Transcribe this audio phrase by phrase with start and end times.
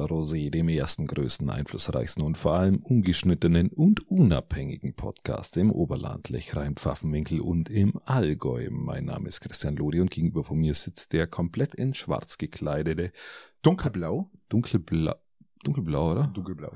[0.00, 6.30] oder Rosé, dem ersten, größten, einflussreichsten und vor allem ungeschnittenen und unabhängigen Podcast im Oberland,
[6.30, 8.68] Lechrein, Pfaffenwinkel und im Allgäu.
[8.70, 13.12] Mein Name ist Christian Lodi und gegenüber von mir sitzt der komplett in schwarz gekleidete,
[13.62, 14.30] Dunkelblau?
[14.48, 15.14] dunkelblau,
[15.64, 16.26] dunkelblau, oder?
[16.28, 16.72] Dunkelblau.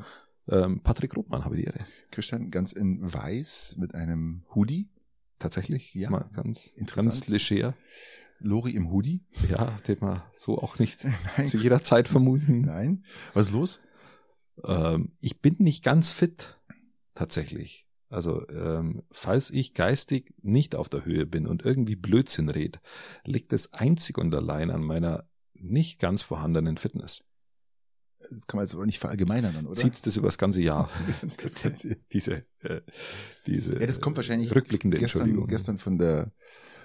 [0.49, 1.79] Ähm, Patrick Rothmann, habe ich die Ehre.
[2.11, 4.91] Christian ganz in weiß mit einem Hoodie.
[5.39, 6.11] Tatsächlich, Ja.
[6.11, 7.27] Mal ganz, Interessant.
[7.27, 7.75] ganz leger.
[8.45, 9.25] Lori im Hoodie.
[9.49, 11.05] Ja, den man so auch nicht
[11.37, 11.49] Nein.
[11.49, 12.61] zu jeder Zeit vermuten.
[12.63, 13.05] Nein.
[13.33, 13.81] Was ist los?
[14.63, 16.61] Ähm, ich bin nicht ganz fit,
[17.15, 17.87] tatsächlich.
[18.09, 22.81] Also, ähm, falls ich geistig nicht auf der Höhe bin und irgendwie Blödsinn red,
[23.25, 27.25] liegt es einzig und allein an meiner nicht ganz vorhandenen Fitness.
[28.21, 29.75] Das kann man jetzt aber nicht verallgemeinern, oder?
[29.75, 30.89] Zieht das über das ganze Jahr.
[31.23, 31.97] Das Ganze.
[32.13, 32.83] diese, äh,
[33.47, 35.49] diese ja, das kommt wahrscheinlich rückblickende gestern, Entschuldigung.
[35.49, 36.33] gestern von der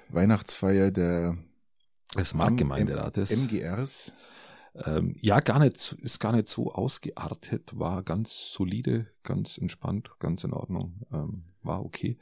[0.09, 1.37] Weihnachtsfeier der
[2.17, 3.31] des Marktgemeinderates.
[3.31, 4.13] MGRs.
[4.85, 10.43] Ähm, ja, gar nicht, ist gar nicht so ausgeartet, war ganz solide, ganz entspannt, ganz
[10.43, 12.17] in Ordnung, ähm, war okay.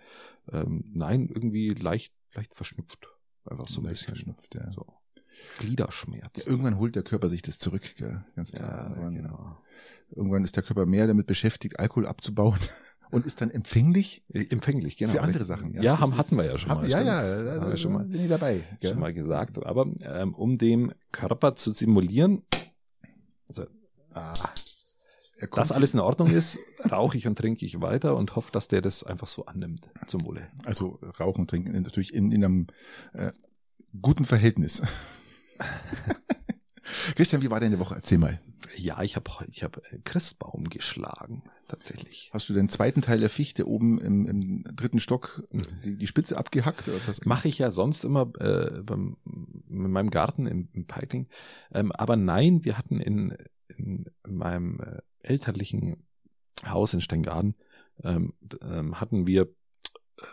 [0.52, 3.10] Ähm, nein, irgendwie leicht, leicht verschnupft.
[3.46, 4.16] Einfach so ein Leicht bisschen.
[4.16, 4.72] verschnupft, ja.
[4.72, 4.86] So.
[5.60, 6.46] Gliederschmerz.
[6.46, 8.26] Ja, irgendwann holt der Körper sich das zurück, gell?
[8.36, 8.90] Ganz Ja, klar.
[8.90, 9.58] irgendwann, genau.
[10.12, 12.60] irgendwann ist der Körper mehr damit beschäftigt, Alkohol abzubauen
[13.12, 15.12] und ist dann empfänglich Äh, Empfänglich, genau.
[15.14, 15.74] für andere Sachen.
[15.74, 16.90] Ja, das haben, hatten wir ja schon Hab- mal.
[16.90, 17.08] Ja, stimmt.
[17.08, 18.62] ja, haben da, wir schon mal, bin ich dabei.
[18.80, 18.92] Gell?
[18.92, 19.64] schon mal gesagt.
[19.66, 22.44] Aber ähm, um dem Körper zu simulieren,
[23.50, 23.66] also,
[24.14, 24.34] Ah,
[25.54, 26.58] dass alles in Ordnung ist,
[26.92, 29.92] rauche ich und trinke ich weiter und hoffe, dass der das einfach so annimmt.
[30.08, 30.48] Zum Wohle.
[30.66, 32.68] Also Rauchen und Trinken natürlich in, in einem
[33.14, 33.32] äh,
[34.02, 34.82] guten Verhältnis.
[37.16, 37.96] Christian, wie war deine Woche?
[37.96, 38.40] Erzähl mal.
[38.76, 42.30] Ja, ich habe ich hab äh, Christbaum geschlagen, tatsächlich.
[42.34, 45.44] Hast du den zweiten Teil der Fichte oben im, im dritten Stock
[45.84, 46.88] die, die Spitze abgehackt?
[46.88, 47.40] Oder was hast du gemacht?
[47.40, 51.28] Mache ich ja sonst immer äh, beim, in meinem Garten im, im Peitling.
[51.74, 53.38] Ähm, aber nein, wir hatten in,
[53.68, 56.04] in meinem äh, elterlichen
[56.66, 57.56] Haus in Steingaden,
[58.04, 59.48] ähm, ähm, hatten wir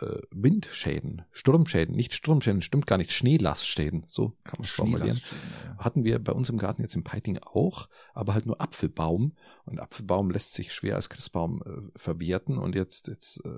[0.01, 5.17] äh, Windschäden, Sturmschäden, nicht Sturmschäden, stimmt gar nicht, Schneelastschäden, so kann man es formulieren.
[5.17, 5.77] Ja.
[5.77, 9.33] Hatten wir bei uns im Garten jetzt im Peiting auch, aber halt nur Apfelbaum.
[9.65, 12.57] Und Apfelbaum lässt sich schwer als Christbaum äh, verwerten.
[12.57, 13.49] Und jetzt, jetzt äh,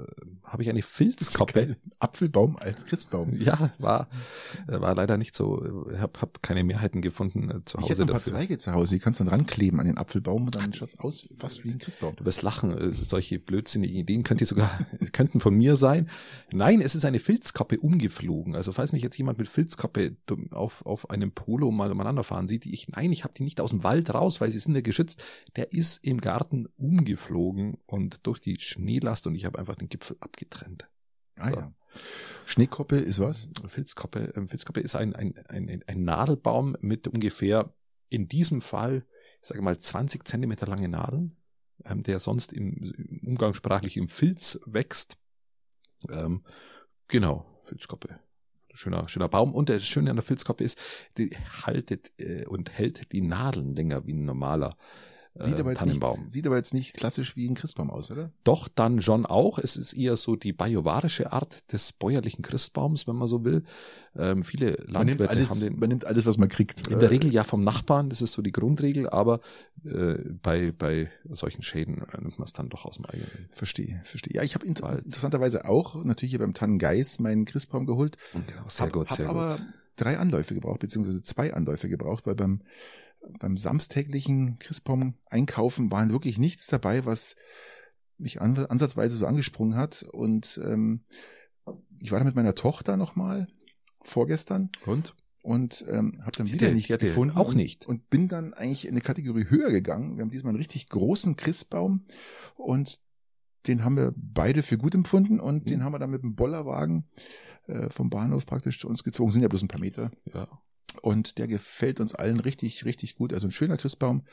[0.43, 1.53] habe ich eine Filzkoppe.
[1.53, 1.77] Geil.
[1.99, 3.35] Apfelbaum als Christbaum.
[3.39, 4.09] Ja, war,
[4.67, 5.87] äh, war leider nicht so.
[5.91, 8.33] Ich habe hab keine Mehrheiten gefunden äh, zu Ich Hause hätte ein paar dafür.
[8.33, 11.29] Zweige zu Hause, die kannst du dann rankleben an den Apfelbaum und dann schaut's aus
[11.37, 12.15] fast wie ein Christbaum.
[12.15, 14.69] Du wirst lachen, äh, solche blödsinnigen Ideen könnt ihr sogar,
[15.13, 16.09] könnten von mir sein.
[16.51, 18.55] Nein, es ist eine Filzkoppe umgeflogen.
[18.55, 22.47] Also falls mich jetzt jemand mit Filzkoppe dumm auf, auf einem Polo mal umeinander fahren
[22.47, 24.81] sieht, ich, nein, ich habe die nicht aus dem Wald raus, weil sie sind ja
[24.81, 25.23] geschützt.
[25.55, 30.17] Der ist im Garten umgeflogen und durch die Schneelast und ich habe einfach den Gipfel
[30.19, 30.87] abgetrennt.
[31.37, 31.55] Ah So.
[31.57, 31.73] ja.
[32.45, 33.49] Schneekoppe ist was?
[33.65, 37.73] Filzkoppe, ähm, Filzkoppe ist ein, ein, ein, ein Nadelbaum mit ungefähr
[38.09, 39.05] in diesem Fall,
[39.41, 41.33] ich sage mal, 20 Zentimeter lange Nadeln,
[41.85, 45.17] ähm, der sonst im umgangssprachlich im Filz wächst.
[46.09, 46.43] Ähm,
[47.07, 48.19] genau, Filzkoppe.
[48.73, 49.53] Schöner, schöner Baum.
[49.53, 50.77] Und das Schöne an der Filzkoppe ist,
[51.17, 51.35] die
[51.65, 54.77] haltet äh, und hält die Nadeln länger wie ein normaler
[55.39, 58.31] Sieht aber, jetzt nicht, sieht aber jetzt nicht klassisch wie ein Christbaum aus, oder?
[58.43, 59.59] Doch, dann schon auch.
[59.59, 63.63] Es ist eher so die bajuwarische Art des bäuerlichen Christbaums, wenn man so will.
[64.15, 66.87] Ähm, viele Man nimmt, Landwirte alles, haben den man nimmt alles, was man kriegt.
[66.87, 69.41] in der Regel ja vom Nachbarn, das ist so die Grundregel, aber
[69.85, 73.47] äh, bei, bei solchen Schäden äh, nimmt man es dann doch aus dem eigenen.
[73.51, 74.33] Verstehe, verstehe.
[74.35, 78.17] Ja, ich habe inter interessanterweise auch natürlich hier beim Tannengeis meinen Christbaum geholt.
[78.33, 79.65] Genau, sehr hab, gut, hab sehr aber gut.
[79.97, 82.61] drei Anläufe gebraucht, beziehungsweise zwei Anläufe gebraucht, weil beim,
[83.39, 87.35] beim samstäglichen Christbaum einkaufen waren wirklich nichts dabei, was
[88.17, 90.03] mich an, ansatzweise so angesprungen hat.
[90.11, 91.01] Und ähm,
[91.99, 93.47] ich war da mit meiner Tochter nochmal
[94.01, 95.13] vorgestern Und?
[95.43, 97.35] und ähm, habe dann wieder nichts gefunden.
[97.37, 97.85] auch nicht.
[97.85, 100.15] Und bin dann eigentlich in eine Kategorie höher gegangen.
[100.17, 102.05] Wir haben diesmal einen richtig großen Christbaum
[102.55, 103.01] und
[103.67, 105.69] den haben wir beide für gut empfunden und Mhm.
[105.69, 107.05] den haben wir dann mit dem Bollerwagen
[107.67, 109.31] äh, vom Bahnhof praktisch zu uns gezogen.
[109.31, 110.09] Sind ja bloß ein paar Meter.
[110.33, 110.47] Ja.
[111.01, 113.33] Und der gefällt uns allen richtig, richtig gut.
[113.33, 114.23] Also ein schöner Christbaum.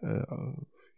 [0.00, 0.24] Äh,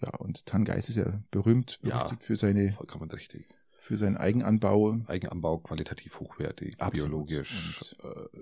[0.03, 2.11] ja, und Tangeis ist ja berühmt, Ja.
[2.21, 3.47] für seine, Vollkommen richtig.
[3.79, 4.99] für seinen Eigenanbau.
[5.07, 7.27] Eigenanbau, qualitativ hochwertig, Absolut.
[7.27, 7.97] biologisch.
[8.03, 8.39] Äh,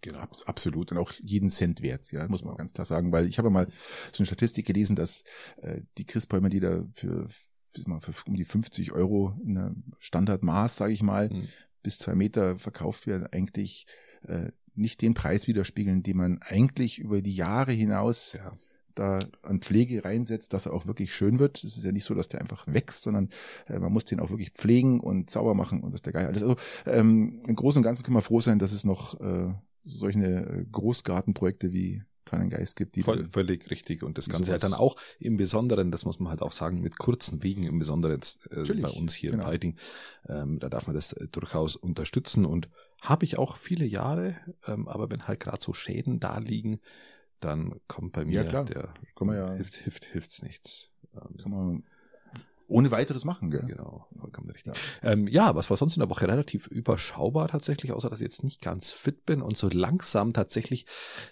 [0.00, 0.18] genau.
[0.18, 3.38] Abs absolut und auch jeden Cent wert, ja, muss man ganz klar sagen, weil ich
[3.38, 3.66] habe mal
[4.12, 5.22] so eine Statistik gelesen, dass
[5.58, 10.92] äh, die Christbäume, die da für, für um die 50 Euro in einem Standardmaß, sage
[10.94, 11.46] ich mal, Mhm.
[11.82, 13.86] bis zwei Meter verkauft werden, eigentlich
[14.22, 18.52] äh, nicht den Preis widerspiegeln, den man eigentlich über die Jahre hinaus Ja.
[18.94, 21.62] da an Pflege reinsetzt, dass er auch wirklich schön wird.
[21.64, 23.28] Es ist ja nicht so, dass der einfach wächst, sondern
[23.68, 26.26] äh, man muss den auch wirklich pflegen und sauber machen und das ist der Geil
[26.26, 26.42] alles.
[26.42, 26.56] Also
[26.86, 29.52] ähm, im Großen und Ganzen kann man froh sein, dass es noch äh,
[29.82, 32.96] solche äh, Großgartenprojekte wie tollen Geist gibt.
[32.96, 34.02] Die Voll, völlig richtig.
[34.02, 36.98] Und das Ganze halt dann auch im Besonderen, das muss man halt auch sagen, mit
[36.98, 38.20] kurzen Wegen im Besonderen
[38.50, 39.44] äh, bei uns hier genau.
[39.44, 39.76] in Heiting.
[40.28, 42.68] Ähm, da darf man das äh, durchaus unterstützen und
[43.00, 46.80] habe ich auch viele Jahre, ähm, aber wenn halt gerade so Schäden da liegen,
[47.40, 48.64] dann kommt bei mir ja, klar.
[48.64, 50.90] der kann man ja, hilft, hilft, hilft's nichts.
[51.14, 51.84] Ähm, kann man
[52.68, 53.64] ohne weiteres machen, gell?
[53.66, 54.74] Genau, vollkommen richtig.
[54.74, 55.12] Ja.
[55.12, 58.42] Ähm, ja, was war sonst in der Woche relativ überschaubar tatsächlich, außer dass ich jetzt
[58.42, 60.86] nicht ganz fit bin und so langsam tatsächlich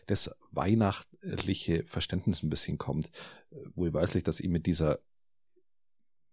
[0.07, 3.11] das weihnachtliche Verständnis ein bisschen kommt.
[3.75, 5.01] Wo ich weiß, dass ich mit dieser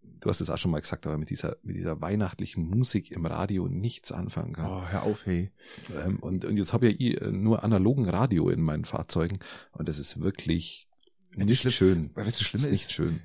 [0.04, 3.26] du hast es auch schon mal gesagt, aber mit dieser, mit dieser weihnachtlichen Musik im
[3.26, 4.70] Radio nichts anfangen kann.
[4.70, 5.52] Oh, hör auf, hey.
[6.06, 9.40] Ähm, und, und jetzt habe ich ja eh nur analogen Radio in meinen Fahrzeugen
[9.72, 10.88] und das ist wirklich
[11.36, 12.12] nicht schön.
[12.16, 13.22] Weißt du, schlimm ist, nicht schön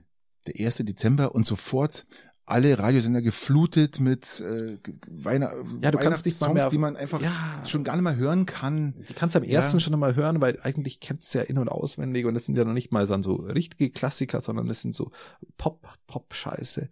[0.46, 0.76] der 1.
[0.78, 2.06] Dezember und sofort
[2.46, 4.78] alle Radiosender geflutet mit äh,
[5.10, 7.32] Weihnacht ja, du kannst nicht mal mehr, die man einfach ja,
[7.64, 8.94] schon gar nicht mehr hören kann.
[9.08, 9.80] Die kannst du am ersten ja.
[9.80, 12.64] schon mal hören, weil eigentlich kennst du ja in- und auswendig und das sind ja
[12.64, 15.10] noch nicht mal so richtige Klassiker, sondern das sind so
[15.58, 16.88] Pop, Pop-Scheiße.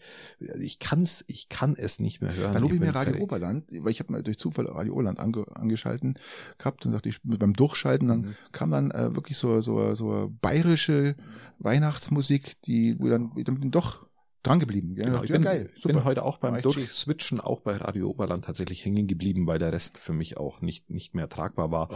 [0.59, 2.53] Ich kann's, ich kann es nicht mehr hören.
[2.53, 3.23] Dann lobe ich mir Radio fertig.
[3.23, 6.19] Oberland, weil ich habe mal durch Zufall Radio Oberland ange, angeschalten
[6.59, 8.35] gehabt und dachte ich beim Durchschalten, dann mhm.
[8.51, 11.15] kam dann äh, wirklich so so so bayerische
[11.61, 14.05] Weihnachtsmusik, die wo dann, dann doch
[14.47, 14.95] dran geblieben.
[14.95, 15.71] Genau, ich bin, geil.
[15.75, 15.95] Super.
[15.95, 19.99] bin heute auch beim Durchswitchen auch bei Radio Oberland tatsächlich hängen geblieben, weil der Rest
[19.99, 21.89] für mich auch nicht nicht mehr tragbar war.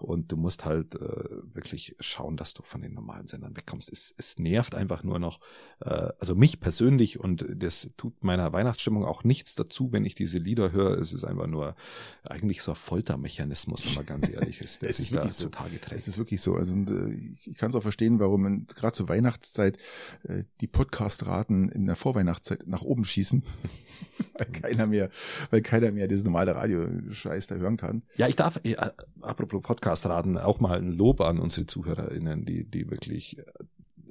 [0.00, 0.04] Oh.
[0.06, 3.90] Und du musst halt äh, wirklich schauen, dass du von den normalen Sendern wegkommst.
[3.92, 5.40] Es, es nervt einfach nur noch,
[5.80, 10.38] äh, also mich persönlich und das tut meiner Weihnachtsstimmung auch nichts dazu, wenn ich diese
[10.38, 10.98] Lieder höre.
[10.98, 11.74] Es ist einfach nur
[12.22, 14.82] eigentlich so ein Foltermechanismus, wenn man ganz ehrlich ist.
[14.84, 15.50] es ist wirklich so.
[15.90, 16.54] Es ist wirklich so.
[16.54, 19.78] Also äh, ich kann es auch verstehen, warum gerade zur Weihnachtszeit
[20.22, 23.42] äh, die Podcast-Raten in der Vorweihnachtszeit nach oben schießen,
[24.38, 25.10] weil keiner mehr,
[25.50, 28.02] weil keiner mehr dieses normale Radio-Scheiß da hören kann.
[28.16, 28.76] Ja, ich darf, äh,
[29.20, 33.38] apropos Podcast-Raten, auch mal ein Lob an unsere ZuhörerInnen, die, die wirklich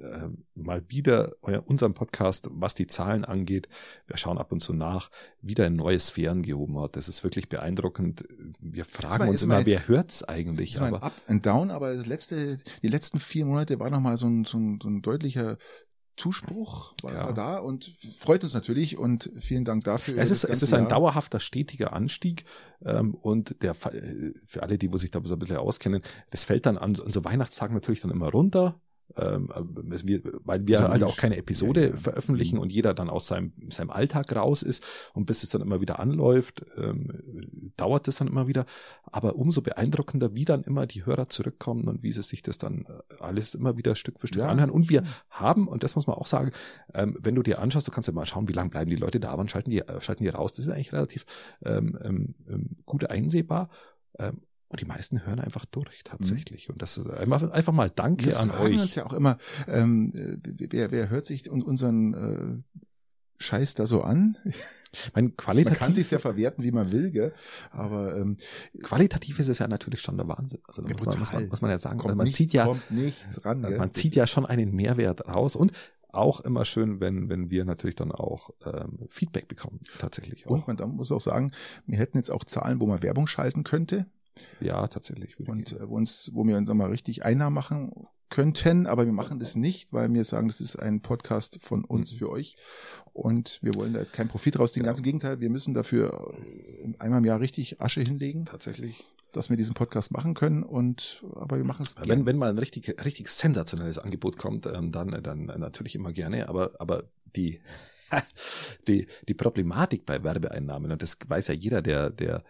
[0.00, 1.32] äh, mal wieder
[1.66, 3.68] unseren Podcast, was die Zahlen angeht,
[4.06, 5.10] wir schauen ab und zu nach,
[5.40, 6.96] wieder in neue Sphären gehoben hat.
[6.96, 8.24] Das ist wirklich beeindruckend.
[8.60, 10.74] Wir fragen war, uns immer, wer hört's eigentlich?
[10.74, 14.16] Es war aber, Up and Down, aber das letzte, die letzten vier Monate war nochmal
[14.16, 15.58] so ein, so, ein, so ein deutlicher
[16.18, 17.32] Zuspruch war, ja.
[17.32, 20.18] da und freut uns natürlich und vielen Dank dafür.
[20.18, 20.90] Es ist, es ist ein Jahr.
[20.90, 22.44] dauerhafter, stetiger Anstieg
[22.84, 26.66] ähm, und der für alle, die wo sich da so ein bisschen auskennen, das fällt
[26.66, 28.80] dann an, an so Weihnachtstagen natürlich dann immer runter
[29.16, 29.48] ähm,
[30.04, 31.96] wir, weil wir also halt auch keine Episode ja, ja.
[31.96, 32.62] veröffentlichen mhm.
[32.62, 34.84] und jeder dann aus seinem, seinem Alltag raus ist
[35.14, 38.66] und bis es dann immer wieder anläuft, ähm, dauert es dann immer wieder.
[39.04, 42.86] Aber umso beeindruckender, wie dann immer die Hörer zurückkommen und wie sie sich das dann
[42.86, 44.70] äh, alles immer wieder Stück für Stück ja, anhören.
[44.70, 46.52] Und wir haben, und das muss man auch sagen,
[46.94, 49.20] ähm, wenn du dir anschaust, du kannst ja mal schauen, wie lange bleiben die Leute
[49.20, 50.52] da, wann schalten die, äh, schalten die raus.
[50.52, 51.24] Das ist eigentlich relativ
[51.64, 53.68] ähm, ähm, ähm gut einsehbar.
[54.18, 56.68] Ähm, und die meisten hören einfach durch tatsächlich.
[56.68, 56.74] Mhm.
[56.74, 58.72] Und das ist einfach, mal Danke Wir an euch.
[58.72, 60.12] Wir uns ja auch immer, ähm,
[60.44, 62.78] wer, wer hört sich unseren äh,
[63.42, 64.36] Scheiß da so an?
[65.14, 67.34] Mein qualitativ, man kann sich ja verwerten, wie man will, gell?
[67.70, 68.36] aber ähm,
[68.82, 70.60] qualitativ ist es ja natürlich schon der Wahnsinn.
[70.66, 72.64] Also da muss, man, muss, man, muss man ja sagen, kommt man nicht, zieht ja
[72.64, 73.62] kommt nichts ran.
[73.62, 73.78] Gell?
[73.78, 75.72] Man zieht ja schon einen Mehrwert raus und
[76.08, 80.46] auch immer schön, wenn, wenn wir natürlich dann auch ähm, Feedback bekommen, tatsächlich.
[80.46, 80.66] Auch.
[80.66, 81.52] Und man muss auch sagen,
[81.86, 84.06] wir hätten jetzt auch Zahlen, wo man Werbung schalten könnte.
[84.60, 85.38] Ja, tatsächlich.
[85.40, 87.92] Und äh, wo uns, wo wir uns mal richtig Einnahmen machen
[88.30, 92.12] könnten, aber wir machen das nicht, weil wir sagen, das ist ein Podcast von uns
[92.12, 92.16] mhm.
[92.18, 92.56] für euch
[93.12, 94.84] und wir wollen da jetzt keinen Profit rausziehen.
[94.84, 94.90] Ja.
[94.90, 98.44] Ganz im Gegenteil, wir müssen dafür äh, einmal im Jahr richtig Asche hinlegen.
[98.44, 99.04] Tatsächlich.
[99.32, 102.58] Dass wir diesen Podcast machen können und aber wir machen es Wenn, wenn mal ein
[102.58, 107.04] richtig, richtig sensationelles Angebot kommt, ähm, dann, dann natürlich immer gerne, aber, aber
[107.36, 107.60] die,
[108.88, 112.42] die, die Problematik bei Werbeeinnahmen, und das weiß ja jeder, der, der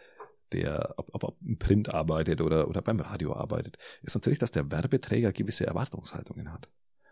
[0.53, 4.51] der, ob, ob, ob im Print arbeitet oder, oder beim Radio arbeitet, ist natürlich, dass
[4.51, 6.69] der Werbeträger gewisse Erwartungshaltungen hat.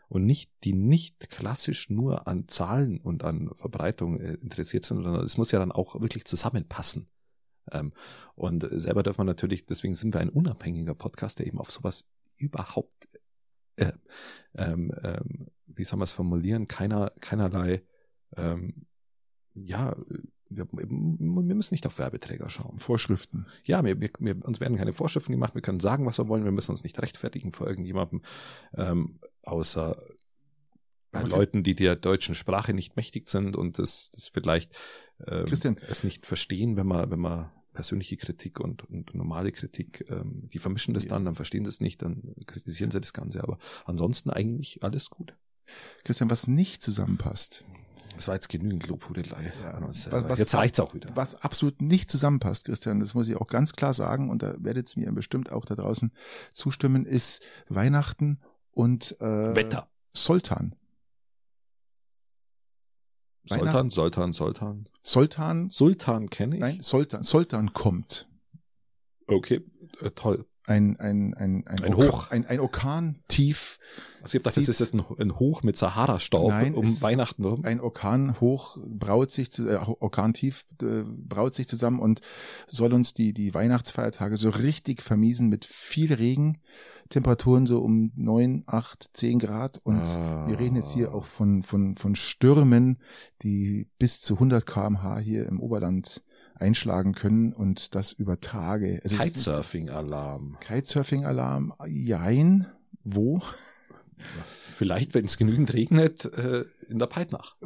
[0.09, 5.25] Und nicht, die nicht klassisch nur an Zahlen und an Verbreitung äh, interessiert sind, sondern
[5.25, 7.09] es muss ja dann auch wirklich zusammenpassen.
[7.73, 7.93] Ähm,
[8.35, 12.05] und selber darf man natürlich, deswegen sind wir ein unabhängiger Podcast, der eben auf sowas
[12.37, 13.09] überhaupt,
[13.77, 13.93] äh,
[14.55, 17.83] ähm, ähm, wie soll man es formulieren, keiner, keinerlei,
[18.37, 18.87] ähm,
[19.55, 19.97] ja,
[20.49, 22.79] wir, wir müssen nicht auf Werbeträger schauen.
[22.79, 23.47] Vorschriften.
[23.65, 26.45] Ja, wir, wir, wir, uns werden keine Vorschriften gemacht, wir können sagen, was wir wollen,
[26.45, 28.23] wir müssen uns nicht rechtfertigen vor irgendjemandem,
[28.75, 30.01] ähm, außer
[31.13, 34.77] bei Aber Leuten, die der deutschen Sprache nicht mächtig sind und das, das vielleicht
[35.27, 35.77] ähm, Christian.
[35.89, 40.59] es nicht verstehen, wenn man, wenn man persönliche Kritik und, und normale Kritik, ähm, die
[40.59, 41.11] vermischen das ja.
[41.11, 43.43] dann, dann verstehen sie es nicht, dann kritisieren sie das Ganze.
[43.43, 45.35] Aber ansonsten eigentlich alles gut.
[46.05, 47.65] Christian, was nicht zusammenpasst,
[48.17, 49.73] Das war jetzt genügend Lobhudelei Ja.
[49.75, 50.29] an uns Was- selber.
[50.31, 51.11] was- jetzt reicht's auch wieder.
[51.15, 54.95] Was absolut nicht zusammenpasst, Christian, das muss ich auch ganz klar sagen, und da werdet
[54.97, 56.13] ihr mir bestimmt auch da draußen
[56.53, 58.41] zustimmen, ist Weihnachten
[58.73, 59.89] und äh, Wetter.
[60.15, 60.75] Soltan.
[63.45, 64.89] Sultan, Sultan, Sultan.
[65.03, 66.61] Sultan, Sultan kenne ich.
[66.61, 68.29] nein, Sultan, Sultan kommt.
[69.29, 69.63] Okay,
[70.01, 70.47] äh, toll.
[70.67, 72.31] Ein, ein, ein, ein, Ein Orkan- Hoch.
[72.33, 73.79] Ein, ein Orkan tief,
[74.23, 77.65] Also ich gedacht, das ist jetzt ein, ein Hoch mit Sahara-Staub Nein, um Weihnachten rum.
[77.65, 82.21] ein Orkan hoch braut sich, zu- äh, Orkan tief äh, braut sich zusammen und
[82.67, 86.59] soll uns die, die Weihnachtsfeiertage so richtig vermiesen mit viel Regen,
[87.11, 90.49] Temperaturen so um neun, acht, zehn Grad und Ah.
[90.49, 92.99] wir reden jetzt hier auch von, von, von Stürmen,
[93.43, 96.23] die bis zu 100 kmh hier im Oberland
[96.59, 99.01] einschlagen können und das über Tage.
[99.05, 100.59] Nicht- Kitesurfing-Alarm.
[100.61, 102.67] Kitesurfing-Alarm, jein,
[103.05, 103.41] wo?
[104.77, 107.57] Vielleicht, wenn es genügend regnet, äh, in der Peitnach.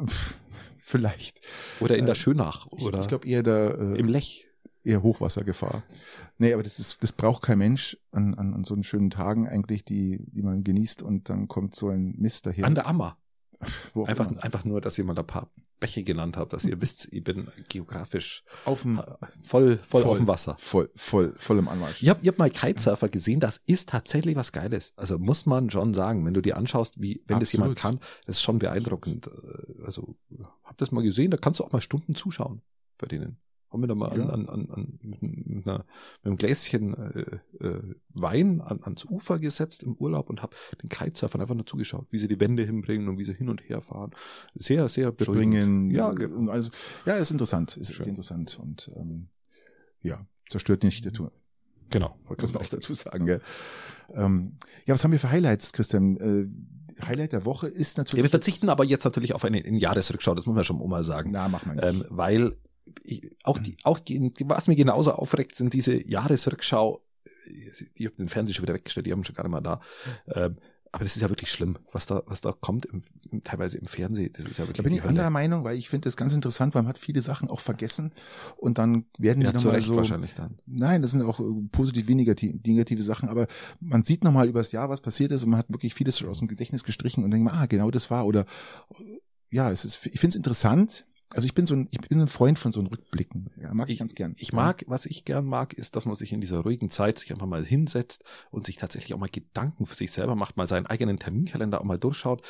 [0.77, 1.41] Vielleicht.
[1.79, 2.67] Oder in Äh, der Schönach.
[2.75, 4.45] Ich, Oder ich glaube eher da, äh, im Lech.
[4.83, 5.83] eher Hochwassergefahr.
[6.37, 9.47] Nee, aber das ist, das braucht kein Mensch an, an, an so einen schönen Tagen
[9.47, 12.65] eigentlich, die, die man genießt und dann kommt so ein Mist daher.
[12.65, 13.17] An der Ammer.
[14.05, 14.43] Einfach, immer.
[14.43, 17.47] einfach nur, dass ihr mal ein paar Bäche genannt habt, dass ihr wisst, ich bin
[17.67, 19.03] geografisch auf dem, äh,
[19.43, 20.03] voll, voll, Voll.
[20.11, 20.55] auf dem Wasser.
[20.59, 22.03] voll, voll, voll im Anmarsch.
[22.03, 24.93] Ich habe hab mal Kitesurfer gesehen, das ist tatsächlich was Geiles.
[24.95, 27.65] Also muss man schon sagen, wenn du dir anschaust, wie, wenn das Absolut.
[27.65, 29.27] jemand kann, das ist schon beeindruckend.
[29.27, 30.15] Äh, Also,
[30.63, 32.61] hab das mal gesehen, da kannst du auch mal Stunden zuschauen
[32.99, 33.37] bei denen.
[33.71, 34.25] Haben wir da mal Ja.
[34.27, 39.39] an, an, an, mit, mit, einer, mit einem Gläschen äh, äh, Wein an, ans Ufer
[39.39, 43.07] gesetzt im Urlaub und hab den Kitesurfern einfach nur zugeschaut, wie sie die Wände hinbringen
[43.07, 44.11] und wie sie hin und her fahren.
[44.55, 45.55] Sehr, sehr beruhigend.
[45.55, 46.09] Springen, Ja,
[46.49, 46.71] also,
[47.05, 48.09] ja, ist interessant, ist Schön.
[48.09, 49.27] interessant und ähm,
[50.01, 51.31] ja, zerstört nicht die Tour.
[51.91, 52.15] Genau.
[52.25, 53.25] wollte Muss man auch dazu sagen.
[53.25, 53.41] Gell?
[54.13, 56.17] Ähm, ja, was haben wir für Highlights, Christian?
[56.17, 58.19] Äh, Highlight der Woche ist natürlich.
[58.19, 61.03] Ja, wir verzichten aber jetzt natürlich auf eine, eine Jahresrückschau, das muss man schon mal
[61.03, 61.31] sagen.
[61.31, 61.85] Na, mach mal nicht.
[61.85, 62.55] Ähm, weil
[63.03, 67.01] ich, auch die, auch die, was mir genauso aufregt, sind diese Jahresrückschau,
[67.97, 69.81] die haben den Fernseher schon wieder weggestellt, die haben schon gar nicht mehr da.
[70.27, 70.57] Ähm,
[70.93, 73.01] aber das ist ja wirklich schlimm, was da, was da kommt, im,
[73.45, 74.33] teilweise im Fernsehen.
[74.33, 75.11] Das ist ja wirklich Da bin die ich Hölle.
[75.11, 78.11] anderer Meinung, weil ich finde das ganz interessant, weil man hat viele Sachen auch vergessen
[78.57, 79.95] und dann werden Ja, die nochmal Recht so.
[79.95, 80.57] wahrscheinlich dann.
[80.65, 83.47] Nein, das sind auch äh, positiv wie negativ, negative Sachen, aber
[83.79, 86.49] man sieht nochmal übers Jahr, was passiert ist und man hat wirklich vieles aus dem
[86.49, 88.41] Gedächtnis gestrichen und denkt, mal, ah, genau das war oder
[88.99, 89.19] äh,
[89.49, 91.05] ja, es ist, ich finde es interessant.
[91.33, 93.49] Also ich bin so ein, ich bin ein Freund von so einem Rückblicken.
[93.61, 94.35] Ja, mag ich, ganz gern.
[94.37, 97.31] Ich mag, was ich gern mag, ist, dass man sich in dieser ruhigen Zeit sich
[97.31, 100.87] einfach mal hinsetzt und sich tatsächlich auch mal Gedanken für sich selber macht, mal seinen
[100.87, 102.41] eigenen Terminkalender auch mal durchschaut,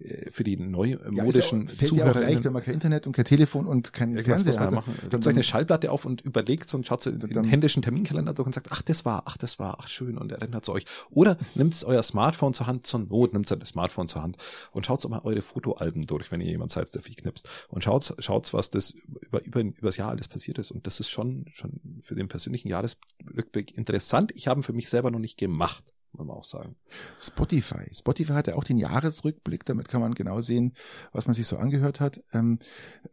[0.00, 3.06] äh, für die ja, neumodischen ja, auch- fällt ja auch leicht, wenn man kein Internet
[3.06, 4.70] und kein Telefon und kein muss Fernseher hat.
[4.72, 4.94] machen.
[5.00, 7.82] dann- Dann euch eine Schallplatte auf und überlegt so und schaut so in den händischen
[7.82, 10.68] Terminkalender durch und sagt, ach, das war, ach, das war, ach, schön und erinnert es
[10.68, 10.84] euch.
[11.10, 14.36] Oder nimmt euer Smartphone zur Hand, zur Not nimmt euer Smartphone zur Hand
[14.72, 17.48] und schaut mal eure Fotoalben durch, wenn ihr jemand seid, der viel knipst.
[17.68, 18.90] Und schaut, schaut, was das
[19.20, 20.70] über, über, übers Jahr alles passiert ist.
[20.70, 24.32] Und das ist schon, schon für den persönlichen Jahresrückblick interessant.
[24.34, 26.76] Ich habe ihn für mich selber noch nicht gemacht, muss man auch sagen.
[27.20, 27.88] Spotify.
[27.94, 30.72] Spotify hat ja auch den Jahresrückblick, damit kann man genau sehen,
[31.12, 32.22] was man sich so angehört hat.
[32.32, 32.58] Ähm,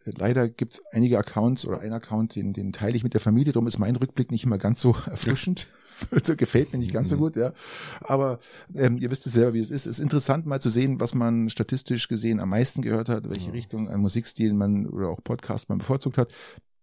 [0.06, 3.22] äh, leider gibt es einige Accounts oder ein Account, den, den teile ich mit der
[3.22, 5.68] Familie, darum ist mein Rückblick nicht immer ganz so erfrischend.
[6.12, 7.20] Also Gefällt mir nicht ganz so Mhm.
[7.20, 7.54] gut, ja.
[8.02, 8.40] Aber
[8.74, 9.86] ähm, ihr wisst es selber, wie es ist.
[9.86, 13.48] Es ist interessant mal zu sehen, was man statistisch gesehen am meisten gehört hat, welche
[13.48, 13.52] Ja.
[13.54, 16.34] Richtung an Musikstil man oder auch Podcast man bevorzugt hat.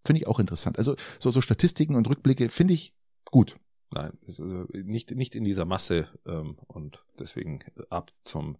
[0.05, 0.79] Finde ich auch interessant.
[0.79, 2.95] Also so, so Statistiken und Rückblicke finde ich
[3.31, 3.57] gut.
[3.93, 8.57] Nein, also nicht, nicht in dieser Masse ähm, und deswegen ab zum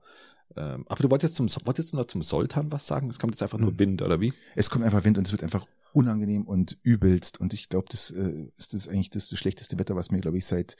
[0.57, 3.09] ähm, aber du wolltest zum wolltest du noch zum Sultan was sagen?
[3.09, 3.79] Es kommt jetzt einfach nur Mhm.
[3.79, 4.33] Wind, oder wie?
[4.57, 7.41] Es kommt einfach Wind und es wird einfach unangenehm und übelst.
[7.41, 10.39] Und ich glaube, das äh, ist das eigentlich das, das schlechteste Wetter, was mir, glaube
[10.39, 10.77] ich, seit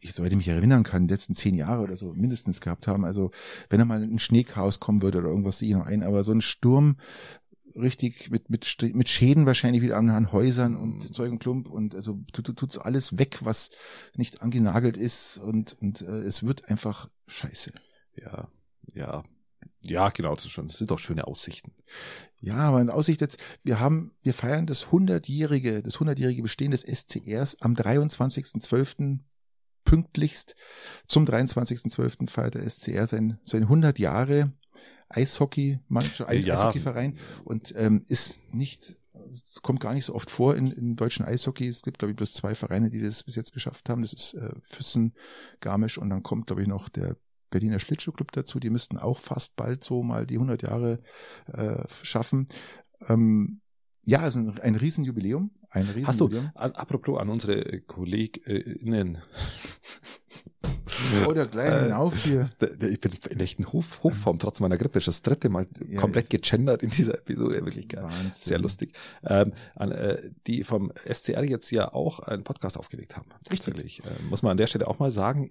[0.00, 3.04] ich soweit ich mich erinnern kann, die letzten zehn Jahre oder so mindestens gehabt haben.
[3.04, 3.30] Also
[3.68, 6.32] wenn da mal ein Schneechaos kommen würde oder irgendwas sehe ich noch ein, aber so
[6.32, 6.96] ein Sturm
[7.76, 11.14] richtig mit mit mit Schäden wahrscheinlich wieder an, an Häusern und.
[11.14, 13.70] Zeug und Klump und also tut tut tut's alles weg, was
[14.14, 17.72] nicht angenagelt ist und und äh, es wird einfach scheiße.
[18.16, 18.48] Ja,
[18.94, 19.24] ja.
[19.82, 21.72] Ja, genau, das, schon, das sind doch schöne Aussichten.
[22.40, 26.82] Ja, aber in Aussicht jetzt, wir haben, wir feiern das hundertjährige, das hundertjährige Bestehen des
[26.82, 29.20] SCRs am 23.12.
[29.84, 30.56] pünktlichst.
[31.06, 32.28] Zum 23.12.
[32.28, 34.52] feiert der SCR sein, sein 100 Jahre
[35.08, 36.54] Eishockey, Mannschaft, Ja.
[36.54, 38.96] Eishockeyverein und ähm, ist nicht,
[39.28, 41.66] es kommt gar nicht so oft vor in, in deutschen Eishockey.
[41.68, 44.02] Es gibt, glaube ich, bloß zwei Vereine, die das bis jetzt geschafft haben.
[44.02, 45.14] Das ist äh, Füssen,
[45.60, 47.16] Garmisch und dann kommt, glaube ich, noch der
[47.50, 48.58] Berliner Schlittschuhclub dazu.
[48.60, 51.00] Die müssten auch fast bald so mal die 100 Jahre
[51.52, 52.46] äh, schaffen.
[53.08, 53.60] Ähm,
[54.04, 55.50] ja, es ist ein, ein Riesenjubiläum.
[55.70, 56.50] Ein Hast du, Riesenjubiläum.
[56.54, 59.18] an, apropos an unsere KollegInnen,
[61.26, 62.48] Oh, der kleine äh, hier.
[62.90, 65.00] Ich bin in echten Hof, Hochform, trotz meiner Grippe.
[65.00, 67.64] Das dritte Mal ja, komplett gegendert in dieser Episode.
[67.64, 68.04] Wirklich geil.
[68.04, 68.32] Wahnsinn.
[68.32, 68.94] Sehr lustig.
[69.24, 73.26] Ähm, an, äh, die vom SCR jetzt ja auch einen Podcast aufgelegt haben.
[73.50, 74.00] Richtig.
[74.00, 75.50] Äh, muss man an der Stelle auch mal sagen.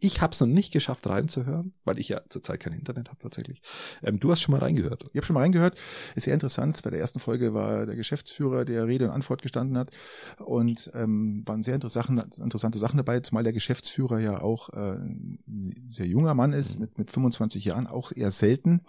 [0.00, 3.62] Ich habe es noch nicht geschafft reinzuhören, weil ich ja zurzeit kein Internet habe tatsächlich.
[4.02, 5.04] Ähm, du hast schon mal reingehört.
[5.10, 5.76] Ich habe schon mal reingehört.
[6.14, 6.82] Ist sehr interessant.
[6.82, 9.90] Bei der ersten Folge war der Geschäftsführer, der Rede und Antwort gestanden hat
[10.38, 15.86] und ähm, waren sehr interessante, interessante Sachen dabei, zumal der Geschäftsführer ja auch äh, ein
[15.88, 18.82] sehr junger Mann ist, mit, mit 25 Jahren, auch eher selten.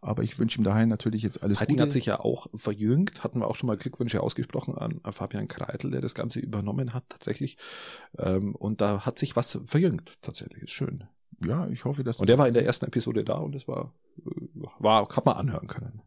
[0.00, 1.84] Aber ich wünsche ihm daheim natürlich jetzt alles Heiting Gute.
[1.84, 5.90] hat sich ja auch verjüngt, hatten wir auch schon mal Glückwünsche ausgesprochen an Fabian Kreitel,
[5.90, 7.56] der das Ganze übernommen hat tatsächlich.
[8.18, 11.04] Ähm, und da hat sich was verjüngt tatsächlich, ist schön.
[11.44, 12.18] Ja, ich hoffe, dass.
[12.18, 14.30] Und der war in der ersten Episode da und das war, äh,
[14.78, 16.02] war, kann man anhören können.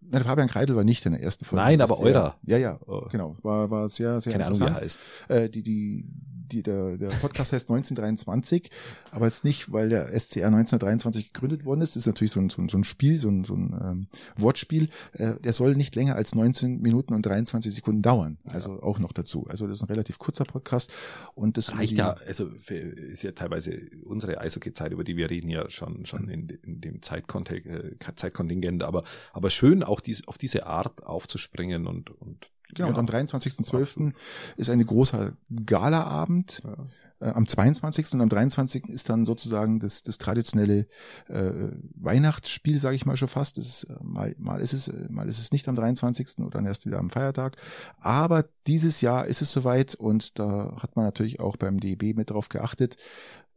[0.00, 1.62] Nein, Fabian Kreidel war nicht in der ersten Folge.
[1.62, 2.36] Nein, aber eurer.
[2.42, 3.08] Ja, ja, oh.
[3.10, 3.36] genau.
[3.42, 4.70] War, war sehr, sehr Keine interessant.
[4.70, 5.00] Ahnung, wie er heißt.
[5.28, 6.04] Äh, die, die,
[6.48, 8.70] die, der, der Podcast heißt 1923,
[9.10, 11.96] aber jetzt nicht, weil der SCR 1923 gegründet worden ist.
[11.96, 14.06] Das ist natürlich so ein, so ein, so ein Spiel, so ein, so ein ähm,
[14.36, 14.88] Wortspiel.
[15.12, 18.38] Äh, der soll nicht länger als 19 Minuten und 23 Sekunden dauern.
[18.50, 18.82] Also ja.
[18.82, 19.46] auch noch dazu.
[19.48, 20.90] Also das ist ein relativ kurzer Podcast.
[21.34, 25.50] Und das reicht ja, also für, ist ja teilweise unsere Eishockey-Zeit, über die wir reden,
[25.50, 30.38] ja schon, schon in, in dem Zeitkontext, äh, Zeitkontingent, aber, aber schön auch dies, auf
[30.38, 32.94] diese Art aufzuspringen und, und Genau, ja.
[32.94, 34.12] und am 23.12.
[34.56, 35.32] ist ein großer
[35.64, 36.62] Galaabend.
[36.64, 36.86] Ja.
[37.20, 38.12] Äh, am 22.
[38.14, 38.88] und am 23.
[38.88, 40.86] ist dann sozusagen das, das traditionelle
[41.28, 43.58] äh, Weihnachtsspiel, sage ich mal schon fast.
[43.58, 46.38] Das ist, äh, mal, mal ist es, äh, mal ist es nicht am 23.
[46.38, 47.56] oder dann erst wieder am Feiertag.
[47.98, 52.30] Aber dieses Jahr ist es soweit und da hat man natürlich auch beim DEB mit
[52.30, 52.96] drauf geachtet,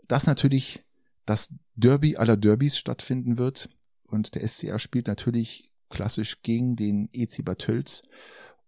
[0.07, 0.83] dass natürlich
[1.25, 3.69] das Derby aller Derbys stattfinden wird.
[4.03, 8.03] Und der SCR spielt natürlich klassisch gegen den EC Bad Tölz.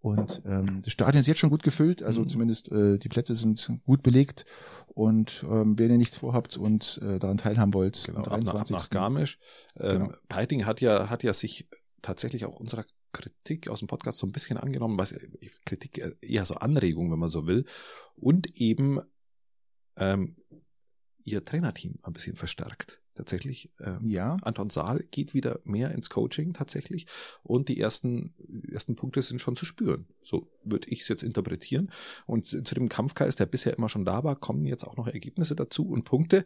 [0.03, 2.29] Und ähm, das Stadion ist jetzt schon gut gefüllt, also mhm.
[2.29, 4.43] zumindest äh, die Plätze sind gut belegt.
[4.87, 8.53] Und ähm, wenn ihr nichts vorhabt und äh, daran teilhaben wollt, genau, 23.
[8.53, 9.39] Ab nach, nach Garmisch.
[9.79, 10.13] Ähm, genau.
[10.27, 11.69] Peiting hat ja hat ja sich
[12.01, 15.15] tatsächlich auch unserer Kritik aus dem Podcast so ein bisschen angenommen, was
[15.65, 17.63] Kritik eher so Anregung, wenn man so will,
[18.17, 18.99] und eben
[19.95, 20.35] ähm,
[21.23, 23.69] ihr Trainerteam ein bisschen verstärkt tatsächlich.
[23.79, 24.37] Ähm, ja.
[24.41, 27.07] Anton Saal geht wieder mehr ins Coaching tatsächlich
[27.43, 28.33] und die ersten
[28.71, 30.05] ersten Punkte sind schon zu spüren.
[30.23, 31.91] So würde ich es jetzt interpretieren.
[32.25, 35.55] Und zu dem Kampfgeist, der bisher immer schon da war, kommen jetzt auch noch Ergebnisse
[35.55, 36.45] dazu und Punkte.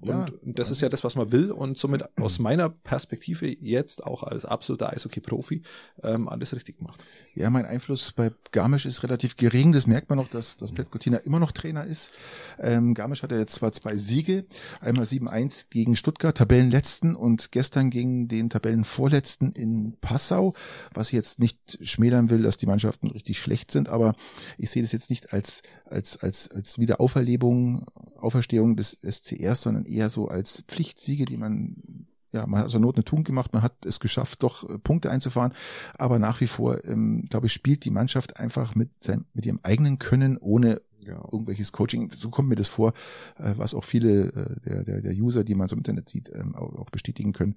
[0.00, 1.50] Und, ja, das ist ja das, was man will.
[1.50, 5.62] Und somit aus meiner Perspektive jetzt auch als absoluter Eishockey-Profi
[6.02, 7.02] ähm, alles richtig gemacht.
[7.34, 9.72] Ja, mein Einfluss bei Garmisch ist relativ gering.
[9.72, 12.12] Das merkt man noch, dass, dass Pet Cortina immer noch Trainer ist.
[12.58, 14.46] Ähm, Garmisch hat ja jetzt zwar zwei Siege,
[14.80, 20.54] einmal 7-1 gegen Stuttgart, Tabellenletzten und gestern gegen den Tabellenvorletzten in Passau,
[20.94, 24.14] was ich jetzt nicht schmälern will, dass die Mannschaften richtig schlecht sind, aber
[24.56, 27.86] ich sehe das jetzt nicht als, als, als, als Wiederauferlebung,
[28.20, 32.96] Auferstehung des SCRs, sondern eher so als Pflichtsiege, die man ja, man hat also Not
[32.96, 35.54] eine Tugend gemacht, man hat es geschafft, doch äh, Punkte einzufahren,
[35.94, 39.58] aber nach wie vor, ähm, glaube ich, spielt die Mannschaft einfach mit, seinem, mit ihrem
[39.64, 41.22] eigenen Können, ohne ja.
[41.32, 42.10] irgendwelches Coaching.
[42.14, 42.92] So kommt mir das vor,
[43.38, 46.30] äh, was auch viele äh, der, der, der User, die man so im Internet sieht,
[46.34, 47.56] ähm, auch, auch bestätigen können.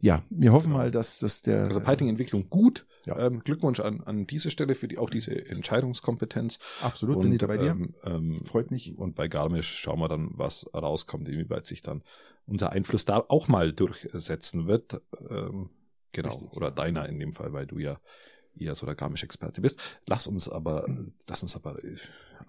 [0.00, 0.78] Ja, wir hoffen genau.
[0.78, 1.64] mal, dass, dass der.
[1.64, 2.86] Also Piting-Entwicklung gut.
[3.06, 3.18] Ja.
[3.18, 6.58] Ähm, Glückwunsch an, an diese Stelle für die auch diese Entscheidungskompetenz.
[6.82, 7.70] Absolut, und, bin ich dabei dir.
[7.70, 8.96] Ähm, ähm, Freut mich.
[8.96, 12.02] Und bei Garmisch schauen wir dann, was rauskommt, inwieweit sich dann
[12.46, 15.00] unser Einfluss da auch mal durchsetzen wird.
[15.30, 15.70] Ähm,
[16.12, 16.34] genau.
[16.34, 16.52] Richtig.
[16.52, 18.00] Oder deiner in dem Fall, weil du ja
[18.56, 19.80] eher so der Garmisch-Experte bist.
[20.06, 20.86] Lass uns aber,
[21.28, 21.78] lass uns aber,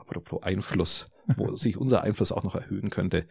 [0.05, 3.25] apropos Einfluss, wo sich unser Einfluss auch noch erhöhen könnte,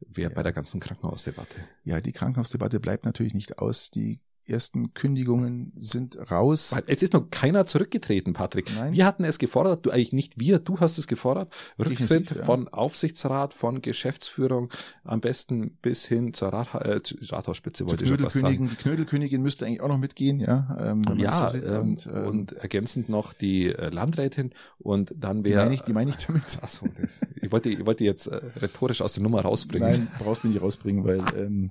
[0.00, 0.36] wäre ja.
[0.36, 1.56] bei der ganzen Krankenhausdebatte.
[1.84, 3.90] Ja, die Krankenhausdebatte bleibt natürlich nicht aus.
[3.90, 6.74] Die ersten Kündigungen sind raus.
[6.86, 8.70] Es ist noch keiner zurückgetreten, Patrick.
[8.74, 8.92] Nein.
[8.92, 11.52] Wir hatten es gefordert, du eigentlich nicht wir, du hast es gefordert.
[11.78, 12.44] Rücktritt ja.
[12.44, 14.70] von Aufsichtsrat, von Geschäftsführung,
[15.04, 18.68] am besten bis hin zur Rat, äh, Rathausspitze wollte ich schon was sagen.
[18.70, 20.76] Die Knödelkönigin müsste eigentlich auch noch mitgehen, ja.
[20.78, 25.54] Ähm, ja, so ähm, und, ähm, und, ergänzend noch die äh, Landrätin und dann wäre.
[25.54, 26.58] Die meine ich, die meine ich damit.
[26.62, 29.88] Achso, das, ich wollte, ich wollte jetzt äh, rhetorisch aus der Nummer rausbringen.
[29.88, 31.70] Nein, brauchst du nicht rausbringen, weil ähm,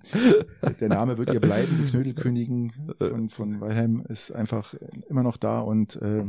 [0.80, 2.63] der Name wird ihr bleiben, die Knödelkönigin
[2.98, 4.74] von, von Weilheim ist einfach
[5.10, 6.24] immer noch da und äh,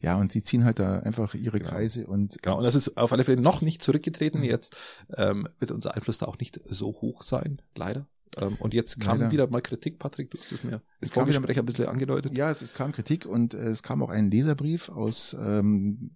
[0.00, 1.70] ja, und sie ziehen halt da einfach ihre genau.
[1.70, 4.42] Kreise und genau, und das ist auf alle Fälle noch nicht zurückgetreten.
[4.42, 4.76] Jetzt
[5.16, 8.06] ähm, wird unser Einfluss da auch nicht so hoch sein, leider.
[8.36, 9.32] Ähm, und jetzt kam leider.
[9.32, 12.34] wieder mal Kritik, Patrick, du hast es mir es kam wieder, ein bisschen angedeutet.
[12.34, 16.10] Ja, es, es kam Kritik und äh, es kam auch ein Leserbrief aus ähm,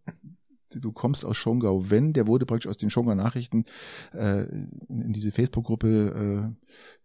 [0.70, 3.64] du kommst aus Schongau, wenn, der wurde praktisch aus den Schongau Nachrichten
[4.14, 4.44] äh,
[4.88, 6.54] in, in diese Facebook-Gruppe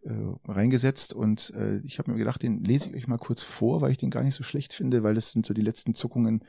[0.04, 1.14] äh, äh, reingesetzt.
[1.14, 3.98] Und äh, ich habe mir gedacht, den lese ich euch mal kurz vor, weil ich
[3.98, 6.44] den gar nicht so schlecht finde, weil das sind so die letzten Zuckungen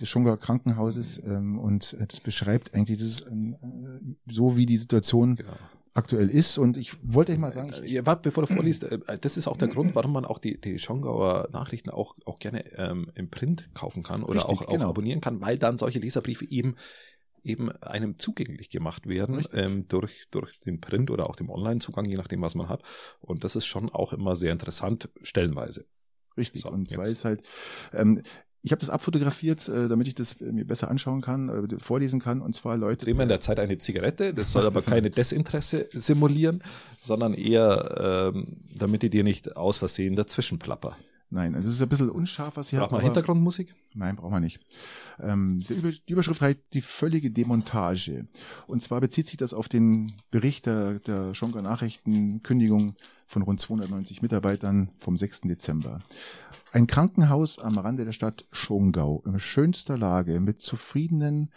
[0.00, 1.22] des Schongauer Krankenhauses.
[1.24, 3.54] Ähm, und äh, das beschreibt eigentlich das, äh,
[4.30, 5.56] so wie die Situation genau.
[5.94, 6.58] Aktuell ist.
[6.58, 9.46] Und ich wollte euch mal sagen, ich, ja, warte, bevor du vorliest, äh, das ist
[9.46, 13.30] auch der Grund, warum man auch die, die Schongauer Nachrichten auch, auch gerne ähm, im
[13.30, 14.88] Print kaufen kann oder Richtig, auch, auch genau.
[14.88, 16.76] abonnieren kann, weil dann solche Leserbriefe eben
[17.44, 22.16] eben einem zugänglich gemacht werden ähm, durch, durch den Print oder auch dem Online-Zugang, je
[22.16, 22.82] nachdem, was man hat.
[23.20, 25.86] Und das ist schon auch immer sehr interessant, stellenweise.
[26.36, 26.62] Richtig.
[26.62, 26.98] So, und jetzt.
[26.98, 27.42] weil es halt,
[27.92, 28.22] ähm,
[28.62, 32.40] ich habe das abfotografiert, äh, damit ich das mir besser anschauen kann, äh, vorlesen kann.
[32.40, 33.04] Und zwar Leute.
[33.04, 34.32] Drehen wir in der Zeit eine Zigarette.
[34.32, 36.62] Das soll aber keine Desinteresse simulieren,
[37.00, 40.96] sondern eher, ähm, damit die dir nicht aus Versehen dazwischen plapper.
[41.34, 43.74] Nein, also es ist ein bisschen unscharf, was hier Braucht man Hintergrundmusik?
[43.94, 44.60] Nein, braucht man nicht.
[45.18, 48.26] Ähm, die Überschrift heißt die völlige Demontage.
[48.66, 52.96] Und zwar bezieht sich das auf den Bericht der, der Schonker Nachrichtenkündigung
[53.32, 55.42] von rund 290 Mitarbeitern vom 6.
[55.42, 56.00] Dezember.
[56.70, 61.50] Ein Krankenhaus am Rande der Stadt Schongau in schönster Lage mit zufriedenen,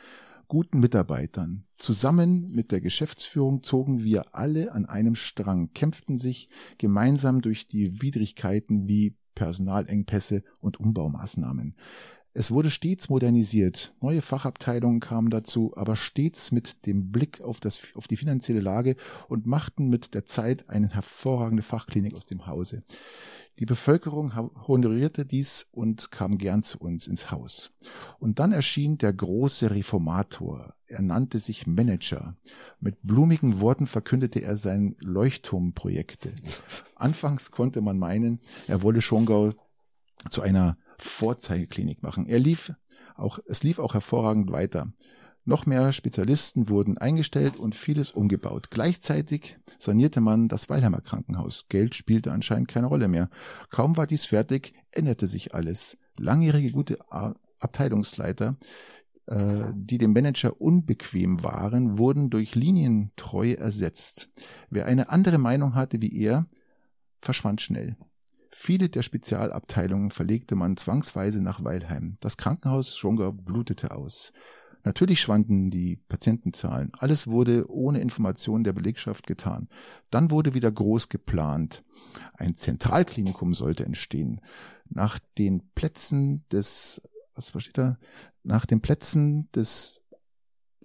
[0.48, 1.66] guten Mitarbeitern.
[1.78, 8.02] Zusammen mit der Geschäftsführung zogen wir alle an einem Strang, kämpften sich gemeinsam durch die
[8.02, 11.76] Widrigkeiten wie Personalengpässe und Umbaumaßnahmen.
[12.38, 17.80] Es wurde stets modernisiert, neue Fachabteilungen kamen dazu, aber stets mit dem Blick auf, das,
[17.96, 18.98] auf die finanzielle Lage
[19.30, 22.84] und machten mit der Zeit eine hervorragende Fachklinik aus dem Hause.
[23.60, 24.36] Die Bevölkerung
[24.68, 27.72] honorierte dies und kam gern zu uns ins Haus.
[28.20, 30.74] Und dann erschien der große Reformator.
[30.88, 32.36] Er nannte sich Manager.
[32.82, 36.34] Mit blumigen Worten verkündete er sein Leuchtturmprojekte.
[36.98, 39.54] Anfangs konnte man meinen, er wolle Schongau
[40.30, 42.26] zu einer Vorzeigeklinik machen.
[42.26, 42.74] Er lief
[43.16, 44.92] auch, es lief auch hervorragend weiter.
[45.48, 48.72] Noch mehr Spezialisten wurden eingestellt und vieles umgebaut.
[48.72, 51.66] Gleichzeitig sanierte man das Weilheimer Krankenhaus.
[51.70, 53.30] Geld spielte anscheinend keine Rolle mehr.
[53.70, 56.00] Kaum war dies fertig, änderte sich alles.
[56.18, 56.98] Langjährige gute
[57.60, 58.58] Abteilungsleiter,
[59.28, 64.30] äh, die dem Manager unbequem waren, wurden durch Linientreu ersetzt.
[64.72, 66.48] Wer eine andere Meinung hatte wie er,
[67.22, 67.98] verschwand schnell.
[68.58, 72.16] Viele der Spezialabteilungen verlegte man zwangsweise nach Weilheim.
[72.22, 74.32] Das Krankenhaus Schongau blutete aus.
[74.86, 76.94] Natürlich schwanden die Patientenzahlen.
[76.98, 79.68] Alles wurde ohne Information der Belegschaft getan.
[80.10, 81.84] Dann wurde wieder groß geplant.
[82.34, 84.40] Ein Zentralklinikum sollte entstehen.
[84.90, 87.02] Nach den Plätzen des,
[87.36, 88.00] was steht da?
[88.44, 90.02] Nach den Plätzen des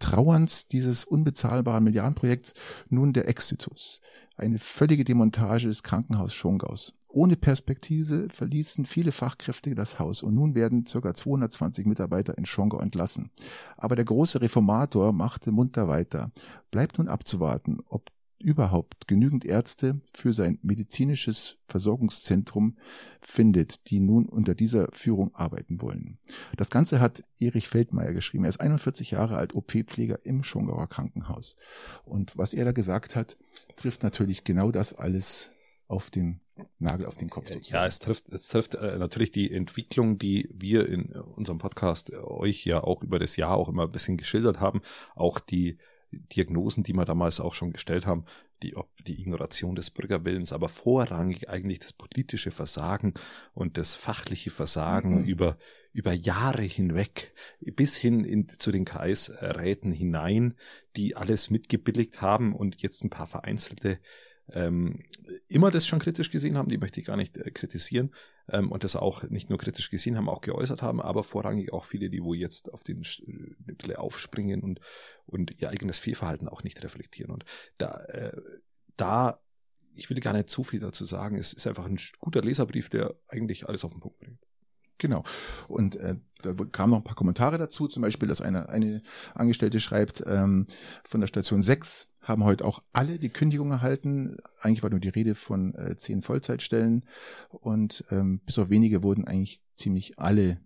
[0.01, 2.55] Trauerns dieses unbezahlbaren Milliardenprojekts
[2.89, 4.01] nun der Exitus.
[4.37, 6.95] Eine völlige Demontage des Krankenhaus Schongaus.
[7.13, 11.13] Ohne Perspektive verließen viele Fachkräfte das Haus und nun werden ca.
[11.13, 13.31] 220 Mitarbeiter in Schongau entlassen.
[13.77, 16.31] Aber der große Reformator machte munter weiter.
[16.71, 22.77] Bleibt nun abzuwarten, ob überhaupt genügend Ärzte für sein medizinisches Versorgungszentrum
[23.21, 26.19] findet, die nun unter dieser Führung arbeiten wollen.
[26.57, 28.45] Das Ganze hat Erich Feldmeier geschrieben.
[28.45, 31.57] Er ist 41 Jahre alt, OP-Pfleger im Schongauer Krankenhaus.
[32.05, 33.37] Und was er da gesagt hat,
[33.77, 35.51] trifft natürlich genau das alles
[35.91, 36.41] auf den
[36.79, 37.49] Nagel auf den Kopf.
[37.49, 37.83] Sozusagen.
[37.83, 42.17] Ja, es trifft, es trifft äh, natürlich die Entwicklung, die wir in unserem Podcast äh,
[42.17, 44.83] euch ja auch über das Jahr auch immer ein bisschen geschildert haben,
[45.15, 45.79] auch die
[46.13, 48.25] Diagnosen, die wir damals auch schon gestellt haben,
[48.63, 53.15] die, ob die Ignoration des Bürgerwillens, aber vorrangig eigentlich das politische Versagen
[53.55, 55.29] und das fachliche Versagen mhm.
[55.29, 55.57] über,
[55.93, 60.57] über Jahre hinweg, bis hin in, zu den Kreisräten hinein,
[60.97, 63.99] die alles mitgebilligt haben und jetzt ein paar vereinzelte
[64.53, 65.05] ähm,
[65.49, 68.13] immer das schon kritisch gesehen haben, die möchte ich gar nicht äh, kritisieren
[68.49, 71.85] ähm, und das auch nicht nur kritisch gesehen haben, auch geäußert haben, aber vorrangig auch
[71.85, 74.81] viele, die wo jetzt auf den äh, aufspringen und,
[75.27, 77.31] und ihr eigenes Fehlverhalten auch nicht reflektieren.
[77.31, 77.45] Und
[77.79, 78.37] da, äh,
[78.97, 79.41] da,
[79.95, 83.15] ich will gar nicht zu viel dazu sagen, es ist einfach ein guter Leserbrief, der
[83.29, 84.41] eigentlich alles auf den Punkt bringt.
[84.99, 85.25] Genau.
[85.69, 89.03] Und äh, da kamen noch ein paar Kommentare dazu, zum Beispiel, dass eine, eine
[89.35, 90.67] Angestellte schreibt, ähm,
[91.05, 94.37] von der Station 6 haben heute auch alle die Kündigung erhalten.
[94.61, 97.05] Eigentlich war nur die Rede von äh, zehn Vollzeitstellen
[97.49, 100.59] und ähm, bis auf wenige wurden eigentlich ziemlich alle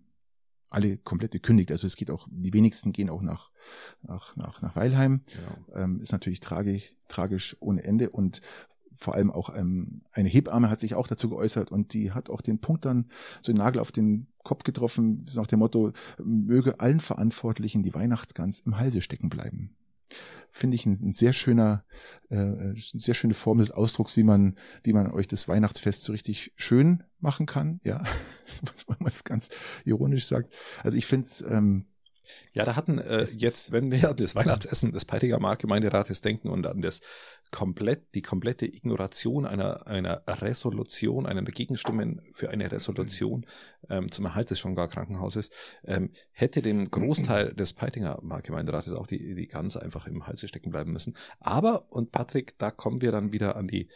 [0.75, 1.71] alle komplett gekündigt.
[1.71, 3.51] Also es geht auch, die wenigsten gehen auch nach,
[4.01, 5.21] nach, nach, nach Weilheim.
[5.73, 5.83] Ja.
[5.83, 8.09] Ähm, ist natürlich tragisch, tragisch ohne Ende.
[8.09, 8.41] Und
[8.95, 12.41] vor allem auch ähm, eine Hebamme hat sich auch dazu geäußert und die hat auch
[12.41, 13.09] den Punkt dann
[13.41, 15.91] so den Nagel auf den Kopf getroffen, nach dem Motto,
[16.23, 19.75] möge allen Verantwortlichen die Weihnachtsgans im Halse stecken bleiben.
[20.51, 21.83] Finde ich ein, ein sehr schöner,
[22.29, 26.13] äh, eine sehr schöne Form des Ausdrucks, wie man, wie man euch das Weihnachtsfest so
[26.13, 27.81] richtig schön machen kann.
[27.83, 28.03] Ja,
[28.61, 29.49] was man es ganz
[29.83, 30.53] ironisch sagt.
[30.83, 31.87] Also ich finde es ähm,
[32.53, 36.65] Ja, da hatten äh, jetzt, wenn wir an das Weihnachtsessen des Peitinger Marktgemeinderates denken und
[36.67, 37.01] an das
[37.51, 43.45] komplett, die komplette Ignoration einer, einer Resolution, einer Gegenstimmen für eine Resolution
[43.89, 45.49] ähm, zum Erhalt des Schongar Krankenhauses,
[45.83, 50.71] ähm, hätte dem Großteil des Peitinger Marktgemeinderates auch die, die Gans einfach im Halse stecken
[50.71, 51.15] bleiben müssen.
[51.39, 53.89] Aber, und Patrick, da kommen wir dann wieder an die,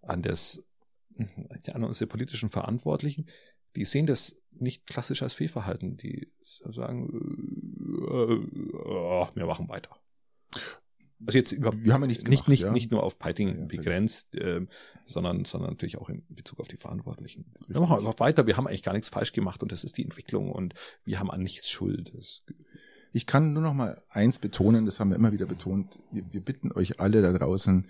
[0.00, 0.64] an das,
[1.72, 3.26] an unsere politischen Verantwortlichen,
[3.76, 5.96] die sehen das nicht klassisch als Fehlverhalten.
[5.96, 7.08] Die sagen,
[8.10, 10.01] äh, äh, wir machen weiter.
[11.26, 12.72] Also jetzt über, wir haben ja nichts nicht, nicht, ja.
[12.72, 14.66] nicht nur auf Piting ja, begrenzt, äh,
[15.06, 17.46] sondern, sondern natürlich auch in Bezug auf die Verantwortlichen.
[17.68, 18.46] Wir machen einfach weiter.
[18.46, 21.30] Wir haben eigentlich gar nichts falsch gemacht und das ist die Entwicklung und wir haben
[21.30, 22.12] an nichts Schuld.
[22.14, 22.42] Das
[23.12, 25.98] ich kann nur noch mal eins betonen, das haben wir immer wieder betont.
[26.10, 27.86] Wir, wir bitten euch alle da draußen,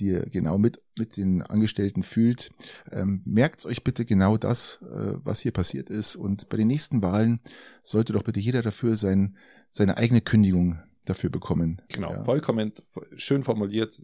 [0.00, 2.50] die ihr genau mit, mit den Angestellten fühlt,
[2.90, 6.16] ähm, merkt euch bitte genau das, äh, was hier passiert ist.
[6.16, 7.40] Und bei den nächsten Wahlen
[7.84, 9.36] sollte doch bitte jeder dafür sein,
[9.70, 11.82] seine eigene Kündigung dafür bekommen.
[11.88, 12.24] Genau, ja.
[12.24, 12.72] vollkommen
[13.16, 14.02] schön formuliert.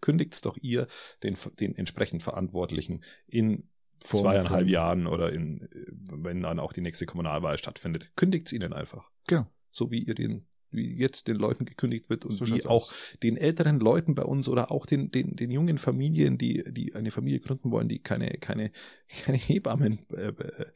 [0.00, 0.86] Kündigt's doch ihr
[1.22, 3.68] den, den entsprechend Verantwortlichen in
[4.00, 8.10] Form zweieinhalb von, Jahren oder in, wenn dann auch die nächste Kommunalwahl stattfindet.
[8.16, 9.10] Kündigt's ihnen einfach.
[9.26, 12.82] Genau so wie ihr den wie jetzt den Leuten gekündigt wird und so wie auch
[12.82, 12.94] aus.
[13.22, 17.10] den älteren Leuten bei uns oder auch den, den, den jungen Familien, die, die eine
[17.10, 18.70] Familie gründen wollen, die keine, keine,
[19.24, 20.66] keine Hebammen äh, äh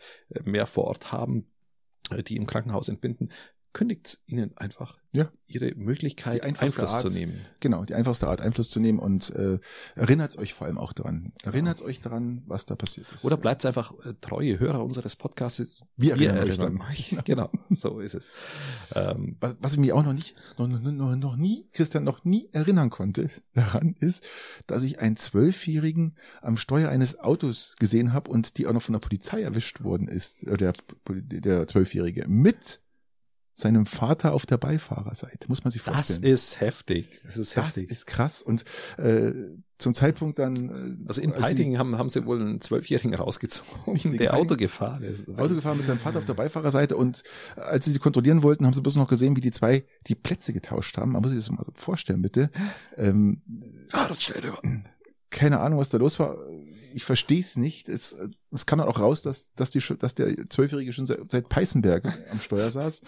[0.44, 1.44] mehr vor Ort haben,
[2.10, 3.32] äh, die im Krankenhaus entbinden,
[3.72, 5.30] kündigt ihnen einfach ja.
[5.46, 7.44] ihre Möglichkeit, Einfluss Art, zu nehmen.
[7.60, 9.58] Genau, die einfachste Art, Einfluss zu nehmen und äh,
[9.94, 11.32] erinnert euch vor allem auch dran.
[11.42, 11.86] Erinnert ja.
[11.86, 13.24] euch dran, was da passiert ist.
[13.24, 15.84] Oder bleibt einfach äh, treue Hörer unseres Podcasts.
[15.96, 17.24] Wir erinnern, Wir erinnern euch dann.
[17.24, 18.30] genau, so ist es.
[18.94, 22.48] Ähm, was, was ich mich auch noch nicht, noch, noch, noch nie, Christian, noch nie
[22.52, 24.24] erinnern konnte daran, ist,
[24.66, 28.94] dass ich einen Zwölfjährigen am Steuer eines Autos gesehen habe und die auch noch von
[28.94, 32.81] der Polizei erwischt worden ist, äh, der Zwölfjährige, mit
[33.54, 35.48] seinem Vater auf der Beifahrerseite.
[35.48, 36.22] Muss man sich vorstellen.
[36.22, 37.20] Das ist heftig.
[37.24, 37.88] Das ist heftig.
[37.88, 38.42] Das ist krass.
[38.42, 38.64] Und
[38.98, 39.32] äh,
[39.78, 41.00] zum Zeitpunkt dann.
[41.02, 45.28] Äh, also in Peiting haben, haben sie wohl einen Zwölfjährigen rausgezogen, der Auto gefahren ist.
[45.38, 47.22] Auto gefahren mit seinem Vater auf der Beifahrerseite und
[47.56, 50.52] als sie sie kontrollieren wollten, haben sie bloß noch gesehen, wie die zwei die Plätze
[50.52, 51.12] getauscht haben.
[51.12, 52.50] Man muss sich das mal vorstellen, bitte.
[52.96, 53.42] Ähm,
[53.92, 54.60] ah, das schnell über
[55.32, 56.36] keine Ahnung, was da los war.
[56.94, 57.88] Ich verstehe es nicht.
[57.88, 58.14] Es,
[58.52, 62.04] es kam dann auch raus, dass, dass, die, dass der Zwölfjährige schon seit, seit Peißenberg
[62.30, 63.00] am Steuer saß.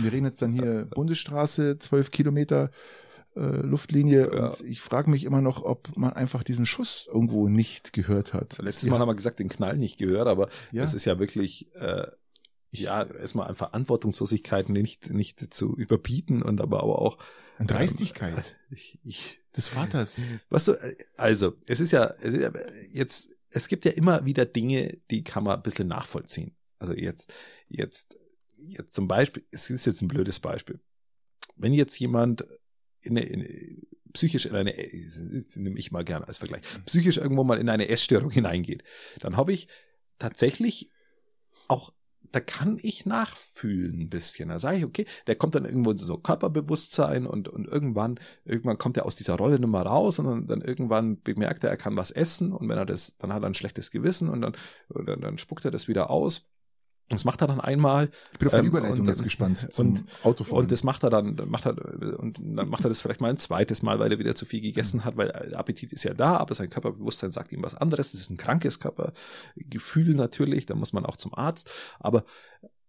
[0.00, 2.70] Wir reden jetzt dann hier Bundesstraße, zwölf Kilometer
[3.34, 4.46] äh, Luftlinie ja.
[4.46, 8.58] und ich frage mich immer noch, ob man einfach diesen Schuss irgendwo nicht gehört hat.
[8.58, 8.90] Letztes ja.
[8.90, 10.82] Mal haben wir gesagt, den Knall nicht gehört, aber ja.
[10.82, 12.06] das ist ja wirklich äh,
[12.70, 17.18] ja erstmal an Verantwortungslosigkeit nicht nicht zu überbieten und aber auch
[17.58, 20.22] an Dreistigkeit ähm, ich, ich, des Vaters.
[20.48, 22.12] Was du, also, es ist ja,
[22.88, 26.54] jetzt, es gibt ja immer wieder Dinge, die kann man ein bisschen nachvollziehen.
[26.78, 27.32] Also jetzt,
[27.68, 28.18] jetzt,
[28.56, 30.80] jetzt zum Beispiel, es ist jetzt ein blödes Beispiel.
[31.56, 32.44] Wenn jetzt jemand
[33.00, 34.74] in eine, in, psychisch in eine,
[35.54, 38.82] nehme ich mal gerne als Vergleich, psychisch irgendwo mal in eine Essstörung hineingeht,
[39.20, 39.68] dann habe ich
[40.18, 40.90] tatsächlich
[41.68, 41.92] auch
[42.32, 44.48] da kann ich nachfühlen ein bisschen.
[44.48, 48.78] Da sage ich, okay, der kommt dann irgendwo in so Körperbewusstsein und, und irgendwann, irgendwann
[48.78, 51.96] kommt er aus dieser Rolle mehr raus und dann, dann irgendwann bemerkt er, er kann
[51.96, 54.56] was essen und wenn er das, dann hat er ein schlechtes Gewissen und dann,
[54.88, 56.46] dann, dann spuckt er das wieder aus
[57.08, 58.10] das macht er dann einmal.
[58.32, 60.64] Ich bin auf die ähm, Überleitung und, jetzt gespannt zum und, Autofahren.
[60.64, 63.38] Und das macht er dann, macht er, und dann macht er das vielleicht mal ein
[63.38, 66.36] zweites Mal, weil er wieder zu viel gegessen hat, weil der Appetit ist ja da,
[66.36, 68.12] aber sein Körperbewusstsein sagt ihm was anderes.
[68.12, 71.70] Das ist ein krankes Körpergefühl natürlich, da muss man auch zum Arzt.
[72.00, 72.24] Aber,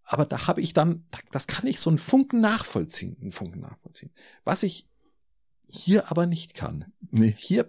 [0.03, 4.12] aber da habe ich dann, das kann ich so einen Funken nachvollziehen, einen Funken nachvollziehen.
[4.43, 4.88] Was ich
[5.69, 6.86] hier aber nicht kann.
[7.12, 7.36] Nee.
[7.38, 7.67] Hier,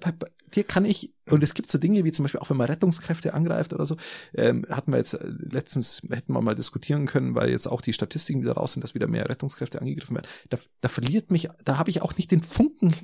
[0.53, 3.35] hier kann ich, und es gibt so Dinge wie zum Beispiel auch wenn man Rettungskräfte
[3.35, 3.97] angreift oder so,
[4.35, 7.93] ähm, hatten wir jetzt äh, letztens, hätten wir mal diskutieren können, weil jetzt auch die
[7.93, 10.29] Statistiken wieder raus sind, dass wieder mehr Rettungskräfte angegriffen werden.
[10.51, 12.95] Da, da verliert mich, da habe ich auch nicht den Funken,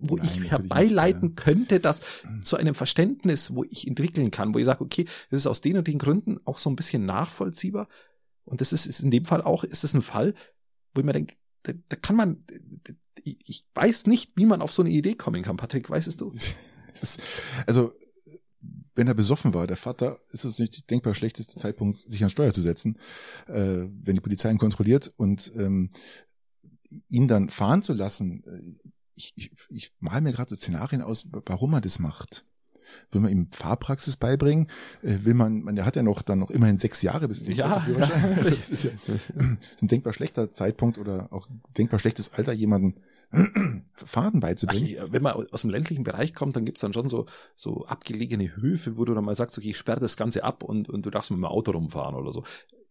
[0.00, 1.44] wo Nein, ich herbeileiten nicht, ja.
[1.44, 2.00] könnte, das
[2.42, 5.78] zu einem Verständnis, wo ich entwickeln kann, wo ich sage, okay, das ist aus den
[5.78, 7.88] und den Gründen auch so ein bisschen nachvollziehbar.
[8.44, 10.34] Und das ist, ist in dem Fall auch, ist es ein Fall,
[10.94, 12.44] wo ich mir denke, da, da kann man,
[13.24, 15.56] ich weiß nicht, wie man auf so eine Idee kommen kann.
[15.56, 16.32] Patrick, weißt du?
[17.66, 17.92] also,
[18.94, 22.52] wenn er besoffen war, der Vater, ist es nicht denkbar schlechteste Zeitpunkt, sich an Steuer
[22.52, 22.98] zu setzen,
[23.46, 25.90] äh, wenn die Polizei ihn kontrolliert und ähm,
[27.08, 28.42] ihn dann fahren zu lassen.
[28.44, 32.44] Äh, ich, ich, ich mal mir gerade so Szenarien aus, warum er das macht.
[33.10, 34.68] Will man ihm Fahrpraxis beibringen?
[35.02, 37.54] Äh, will man, man, der hat ja noch dann noch immerhin sechs Jahre bis zum
[37.54, 38.10] ja, ja.
[38.42, 43.00] das ist ja ist ein denkbar schlechter Zeitpunkt oder auch denkbar schlechtes Alter, jemanden
[43.94, 44.96] Faden beizubringen.
[45.00, 48.56] Ach, wenn man aus dem ländlichen Bereich kommt, dann gibt's dann schon so, so abgelegene
[48.56, 51.10] Höfe, wo du dann mal sagst, okay, ich sperre das Ganze ab und, und du
[51.10, 52.44] darfst mit dem Auto rumfahren oder so.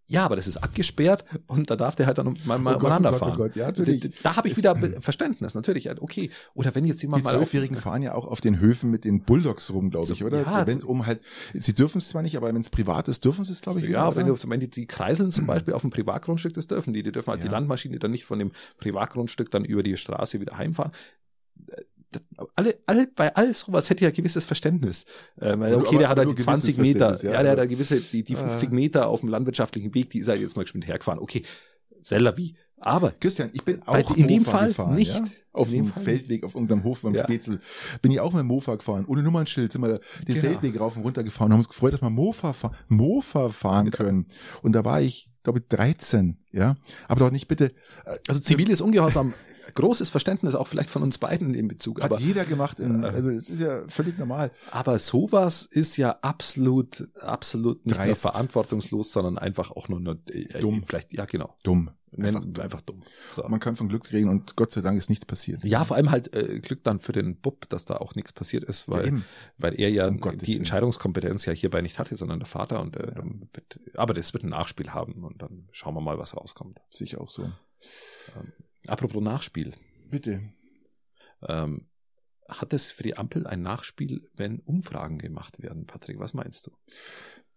[0.07, 2.83] Ja, aber das ist abgesperrt und da darf der halt dann mal, mal Oh Gott,
[2.83, 3.37] umeinander oh Gott, oh fahren.
[3.37, 4.01] Gott, ja, natürlich.
[4.01, 5.89] Da, da habe ich wieder Be- Verständnis, natürlich.
[5.99, 6.29] Okay.
[6.53, 9.03] Oder wenn jetzt Die jemand mal auf, Zwölfjährigen fahren ja auch auf den Höfen mit
[9.03, 10.41] den Bulldogs rum, glaube ich, So, oder?
[10.43, 11.21] ja, wenn, um halt,
[11.55, 13.85] sie dürfen es zwar nicht, aber wenn es privat ist, dürfen sie es, glaube ich.
[13.89, 16.93] ja, wieder, wenn, du, wenn die, die kreiseln zum Beispiel auf dem Privatgrundstück, das dürfen
[16.93, 17.01] die.
[17.01, 17.53] Die dürfen halt die Ja.
[17.53, 20.91] Landmaschine dann nicht von dem Privatgrundstück dann über die Straße wieder heimfahren.
[22.55, 25.05] Alle, alle, bei all sowas hätte ich ja gewisses Verständnis.
[25.41, 27.51] Ähm, weil, Aber- okay, der hat halt nur die gewisses 20 Meter, ja, ja, der
[27.53, 28.75] hat da gewisse, die, die 50 Äh.
[28.75, 31.19] Meter auf dem landwirtschaftlichen Weg, die ist er jetzt mal geschwind hergefahren.
[31.19, 31.43] Okay,
[32.01, 32.55] Seller wie.
[32.77, 35.15] Aber Christian, ich bin auch in dem Mofa Fall gefahren, nicht.
[35.15, 35.23] Ja?
[35.53, 37.23] Auf dem Feldweg, auf irgendeinem Hof beim Ja.
[37.23, 37.59] Spätzl.
[38.01, 39.05] Bin ich auch mit dem Mofa gefahren.
[39.07, 39.97] Ohne Nummernschild sind wir da
[40.27, 40.39] den Genau.
[40.41, 43.89] Feldweg rauf und runter gefahren und haben uns gefreut, dass wir Mofa, fa Mofa fahren
[43.91, 44.27] können.
[44.61, 46.75] Und da war ich, glaube ich, 13, ja.
[47.07, 47.71] Aber doch nicht bitte,
[48.05, 49.33] äh, also ziviles Ungehorsam,
[49.75, 52.01] großes Verständnis auch vielleicht von uns beiden in Bezug.
[52.01, 52.79] hat Aber, jeder gemacht.
[52.79, 53.07] In, Äh.
[53.07, 54.51] also es ist ja völlig normal.
[54.71, 58.21] aber sowas ist ja absolut, absolut nicht nur Dreist.
[58.21, 60.83] verantwortungslos, sondern einfach auch nur, nur äh, Dumm.
[60.85, 61.55] Vielleicht, ja, genau.
[61.63, 61.91] Dumm.
[62.23, 63.01] Einfach einfach, dumm.
[63.35, 63.47] So.
[63.47, 65.63] Man kann von Glück reden und Gott sei Dank ist nichts passiert.
[65.65, 68.63] Ja, vor allem halt äh, Glück dann für den Bub, dass da auch nichts passiert
[68.63, 69.25] ist, Ja, weil, eben.
[69.57, 70.57] weil er ja Um die Willen.
[70.59, 72.79] Entscheidungskompetenz ja hierbei nicht hatte, sondern der Vater.
[72.81, 76.17] Und äh, dann wird, aber das wird ein Nachspiel haben und dann schauen wir mal,
[76.17, 76.81] was rauskommt.
[76.99, 77.51] Ich auch so.
[78.87, 79.73] Apropos Nachspiel.
[80.09, 80.41] Bitte.
[81.47, 81.87] Ähm,
[82.47, 86.19] hat es für die Ampel ein Nachspiel, wenn Umfragen gemacht werden, Patrick?
[86.19, 86.71] Was meinst du?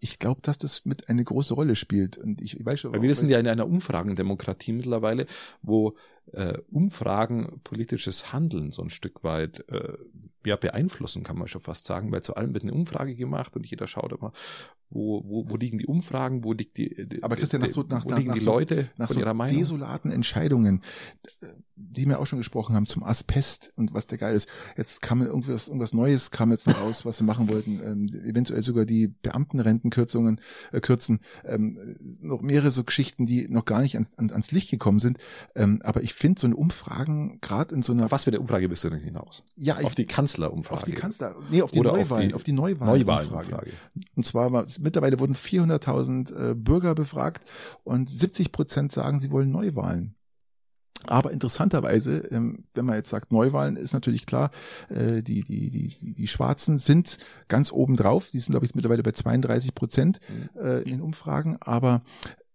[0.00, 2.18] Ich glaube, dass das mit eine große Rolle spielt.
[2.18, 5.26] Und ich, ich weiß schon, Weil wir sind ja in einer Umfragendemokratie mittlerweile,
[5.62, 5.96] wo
[6.32, 9.94] äh, Umfragen politisches Handeln so ein Stück weit äh,
[10.46, 13.66] ja, beeinflussen, kann man schon fast sagen, weil zu allem wird eine Umfrage gemacht und
[13.66, 14.32] jeder schaut immer,
[14.90, 18.04] wo, wo, wo liegen die Umfragen, wo liegt die, die Aber Christian, nach so- nach-
[18.04, 19.58] nach- liegen nach die so- Leute nach so ihrer Meinung?
[19.58, 20.82] desolaten Entscheidungen,
[21.78, 24.48] die wir auch schon gesprochen haben, zum Asbest und was der geil ist.
[24.76, 28.62] Jetzt kam irgendwas, irgendwas Neues, kam jetzt noch raus, was sie machen wollten, ähm, eventuell
[28.62, 30.40] sogar die Beamtenrentenkürzungen
[30.72, 34.70] äh, kürzen, ähm, noch mehrere so Geschichten, die noch gar nicht ans, an, ans Licht
[34.70, 35.18] gekommen sind.
[35.54, 38.40] Ähm, aber ich finde so eine Umfragen, gerade in so einer Auf was für eine
[38.40, 39.42] Umfrage bist du denn hinaus?
[39.56, 40.82] ja, ich, auf die Kanzlerumfrage.
[40.82, 43.00] auf die Kanzler, nee, auf die Oder auf Neuwahlen, die auf die Neuwahlen.
[43.00, 43.72] Neuwahlenumfrage.
[44.16, 47.44] Und zwar war, mittlerweile wurden 400.000 äh, Bürger befragt
[47.84, 50.14] und 70 Prozent sagen, sie wollen Neuwahlen.
[51.06, 54.50] Aber interessanterweise, ähm, wenn man jetzt sagt Neuwahlen, ist natürlich klar,
[54.88, 58.30] äh, die, die, die, die, Schwarzen sind ganz oben drauf.
[58.32, 60.20] Die sind, glaube ich, mittlerweile bei 32 Prozent
[60.60, 61.56] äh, in den Umfragen.
[61.60, 62.02] Aber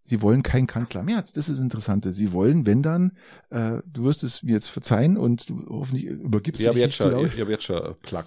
[0.04, 1.34] sie wollen keinen Kanzler Merz.
[1.34, 2.14] Das ist das Interessante.
[2.14, 3.14] Sie wollen, wenn dann,
[3.50, 7.12] äh, du wirst es mir jetzt verzeihen und du hoffentlich übergibst Ich dich zu schon,
[7.14, 7.34] laut.
[7.34, 8.26] ich habe jetzt schon Plug.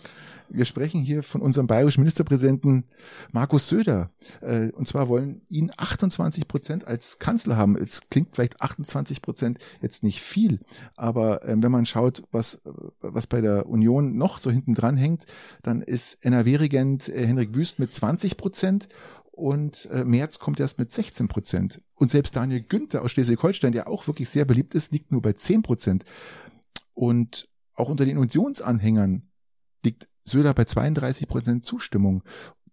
[0.48, 2.84] Wir sprechen hier von unserem bayerischen Ministerpräsidenten
[3.32, 4.10] Markus Söder.
[4.40, 7.76] Äh, Und zwar wollen ihn 28 Prozent als Kanzler haben.
[7.76, 10.60] Jetzt klingt vielleicht 28 Prozent jetzt nicht viel,
[10.94, 14.96] aber ähm, wenn man schaut, was, äh, was bei der Union noch so hinten dran
[14.96, 15.26] hängt,
[15.62, 18.88] dann ist NRW-Regent äh, Henrik Wüst mit 20 Prozent
[19.37, 21.83] und äh, Merz kommt erst mit 16 Prozent.
[21.94, 25.35] Und selbst Daniel Günther aus Schleswig-Holstein, der auch wirklich sehr beliebt ist, liegt nur bei
[25.35, 26.07] 10 Prozent.
[26.94, 29.29] Und auch unter den Unionsanhängern
[29.85, 32.22] liegt Söder bei 32 Prozent Zustimmung.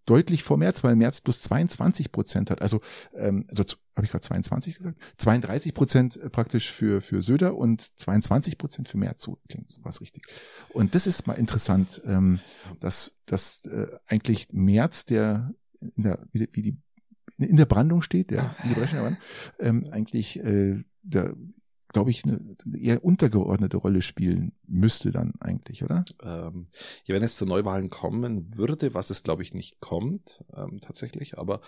[0.06, 2.62] Deutlich vor März, weil März plus 22 Prozent hat.
[2.62, 2.80] Also,
[3.14, 4.98] ähm, also habe ich gerade 22 gesagt?
[5.18, 9.22] 32 Prozent praktisch für, für Söder und 22 Prozent für März.
[9.22, 10.24] So klingt sowas richtig.
[10.70, 12.40] Und das ist mal interessant, ähm,
[12.80, 15.54] dass, dass äh, eigentlich März, der
[15.96, 16.76] in der, wie, wie die
[17.38, 19.20] in der Brandung steht, der in die Bresche der Brandung,
[19.58, 21.34] ähm, eigentlich äh, der
[21.94, 22.40] glaube ich, eine
[22.76, 26.04] eher untergeordnete Rolle spielen müsste dann eigentlich, oder?
[26.22, 26.66] Ähm,
[27.04, 31.38] ja, wenn es zu Neuwahlen kommen würde, was es glaube ich nicht kommt, ähm, tatsächlich,
[31.38, 31.60] aber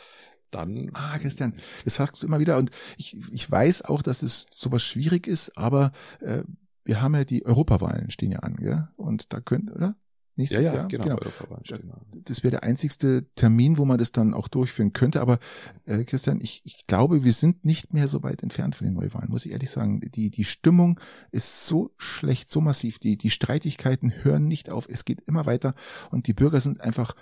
[0.51, 0.91] dann.
[0.95, 4.83] Ah, Christian, das sagst du immer wieder und ich, ich weiß auch, dass es sowas
[4.83, 6.43] schwierig ist, aber äh,
[6.85, 8.89] wir haben ja die Europawahlen stehen ja an, gell?
[8.97, 9.97] Und da könnte, oder?
[10.37, 10.89] Ja, Nächstes ja, Jahr?
[10.89, 11.19] genau.
[11.63, 12.01] Stehen an.
[12.25, 15.21] Das wäre der einzigste Termin, wo man das dann auch durchführen könnte.
[15.23, 15.39] Aber
[15.87, 19.31] äh, Christian, ich, ich glaube, wir sind nicht mehr so weit entfernt von den Neuwahlen,
[19.31, 20.01] muss ich ehrlich sagen.
[20.15, 21.01] Die, die Stimmung
[21.33, 22.99] ist so schlecht, so massiv.
[22.99, 24.87] Die, die Streitigkeiten hören nicht auf.
[24.91, 25.75] Es geht immer weiter.
[26.11, 27.15] Und die Bürger sind einfach,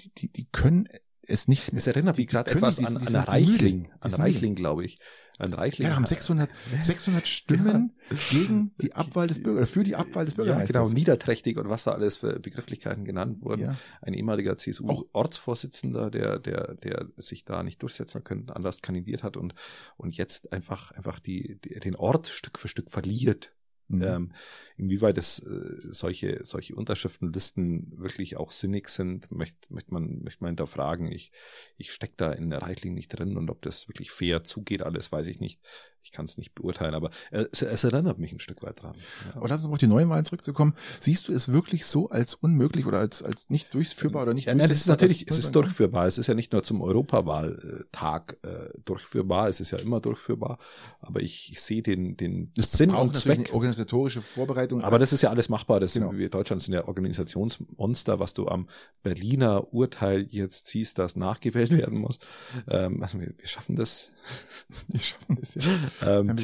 [0.00, 0.88] die, die, die können
[1.22, 1.78] es nicht mehr.
[1.78, 4.98] Es erinnert mich gerade etwas an, an Reichling, an Reichling, glaube ich.
[5.40, 5.88] An Reichling.
[5.88, 6.50] Ja, haben 600,
[6.82, 7.92] 600 Stimmen
[8.30, 10.72] gegen die Abwahl des Bürgers, für die Abwahl des Ja, Bürgermeisters.
[10.82, 13.62] genau, niederträchtig und was da alles für Begrifflichkeiten genannt wurden.
[13.62, 13.76] Ja.
[14.02, 19.54] Ein ehemaliger CSU-Ortsvorsitzender, der, der, der sich da nicht durchsetzen können, anders kandidiert hat und,
[19.96, 23.52] und jetzt einfach, einfach die, die, den Ort Stück für Stück verliert.
[23.90, 24.02] Mhm.
[24.02, 24.32] Ähm,
[24.76, 30.50] inwieweit es äh, solche, solche Unterschriftenlisten wirklich auch sinnig sind, möchte, möchte man, möchte man
[30.50, 31.10] hinterfragen.
[31.10, 31.32] Ich,
[31.76, 35.10] ich steck da in der Reichling nicht drin und ob das wirklich fair zugeht, alles
[35.10, 35.60] weiß ich nicht.
[36.02, 38.94] Ich kann es nicht beurteilen, aber es, es, erinnert mich ein Stück weit dran.
[39.26, 39.36] Ja.
[39.36, 40.74] Aber lass uns auf die neuen Wahlen zurückzukommen.
[41.00, 44.54] Siehst du es wirklich so als unmöglich oder als, als nicht durchführbar oder nicht ja,
[44.54, 46.06] nein, das ist natürlich, es ist durchführbar.
[46.06, 50.58] Es ist ja nicht nur zum Europawahltag äh, durchführbar, es ist ja immer durchführbar,
[51.00, 53.52] aber ich, ich sehe den, den das Sinn und Zweck.
[53.52, 54.82] organisatorische Vorbereitung.
[54.82, 55.80] Aber das ist ja alles machbar.
[55.80, 56.12] Das genau.
[56.12, 58.68] wir Deutschland sind ja Organisationsmonster, was du am
[59.02, 62.18] Berliner Urteil jetzt siehst, das nachgewählt werden muss.
[62.68, 64.12] Ähm, also wir, wir schaffen das.
[64.88, 65.62] Wir schaffen das ja.
[66.02, 66.34] Ähm,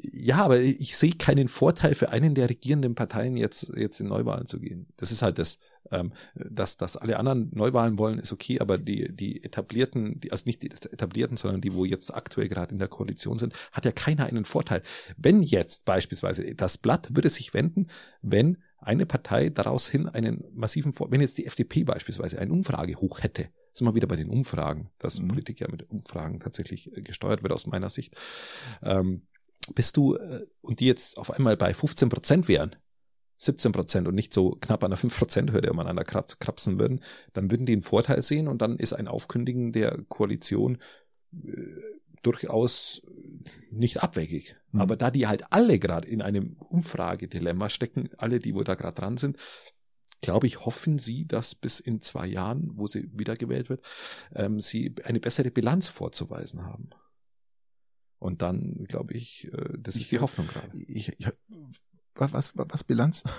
[0.00, 4.46] ja, aber ich sehe keinen Vorteil für einen der regierenden Parteien jetzt, jetzt in Neuwahlen
[4.46, 4.86] zu gehen.
[4.96, 5.58] Das ist halt das.
[5.90, 10.44] Ähm, dass, dass alle anderen Neuwahlen wollen, ist okay, aber die, die etablierten, die, also
[10.44, 13.92] nicht die etablierten, sondern die, wo jetzt aktuell gerade in der Koalition sind, hat ja
[13.92, 14.82] keiner einen Vorteil.
[15.16, 17.86] Wenn jetzt beispielsweise das Blatt würde sich wenden,
[18.20, 23.22] wenn eine Partei daraus hin einen massiven, wenn jetzt die FDP beispielsweise eine Umfrage hoch
[23.22, 23.48] hätte,
[23.78, 25.28] sind wir wieder bei den Umfragen, dass mhm.
[25.28, 28.14] Politik ja mit Umfragen tatsächlich äh, gesteuert wird aus meiner Sicht.
[28.82, 29.22] Ähm,
[29.74, 32.76] bist du, äh, und die jetzt auf einmal bei 15 Prozent wären,
[33.38, 37.00] 17 Prozent und nicht so knapp an der 5 Prozent Hürde umeinander krapsen würden,
[37.32, 40.78] dann würden die einen Vorteil sehen und dann ist ein Aufkündigen der Koalition
[41.32, 41.38] äh,
[42.22, 43.02] durchaus
[43.70, 44.56] nicht abwegig.
[44.72, 44.80] Mhm.
[44.80, 49.00] Aber da die halt alle gerade in einem Umfragedilemma stecken, alle, die wo da gerade
[49.00, 49.36] dran sind,
[50.20, 53.84] glaube ich, hoffen sie, dass bis in zwei Jahren, wo sie wiedergewählt wird,
[54.34, 56.90] ähm, sie eine bessere Bilanz vorzuweisen haben.
[58.18, 60.76] Und dann, glaube ich, äh, das ich, ist die Hoffnung gerade.
[60.76, 61.28] Ich, ich,
[62.20, 63.24] was, was, was Bilanz?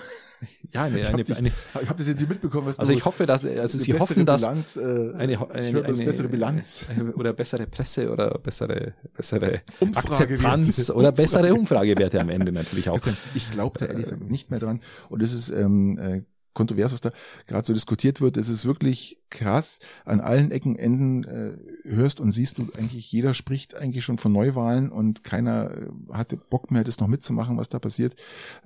[0.72, 2.66] Ja, eine, eine, ich eine, ich habe das jetzt nicht mitbekommen.
[2.66, 6.28] Was also ich hoffe, dass also Sie hoffen, dass Bilanz, äh, eine, eine, eine, bessere
[6.28, 9.60] Bilanz oder bessere Presse oder bessere bessere
[9.94, 12.98] Akzeptanz oder bessere Umfragewerte am Ende natürlich auch.
[13.34, 16.22] Ich glaube da ehrlich gesagt nicht mehr dran und es ist ähm, äh,
[16.52, 17.12] kontrovers, was da
[17.46, 18.36] gerade so diskutiert wird.
[18.36, 19.80] Es ist wirklich krass.
[20.04, 24.32] An allen Ecken, Enden äh, hörst und siehst du eigentlich, jeder spricht eigentlich schon von
[24.32, 28.16] Neuwahlen und keiner äh, hatte Bock mehr, das noch mitzumachen, was da passiert.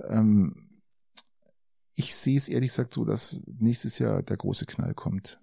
[0.08, 0.70] Ähm,
[1.96, 5.40] ich sehe es ehrlich gesagt so, dass nächstes Jahr der große Knall kommt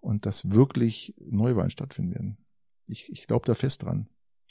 [0.00, 2.38] und dass wirklich Neuwahlen stattfinden werden.
[2.86, 4.08] Ich, ich glaube da fest dran.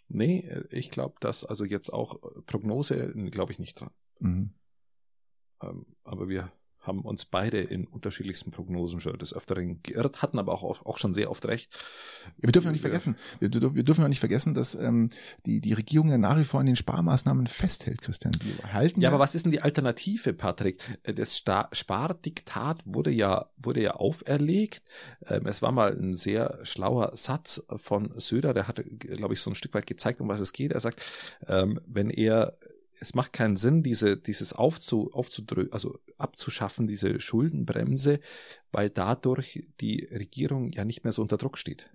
[0.07, 3.91] Nee, ich glaube, dass also jetzt auch Prognose, glaube ich nicht dran.
[4.19, 4.53] Mhm.
[5.61, 6.51] Ähm, aber wir
[6.83, 11.13] haben uns beide in unterschiedlichsten Prognosen schon des Öfteren geirrt, hatten aber auch, auch schon
[11.13, 11.71] sehr oft recht.
[12.37, 15.09] Ja, wir dürfen ja nicht vergessen, wir, wir dürfen ja nicht vergessen, dass ähm,
[15.45, 18.33] die, die Regierung ja nach wie vor an den Sparmaßnahmen festhält, Christian.
[18.33, 20.81] Die halten ja, ja, aber was ist denn die Alternative, Patrick?
[21.03, 24.83] Das Star Spardiktat wurde ja, wurde ja auferlegt.
[25.27, 29.51] Ähm, es war mal ein sehr schlauer Satz von Söder, der hatte, glaube ich, so
[29.51, 30.73] ein Stück weit gezeigt, um was es geht.
[30.73, 31.05] Er sagt,
[31.47, 32.57] ähm, wenn er
[33.03, 38.21] es macht keinen Sinn, diese, dieses aufzu, aufzudrücken, also abzuschaffen, diese Schuldenbremse,
[38.71, 41.89] weil dadurch die Regierung ja nicht mehr so unter Druck steht.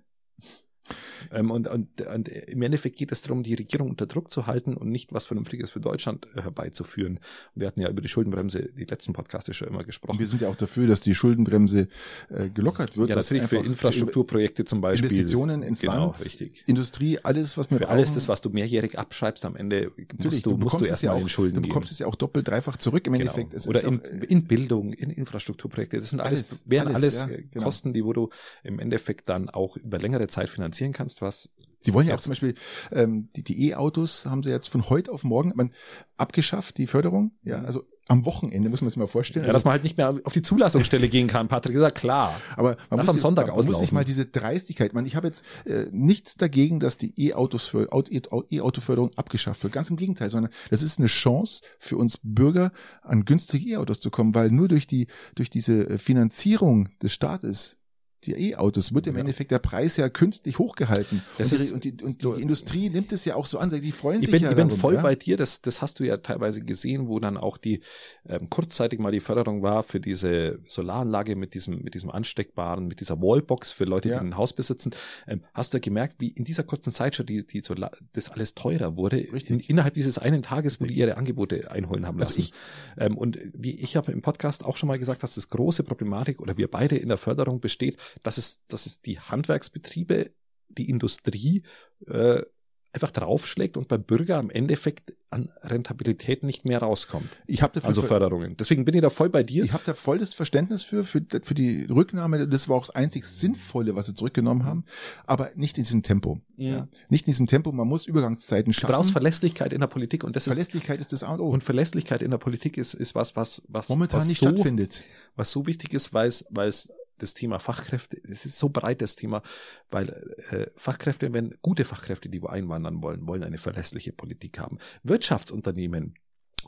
[1.31, 4.75] Ähm, und, und, und im Endeffekt geht es darum, die Regierung unter Druck zu halten
[4.75, 7.19] und nicht was Vernünftiges für Deutschland äh, herbeizuführen.
[7.55, 10.13] Wir hatten ja über die Schuldenbremse die letzten Podcasts schon immer gesprochen.
[10.13, 11.87] Und wir sind ja auch dafür, dass die Schuldenbremse
[12.29, 13.09] äh, gelockert wird.
[13.09, 15.09] Ja, natürlich für Infrastrukturprojekte zum Beispiel.
[15.09, 16.63] Investitionen ins genau, Land, richtig.
[16.67, 17.95] Industrie, alles, was wir Für brauchen.
[17.95, 19.91] alles das, was du mehrjährig abschreibst, am Ende
[20.23, 21.93] musst du, du musst du erstmal ja in Schulden Du bekommst geben.
[21.93, 23.31] es ja auch doppelt, dreifach zurück im genau.
[23.31, 23.53] Endeffekt.
[23.53, 25.97] Es Oder in, auch, in, Bildung, in Infrastrukturprojekte.
[25.97, 27.65] Das sind alles, alles wären alles, alles ja, genau.
[27.65, 28.29] Kosten, die wo du
[28.63, 30.49] im Endeffekt dann auch über längere Zeit
[30.79, 31.49] finanzieren kannst, was
[31.81, 32.55] Sie wollen ja auch zum Beispiel
[32.91, 35.71] ähm, die die E-Autos haben sie jetzt von heute auf morgen man,
[36.17, 37.31] abgeschafft, die Förderung.
[37.41, 37.65] Ja, mhm.
[37.67, 39.45] also am Wochenende muss man sich mal vorstellen.
[39.45, 41.89] Ja, also, dass man halt nicht mehr auf die Zulassungsstelle gehen kann, Patrick, ist ja
[41.89, 42.35] klar.
[42.57, 45.15] Aber man Lass muss am Sonntag man, man muss sich mal diese Dreistigkeit, man, ich
[45.15, 49.71] habe jetzt äh, nichts dagegen, dass die E-Autos für E-Auto-Förderung abgeschafft wird.
[49.71, 52.73] Ganz im Gegenteil, sondern das ist eine Chance für uns Bürger,
[53.03, 57.78] an günstige E-Autos zu kommen, weil nur durch die durch diese äh, Finanzierung des Staates
[58.25, 59.21] die E-Autos wird im ja.
[59.21, 61.23] Endeffekt der Preis ja künstlich hochgehalten.
[61.37, 63.69] Das und, ist, und, die, und die, die, Industrie nimmt es ja auch so an,
[63.69, 65.01] die freuen ich sich bin, ja Ich bin darum, voll ja?
[65.01, 67.81] bei dir, das, das hast du ja teilweise gesehen, wo dann auch die
[68.27, 72.99] ähm, kurzzeitig mal die Förderung war für diese Solaranlage mit diesem, mit diesem ansteckbaren, mit
[72.99, 74.19] dieser Wallbox für Leute, ja.
[74.19, 74.91] die ein Haus besitzen.
[75.27, 78.55] Ähm, hast du gemerkt, wie in dieser kurzen Zeit schon die, die Solar, das alles
[78.55, 79.19] teurer wurde.
[79.19, 82.41] In, innerhalb dieses einen Tages, wo die ihre Angebote einholen haben also lassen.
[82.41, 82.53] Also
[82.97, 85.83] ich, ähm, und wie ich habe im Podcast auch schon mal gesagt, dass das große
[85.83, 90.31] Problematik oder wir beide in der Förderung besteht, dass es, dass es die Handwerksbetriebe,
[90.69, 91.63] die Industrie
[92.07, 92.43] äh,
[92.91, 97.29] einfach draufschlägt und beim Bürger am Endeffekt an Rentabilität nicht mehr rauskommt.
[97.45, 98.57] Ich habe also Förderungen.
[98.57, 99.63] Deswegen bin ich da voll bei dir.
[99.63, 102.47] Ich habe da voll das Verständnis für, für für die Rücknahme.
[102.47, 104.85] Das war auch das einzig Sinnvolle, was sie zurückgenommen haben,
[105.27, 106.41] aber nicht in diesem Tempo.
[106.57, 106.69] Ja.
[106.69, 106.87] ja.
[107.09, 107.71] Nicht in diesem Tempo.
[107.71, 108.91] Man muss Übergangszeiten schaffen.
[108.91, 111.49] Du brauchst Verlässlichkeit in der Politik und das Verlässlichkeit ist, ist das A und O.
[111.49, 115.03] Und Verlässlichkeit in der Politik ist ist was was was momentan was nicht so, stattfindet.
[115.35, 116.91] Was so wichtig ist, weil es weil es
[117.21, 119.41] das Thema Fachkräfte, es ist so breit das Thema,
[119.89, 120.09] weil
[120.51, 124.77] äh, Fachkräfte, wenn gute Fachkräfte, die wo einwandern wollen, wollen eine verlässliche Politik haben.
[125.03, 126.15] Wirtschaftsunternehmen,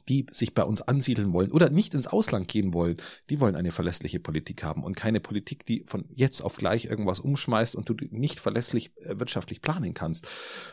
[0.08, 2.98] die sich bei uns ansiedeln wollen oder nicht ins Ausland gehen wollen,
[3.30, 7.20] die wollen eine verlässliche Politik haben und keine Politik, die von jetzt auf gleich irgendwas
[7.20, 10.28] umschmeißt und du nicht verlässlich äh, wirtschaftlich planen kannst.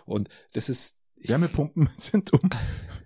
[0.05, 2.49] Und das ist Wärmepumpen sind um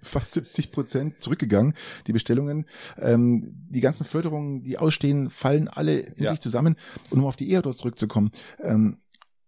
[0.03, 1.75] fast 70 Prozent zurückgegangen,
[2.07, 2.67] die Bestellungen.
[2.99, 6.31] Ähm, die ganzen Förderungen, die ausstehen, fallen alle in ja.
[6.31, 6.77] sich zusammen.
[7.11, 8.31] Und um auf die E-Autos zurückzukommen,
[8.63, 8.99] ähm,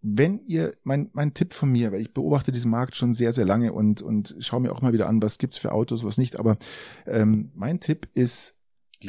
[0.00, 3.46] wenn ihr, mein, mein Tipp von mir, weil ich beobachte diesen Markt schon sehr, sehr
[3.46, 6.38] lange und, und schaue mir auch mal wieder an, was gibt's für Autos, was nicht,
[6.38, 6.58] aber
[7.06, 8.54] ähm, mein Tipp ist,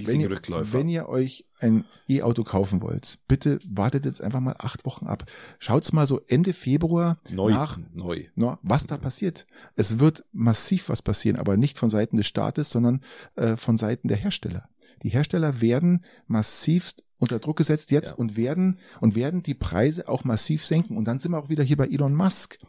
[0.05, 4.85] wenn ihr, wenn ihr euch ein E-Auto kaufen wollt, bitte wartet jetzt einfach mal acht
[4.85, 5.25] Wochen ab.
[5.59, 8.25] Schaut's mal so Ende Februar neu, nach, neu.
[8.35, 9.47] No, was da passiert.
[9.75, 13.01] Es wird massiv was passieren, aber nicht von Seiten des Staates, sondern
[13.35, 14.69] äh, von Seiten der Hersteller.
[15.03, 18.15] Die Hersteller werden massivst unter Druck gesetzt jetzt ja.
[18.15, 20.97] und werden und werden die Preise auch massiv senken.
[20.97, 22.59] Und dann sind wir auch wieder hier bei Elon Musk,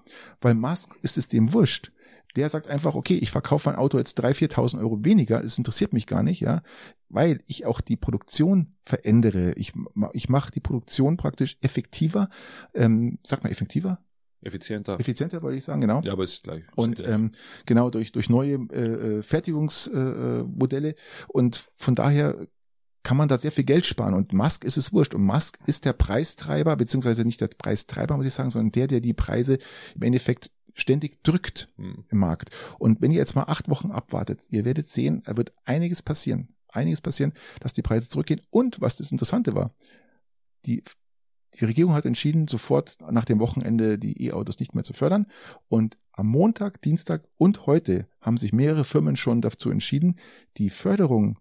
[0.41, 1.93] weil Musk ist es dem wurscht.
[2.37, 5.93] Der sagt einfach, okay, ich verkaufe mein Auto jetzt 3.000, 4.000 Euro weniger, es interessiert
[5.93, 6.63] mich gar nicht, ja,
[7.09, 9.53] weil ich auch die Produktion verändere.
[9.55, 9.73] Ich,
[10.13, 12.29] ich mache die Produktion praktisch effektiver.
[12.75, 14.01] Ähm, sag mal effektiver?
[14.43, 15.01] Effizienter.
[15.01, 16.03] Effizienter wollte ich sagen, genau.
[16.03, 16.65] Ja, aber ist gleich.
[16.77, 17.33] Und ähm,
[17.65, 20.95] genau durch durch neue äh, äh Fertigungsmodelle äh,
[21.29, 22.47] und von daher
[23.07, 24.15] kann man da sehr viel Geld sparen.
[24.15, 25.15] Und Musk ist es wurscht.
[25.15, 29.01] Und Musk ist der Preistreiber, beziehungsweise nicht der Preistreiber, muss ich sagen, sondern der, der
[29.01, 29.59] die Preise
[29.95, 32.05] im Endeffekt ständig drückt hm.
[32.09, 32.51] im Markt.
[32.79, 36.55] Und wenn ihr jetzt mal acht Wochen abwartet, ihr werdet sehen, da wird einiges passieren.
[36.69, 38.43] Einiges passieren, dass die Preise zurückgehen.
[38.51, 39.75] Und was das Interessante war,
[40.67, 40.85] die,
[41.55, 45.27] die Regierung hat entschieden, sofort nach dem Wochenende die E-Autos nicht mehr zu fördern.
[45.69, 50.19] Und am Montag, Dienstag und heute haben sich mehrere Firmen schon dazu entschieden,
[50.59, 51.39] die Förderung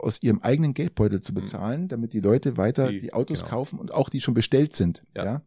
[0.00, 1.36] aus ihrem eigenen Geldbeutel zu mhm.
[1.36, 3.50] bezahlen, damit die Leute weiter die, die Autos genau.
[3.50, 5.04] kaufen und auch die schon bestellt sind.
[5.16, 5.24] Ja.
[5.24, 5.42] ja.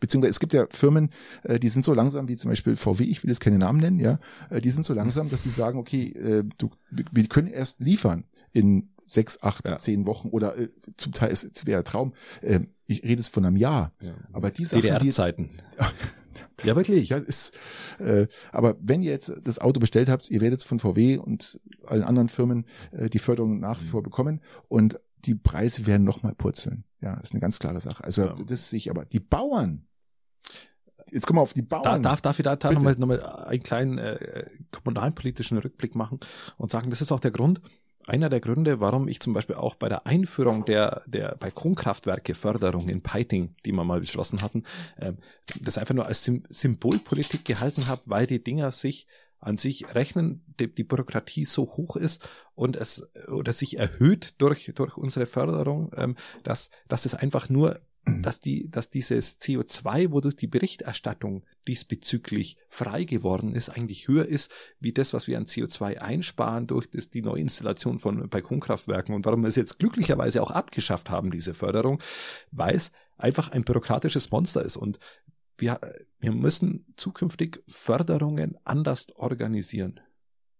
[0.00, 1.10] Beziehungsweise es gibt ja Firmen,
[1.42, 4.00] äh, die sind so langsam, wie zum Beispiel VW, ich will jetzt keine Namen nennen,
[4.00, 4.18] ja,
[4.50, 8.24] äh, die sind so langsam, dass die sagen, okay, äh, du, wir können erst liefern
[8.52, 9.78] in sechs, acht, ja.
[9.78, 13.44] zehn Wochen oder äh, zum Teil, es, es wäre Traum, äh, ich rede es von
[13.44, 13.92] einem Jahr.
[14.02, 14.14] Ja.
[14.32, 15.50] Aber die Sachen, DDR-Zeiten.
[16.64, 17.08] Ja, wirklich.
[17.08, 17.56] Ja, ist,
[17.98, 22.02] äh, aber wenn ihr jetzt das Auto bestellt habt, ihr werdet von VW und allen
[22.02, 26.84] anderen Firmen äh, die Förderung nach wie vor bekommen und die Preise werden nochmal purzeln.
[27.00, 28.04] Ja, ist eine ganz klare Sache.
[28.04, 28.36] Also ja.
[28.46, 29.04] das sehe ich aber.
[29.04, 29.86] Die Bauern,
[31.10, 31.84] jetzt kommen wir auf die Bauern.
[31.84, 36.20] Da, darf, darf ich da, da nochmal noch mal einen kleinen äh, kommunalpolitischen Rückblick machen
[36.56, 37.60] und sagen, das ist auch der Grund,
[38.06, 42.88] einer der Gründe, warum ich zum Beispiel auch bei der Einführung der, der Balkonkraftwerke Förderung
[42.88, 44.64] in Peiting, die wir mal beschlossen hatten,
[44.96, 45.12] äh,
[45.60, 49.06] das einfach nur als Sym Symbolpolitik gehalten habe, weil die Dinger sich
[49.38, 52.22] an sich rechnen, die, die Bürokratie so hoch ist
[52.54, 57.80] und es oder sich erhöht durch durch unsere Förderung, ähm, dass dass es einfach nur
[58.06, 64.50] dass die, dass dieses CO2, wodurch die Berichterstattung diesbezüglich frei geworden ist, eigentlich höher ist,
[64.78, 69.42] wie das, was wir an CO2 einsparen durch das, die Neuinstallation von Balkonkraftwerken und warum
[69.42, 72.02] wir es jetzt glücklicherweise auch abgeschafft haben, diese Förderung,
[72.50, 74.98] weil es einfach ein bürokratisches Monster ist und
[75.58, 75.78] wir,
[76.18, 80.00] wir müssen zukünftig Förderungen anders organisieren.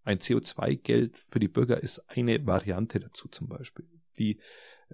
[0.05, 3.87] Ein CO2-Geld für die Bürger ist eine Variante dazu zum Beispiel,
[4.19, 4.39] die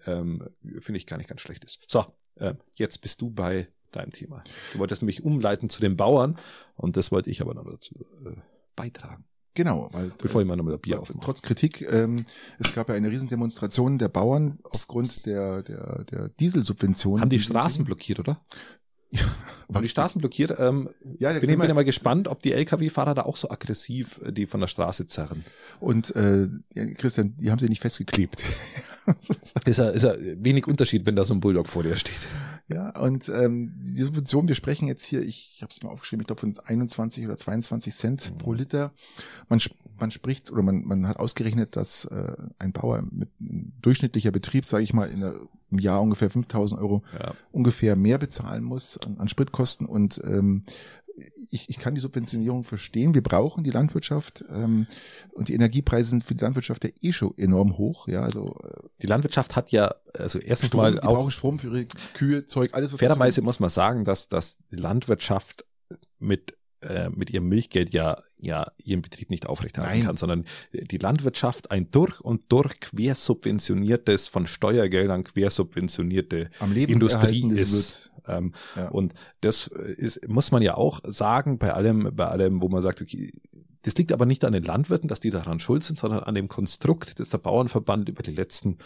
[0.05, 0.49] ähm,
[0.81, 1.81] finde ich gar nicht ganz schlecht ist.
[1.89, 2.05] So,
[2.37, 4.43] äh, jetzt bist du bei deinem Thema.
[4.73, 6.37] Du wolltest nämlich umleiten zu den Bauern
[6.77, 8.37] und das wollte ich aber noch dazu äh,
[8.75, 9.25] beitragen.
[9.55, 11.25] Genau, weil bevor ich mal nochmal Bier aufmache.
[11.25, 12.27] Trotz Kritik, ähm,
[12.59, 17.23] es gab ja eine Riesendemonstration der Bauern aufgrund der der der Dieselsubventionen.
[17.23, 18.39] Haben die Straßen blockiert, oder?
[19.11, 19.25] Ja,
[19.69, 20.55] aber die Straßen blockiert.
[20.59, 20.89] Ähm,
[21.19, 24.33] ja, bin ich bin ja mal gespannt, ob die Lkw-Fahrer da auch so aggressiv äh,
[24.33, 25.45] die von der Straße zerren.
[25.81, 26.49] Und äh,
[26.97, 28.43] Christian, die haben sie nicht festgeklebt.
[29.65, 32.15] ist, ja, ist ja wenig Unterschied, wenn da so ein Bulldog vor dir steht.
[32.69, 36.23] Ja, und ähm, die Subvention, wir sprechen jetzt hier, ich, ich habe es mal aufgeschrieben,
[36.23, 38.39] ich glaube von 21 oder 22 Cent mhm.
[38.39, 38.93] pro Liter.
[39.49, 39.61] Man,
[39.99, 44.65] man spricht oder man, man hat ausgerechnet, dass äh, ein Bauer mit ein durchschnittlicher Betrieb,
[44.65, 45.37] sage ich mal, in der,
[45.71, 47.35] im Jahr ungefähr 5000 Euro ja.
[47.53, 50.63] ungefähr mehr bezahlen muss an, an Spritkosten und ähm,
[51.51, 53.15] ich, ich kann die Subventionierung verstehen.
[53.15, 54.87] Wir brauchen die Landwirtschaft ähm,
[55.33, 58.09] und die Energiepreise sind für die Landwirtschaft ja eh schon enorm hoch.
[58.09, 61.87] Ja, also äh, die Landwirtschaft hat ja also erstens Strom, mal auch Strom für ihre
[62.15, 62.93] Kühe, Zeug, alles.
[62.93, 65.65] Was fairerweise muss man sagen, dass dass die Landwirtschaft
[66.19, 70.07] mit äh, mit ihrem Milchgeld ja ja ihren Betrieb nicht aufrechterhalten Nein.
[70.07, 78.13] kann, sondern die Landwirtschaft ein durch und durch quersubventioniertes von Steuergeldern quersubventionierte Industrie ist.
[78.29, 78.89] Ähm, ja.
[78.89, 83.01] Und das ist, muss man ja auch sagen, bei allem, bei allem, wo man sagt,
[83.03, 83.33] okay,
[83.83, 86.49] das liegt aber nicht an den Landwirten, dass die daran schuld sind, sondern an dem
[86.49, 88.79] Konstrukt, das der Bauernverband über die letzten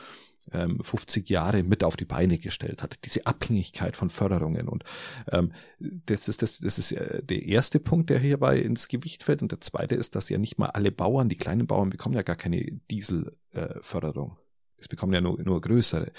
[0.53, 2.99] 50 Jahre mit auf die Beine gestellt hat.
[3.05, 4.69] Diese Abhängigkeit von Förderungen.
[4.69, 4.85] Und
[5.31, 9.43] ähm, das ist das, das ist der erste Punkt, der hierbei ins Gewicht fällt.
[9.43, 12.23] Und der zweite ist, dass ja nicht mal alle Bauern, die kleinen Bauern, bekommen ja
[12.23, 14.33] gar keine Dieselförderung.
[14.33, 14.50] Äh,
[14.81, 16.11] es bekommen ja nur, nur größere.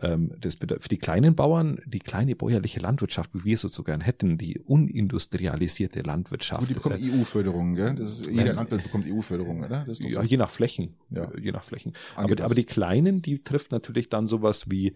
[0.00, 4.00] Ähm, das für die kleinen Bauern, die kleine bäuerliche Landwirtschaft, wie wir es so gern
[4.00, 6.62] hätten, die unindustrialisierte Landwirtschaft.
[6.62, 7.94] Und die bekommen äh, EU-Förderung, gell?
[7.96, 9.84] Das ist, jeder Landwirt bekommt EU-Förderung, oder?
[9.86, 10.22] Das ja, so.
[10.22, 10.94] je nach Flächen.
[11.10, 11.30] Ja.
[11.36, 11.92] Je nach Flächen.
[12.14, 14.94] Aber, aber, die kleinen, die trifft natürlich dann sowas wie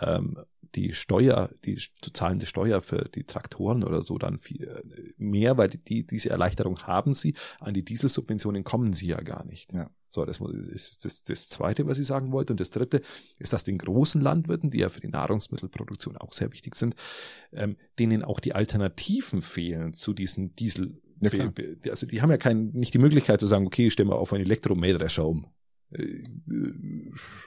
[0.00, 0.38] ähm,
[0.74, 5.58] die Steuer, die zu zahlende Steuer für die Traktoren oder so dann viel äh, mehr,
[5.58, 7.34] weil die, diese Erleichterung haben sie.
[7.60, 9.72] An die Dieselsubventionen kommen sie ja gar nicht.
[9.72, 9.90] Ja.
[10.12, 12.52] So, das ist das, das Zweite, was ich sagen wollte.
[12.52, 13.00] Und das Dritte
[13.38, 16.94] ist, dass den großen Landwirten, die ja für die Nahrungsmittelproduktion auch sehr wichtig sind,
[17.52, 21.00] ähm, denen auch die Alternativen fehlen zu diesen Diesel.
[21.84, 24.32] Ja, also die haben ja kein, nicht die Möglichkeit zu sagen, okay, stellen wir auf
[24.32, 25.46] einen Elektromähdrescher um.
[25.92, 26.22] Äh,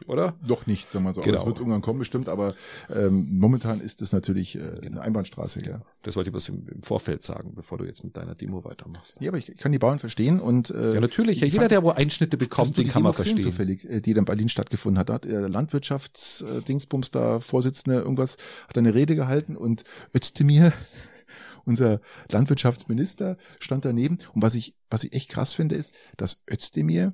[0.07, 0.35] oder?
[0.45, 1.21] Doch nicht, sagen wir so.
[1.21, 1.39] Genau.
[1.39, 2.55] Es wird irgendwann kommen bestimmt, aber
[2.93, 4.97] ähm, momentan ist es natürlich äh, genau.
[4.97, 5.63] eine Einbahnstraße.
[5.65, 5.81] Ja.
[6.03, 9.21] Das wollte ich was im, im, Vorfeld sagen, bevor du jetzt mit deiner Demo weitermachst.
[9.21, 11.39] Ja, aber ich kann die Bauern verstehen und äh, ja natürlich.
[11.39, 13.39] Ja, jeder, der wo Einschnitte bekommt, den kann man verstehen.
[13.41, 18.37] Zufällig, äh, die dann in Berlin stattgefunden hat, da hat der Landwirtschaftsdingsbums da Vorsitzende irgendwas
[18.67, 19.83] hat eine Rede gehalten und
[20.13, 20.73] Özdemir
[21.65, 24.19] unser Landwirtschaftsminister stand daneben.
[24.33, 27.13] Und was ich, was ich echt krass finde, ist, dass Özdemir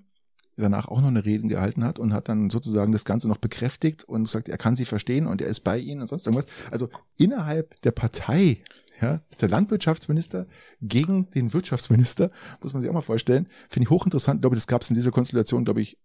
[0.62, 4.03] danach auch noch eine Rede gehalten hat und hat dann sozusagen das Ganze noch bekräftigt
[4.03, 6.47] und gesagt, er kann sie verstehen und er ist bei ihnen und sonst irgendwas.
[6.72, 8.64] Also innerhalb der Partei
[9.01, 10.47] ja, ist der Landwirtschaftsminister
[10.82, 12.32] gegen den Wirtschaftsminister,
[12.62, 13.47] muss man sich auch mal vorstellen.
[13.70, 14.38] Finde ich hochinteressant.
[14.38, 15.97] Ich glaube, das gab es in dieser Konstellation, glaube ich,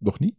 [0.00, 0.36] noch nie.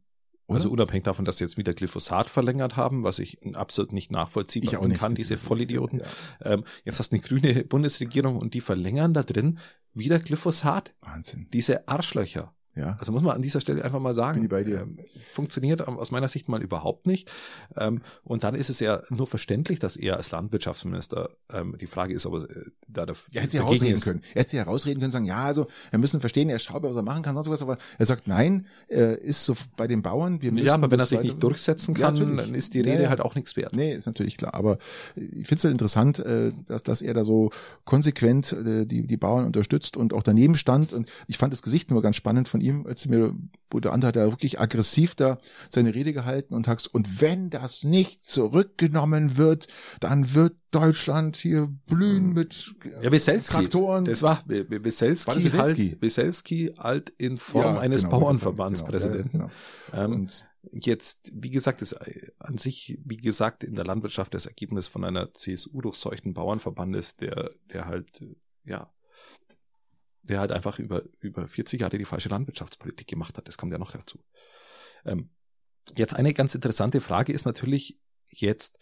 [0.47, 0.57] Oder?
[0.57, 4.63] Also unabhängig davon, dass sie jetzt wieder Glyphosat verlängert haben, was ich absolut nicht nachvollziehen
[4.63, 4.99] ich auch nicht.
[4.99, 5.99] kann, diese Vollidioten.
[5.99, 6.53] Ja.
[6.53, 9.59] Ähm, jetzt hast du eine grüne Bundesregierung und die verlängern da drin
[9.93, 10.95] wieder Glyphosat.
[11.01, 11.49] Wahnsinn.
[11.53, 12.55] Diese Arschlöcher.
[12.79, 12.95] Ja.
[12.99, 14.81] Also muss man an dieser Stelle einfach mal sagen, Bin bei dir.
[14.81, 14.99] Ähm,
[15.33, 17.31] funktioniert aus meiner Sicht mal überhaupt nicht.
[17.77, 22.13] Ähm, und dann ist es ja nur verständlich, dass er als Landwirtschaftsminister, ähm, die Frage
[22.13, 24.03] ist, ob er äh, da dafür er hätte sie herausreden ist.
[24.03, 24.21] können.
[24.33, 27.03] Er hätte sie herausreden können, sagen, ja, also wir müssen verstehen, er schaut, was er
[27.03, 30.51] machen kann, sonst was, aber er sagt, nein, er ist so bei den Bauern, wir
[30.51, 33.09] müssen Ja, aber wenn er sich nicht durchsetzen kann, ja, dann ist die Rede ja,
[33.09, 33.73] halt auch nichts wert.
[33.73, 34.77] Nee, ist natürlich klar, aber
[35.15, 37.51] ich finde es halt interessant, äh, dass, dass er da so
[37.83, 41.91] konsequent äh, die, die Bauern unterstützt und auch daneben stand und ich fand das Gesicht
[41.91, 43.35] nur ganz spannend von ihm, als mir
[43.71, 45.37] wo der andere hat da wirklich aggressiv da
[45.69, 49.67] seine Rede gehalten und sagt, und wenn das nicht zurückgenommen wird,
[49.99, 52.33] dann wird Deutschland hier blühen hm.
[52.33, 54.05] mit ja, Wieselski, Traktoren.
[54.05, 59.31] Das war Wieselski, halt, Wieselski halt in Form ja, eines genau, Bauernverbandspräsidenten.
[59.31, 59.51] Genau,
[59.91, 60.03] genau.
[60.03, 60.27] Ähm,
[60.71, 61.95] jetzt, wie gesagt, ist
[62.39, 67.51] an sich, wie gesagt, in der Landwirtschaft das Ergebnis von einer CSU durchseuchten Bauernverbandes, der,
[67.71, 68.23] der halt,
[68.65, 68.89] ja,
[70.23, 73.47] der halt einfach über, über 40 Jahre die falsche Landwirtschaftspolitik gemacht hat.
[73.47, 74.19] Das kommt ja noch dazu.
[75.05, 75.29] Ähm,
[75.95, 77.99] jetzt eine ganz interessante Frage ist natürlich
[78.29, 78.77] jetzt,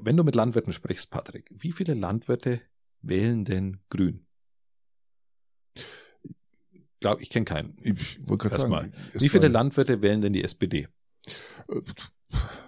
[0.00, 2.60] wenn du mit Landwirten sprichst, Patrick, wie viele Landwirte
[3.02, 4.26] wählen denn grün?
[5.74, 7.76] Ich glaube, ich kenne keinen.
[7.82, 8.92] Ich wollte gerade sagen.
[9.12, 10.88] Wie viele Landwirte wählen denn die SPD?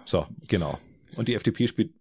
[0.05, 0.79] So, genau.
[1.15, 1.95] Und die FDP spielt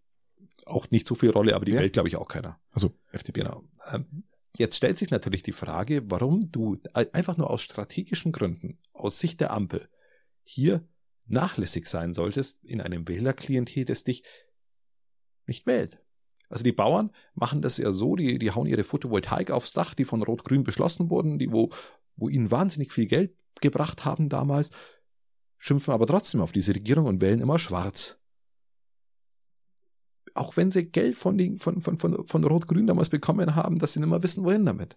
[0.66, 1.80] auch nicht so viel Rolle, aber die ja.
[1.80, 2.60] wählt, glaube ich, auch keiner.
[2.70, 3.40] Also FDP.
[3.40, 3.64] Genau.
[3.92, 4.24] Ähm,
[4.58, 9.40] Jetzt stellt sich natürlich die Frage, warum du einfach nur aus strategischen Gründen, aus Sicht
[9.40, 9.88] der Ampel,
[10.42, 10.88] hier
[11.26, 14.22] nachlässig sein solltest in einem Wählerklientel, das dich
[15.46, 15.98] nicht wählt.
[16.48, 20.06] Also die Bauern machen das ja so, die, die hauen ihre Photovoltaik aufs Dach, die
[20.06, 21.70] von Rot-Grün beschlossen wurden, die wo,
[22.14, 24.70] wo ihnen wahnsinnig viel Geld gebracht haben damals,
[25.58, 28.18] schimpfen aber trotzdem auf diese Regierung und wählen immer schwarz
[30.36, 33.92] auch wenn sie Geld von, den, von, von, von, von Rot-Grün damals bekommen haben, dass
[33.92, 34.96] sie nicht mehr wissen, wohin damit.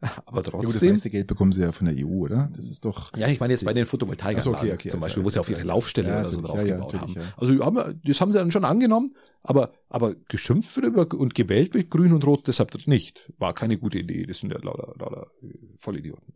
[0.26, 0.60] Aber trotzdem.
[0.60, 2.50] Ja, gut, das meiste Geld bekommen sie ja von der EU, oder?
[2.54, 3.16] Das ist doch.
[3.16, 5.48] Ja, ich meine jetzt bei den Photovoltaikanlagen okay, okay, zum Beispiel, okay, wo sie auf
[5.48, 7.14] ihre Laufstelle ja, oder so draufgebaut ja, haben.
[7.36, 7.54] Also
[8.04, 12.12] das haben sie dann schon angenommen, aber, aber geschimpft wird über und gewählt wird Grün
[12.12, 13.32] und Rot deshalb nicht.
[13.38, 14.26] War keine gute Idee.
[14.26, 16.34] Das sind ja lauter, lauter äh, Vollidioten.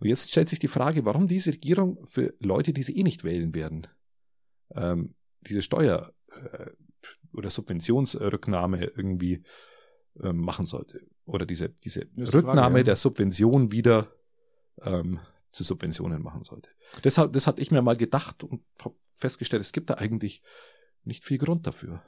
[0.00, 3.24] Und jetzt stellt sich die Frage, warum diese Regierung für Leute, die sie eh nicht
[3.24, 3.86] wählen werden,
[4.74, 6.66] ähm, diese Steuer, äh,
[7.32, 9.42] oder Subventionsrücknahme irgendwie
[10.20, 11.00] ähm, machen sollte.
[11.24, 12.84] Oder diese, diese Rücknahme Frage, ja.
[12.84, 14.08] der Subvention wieder
[14.82, 15.20] ähm,
[15.50, 16.70] zu Subventionen machen sollte.
[17.04, 20.42] Deshalb, das hatte ich mir mal gedacht und habe festgestellt, es gibt da eigentlich
[21.04, 22.02] nicht viel Grund dafür.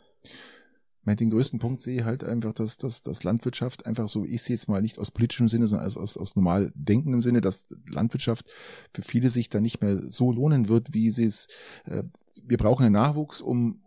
[1.04, 4.54] Den größten Punkt sehe ich halt einfach, dass, dass, dass Landwirtschaft einfach so, ich sehe
[4.54, 8.46] jetzt mal nicht aus politischem Sinne, sondern aus, aus, aus normal denkendem Sinne, dass Landwirtschaft
[8.94, 11.48] für viele sich da nicht mehr so lohnen wird, wie sie es,
[11.86, 12.04] äh,
[12.44, 13.82] wir brauchen einen Nachwuchs, um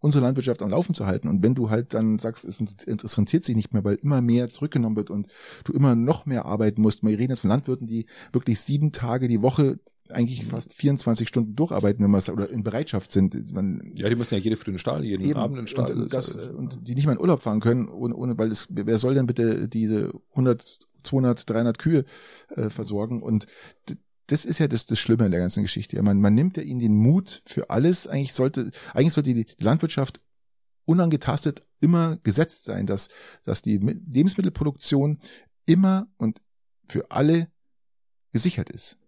[0.00, 1.28] unsere Landwirtschaft am Laufen zu halten.
[1.28, 4.96] Und wenn du halt dann sagst, es interessiert sich nicht mehr, weil immer mehr zurückgenommen
[4.96, 5.28] wird und
[5.64, 7.02] du immer noch mehr arbeiten musst.
[7.02, 9.78] Wir reden jetzt von Landwirten, die wirklich sieben Tage die Woche
[10.12, 13.54] eigentlich fast 24 Stunden durcharbeiten, wenn man oder in Bereitschaft sind.
[13.54, 15.68] Man, ja, die müssen ja jede Früh in den Stall, jeden eben, Abend in den
[15.68, 15.92] Stall.
[15.92, 18.98] Und, das, und die nicht mal in Urlaub fahren können, ohne, ohne weil es, wer
[18.98, 22.04] soll denn bitte diese 100, 200, 300 Kühe
[22.56, 23.22] äh, versorgen?
[23.22, 23.46] Und
[24.30, 26.00] das ist ja das, das Schlimme in der ganzen Geschichte.
[26.02, 28.06] Man, man nimmt ja ihnen den Mut für alles.
[28.06, 30.20] Eigentlich sollte, eigentlich sollte die Landwirtschaft
[30.84, 33.08] unangetastet immer gesetzt sein, dass,
[33.42, 35.18] dass die Lebensmittelproduktion
[35.66, 36.42] immer und
[36.88, 37.50] für alle
[38.32, 38.98] gesichert ist.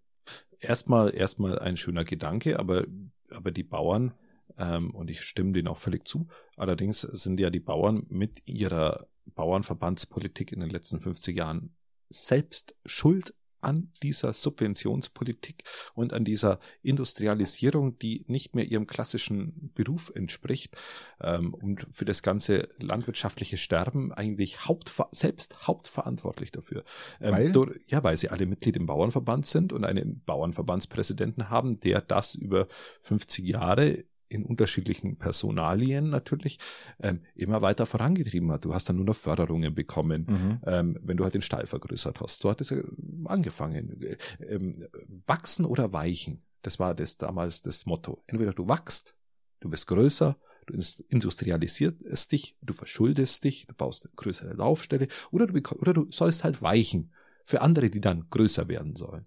[0.59, 2.85] Erstmal, erstmal ein schöner Gedanke, aber,
[3.31, 4.15] aber die Bauern,
[4.59, 9.07] ähm, und ich stimme denen auch völlig zu, allerdings sind ja die Bauern mit ihrer
[9.27, 11.77] Bauernverbandspolitik in den letzten 50 Jahren
[12.11, 20.13] selbst schuld an dieser Subventionspolitik und an dieser Industrialisierung, die nicht mehr ihrem klassischen Beruf
[20.15, 20.77] entspricht
[21.21, 26.85] ähm, und für das ganze landwirtschaftliche Sterben eigentlich hauptver selbst hauptverantwortlich dafür.
[27.21, 27.53] Ähm, weil?
[27.53, 32.35] Durch, ja, weil sie alle Mitglied im Bauernverband sind und einen Bauernverbandspräsidenten haben, der das
[32.35, 32.69] über
[33.03, 36.59] 50 Jahre in unterschiedlichen Personalien natürlich
[37.01, 38.65] ähm, immer weiter vorangetrieben hat.
[38.65, 40.61] Du hast dann nur noch Förderungen bekommen, mhm.
[40.67, 42.41] ähm, wenn du halt den Stall vergrößert hast.
[42.41, 42.79] So hat es ja
[43.27, 44.01] angefangen.
[44.41, 44.87] Ähm,
[45.27, 48.23] wachsen oder weichen, das war das damals das Motto.
[48.27, 49.15] Entweder du wachst,
[49.61, 50.75] du wirst größer, du
[51.09, 56.45] industrialisierst dich, du verschuldest dich, du baust eine größere Laufstelle oder du, oder du sollst
[56.45, 57.13] halt weichen
[57.45, 59.25] für andere, die dann größer werden sollen.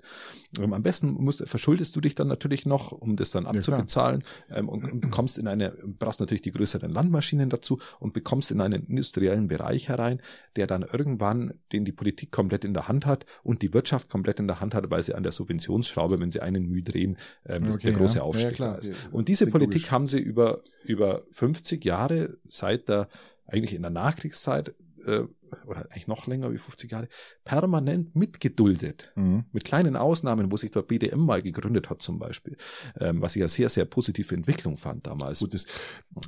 [0.59, 4.57] Ähm, am besten musst, verschuldest du dich dann natürlich noch, um das dann abzubezahlen ja,
[4.57, 8.61] ähm, und, und bekommst in eine, brauchst natürlich die größeren Landmaschinen dazu und bekommst in
[8.61, 10.21] einen industriellen Bereich herein,
[10.55, 14.39] der dann irgendwann, den die Politik komplett in der Hand hat und die Wirtschaft komplett
[14.39, 17.69] in der Hand hat, weil sie an der Subventionsschraube, wenn sie einen Mühe drehen, ähm,
[17.69, 18.23] okay, der große ja.
[18.23, 18.91] Aufstieg ja, ist.
[19.11, 19.91] Und diese Politik logisch.
[19.91, 23.09] haben sie über, über 50 Jahre seit der,
[23.47, 25.23] eigentlich in der Nachkriegszeit, äh,
[25.65, 27.07] oder eigentlich noch länger wie 50 Jahre,
[27.43, 29.11] permanent mitgeduldet.
[29.15, 29.45] Mhm.
[29.51, 32.57] Mit kleinen Ausnahmen, wo sich der BDM mal gegründet hat zum Beispiel,
[32.99, 35.39] ähm, was ich ja sehr, sehr positive Entwicklung fand damals.
[35.39, 35.65] Gut, das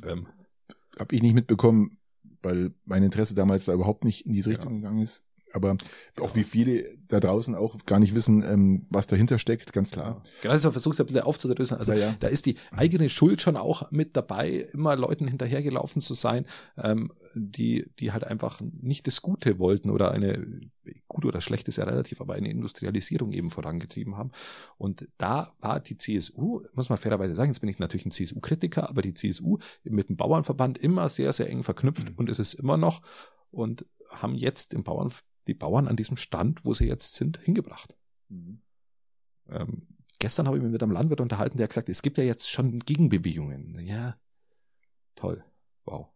[0.06, 0.28] ähm,
[1.00, 1.98] habe ich nicht mitbekommen,
[2.42, 4.80] weil mein Interesse damals da überhaupt nicht in diese Richtung ja.
[4.80, 5.78] gegangen ist aber
[6.20, 10.22] auch wie viele da draußen auch gar nicht wissen, ähm, was dahinter steckt, ganz klar.
[10.42, 11.80] Genau, also versuchst du ein bisschen aufzudröseln.
[11.80, 12.16] Also ja, ja.
[12.20, 16.46] da ist die eigene Schuld schon auch mit dabei, immer Leuten hinterhergelaufen zu sein,
[16.78, 20.62] ähm, die, die halt einfach nicht das Gute wollten oder eine,
[21.08, 24.32] gut oder schlecht ist ja relativ, aber eine Industrialisierung eben vorangetrieben haben.
[24.78, 28.90] Und da war die CSU, muss man fairerweise sagen, jetzt bin ich natürlich ein CSU-Kritiker,
[28.90, 32.16] aber die CSU mit dem Bauernverband immer sehr, sehr eng verknüpft mhm.
[32.18, 33.02] und ist es immer noch
[33.52, 35.12] und haben jetzt im Bauern
[35.48, 37.96] die Bauern an diesem Stand, wo sie jetzt sind, hingebracht.
[38.30, 38.62] Mhm.
[39.50, 39.88] Ähm,
[40.20, 42.50] gestern habe ich mich mit einem Landwirt unterhalten, der hat gesagt, es gibt ja jetzt
[42.50, 43.80] schon Gegenbewegungen.
[43.86, 44.18] Ja,
[45.16, 45.44] toll.
[45.86, 46.08] Wow.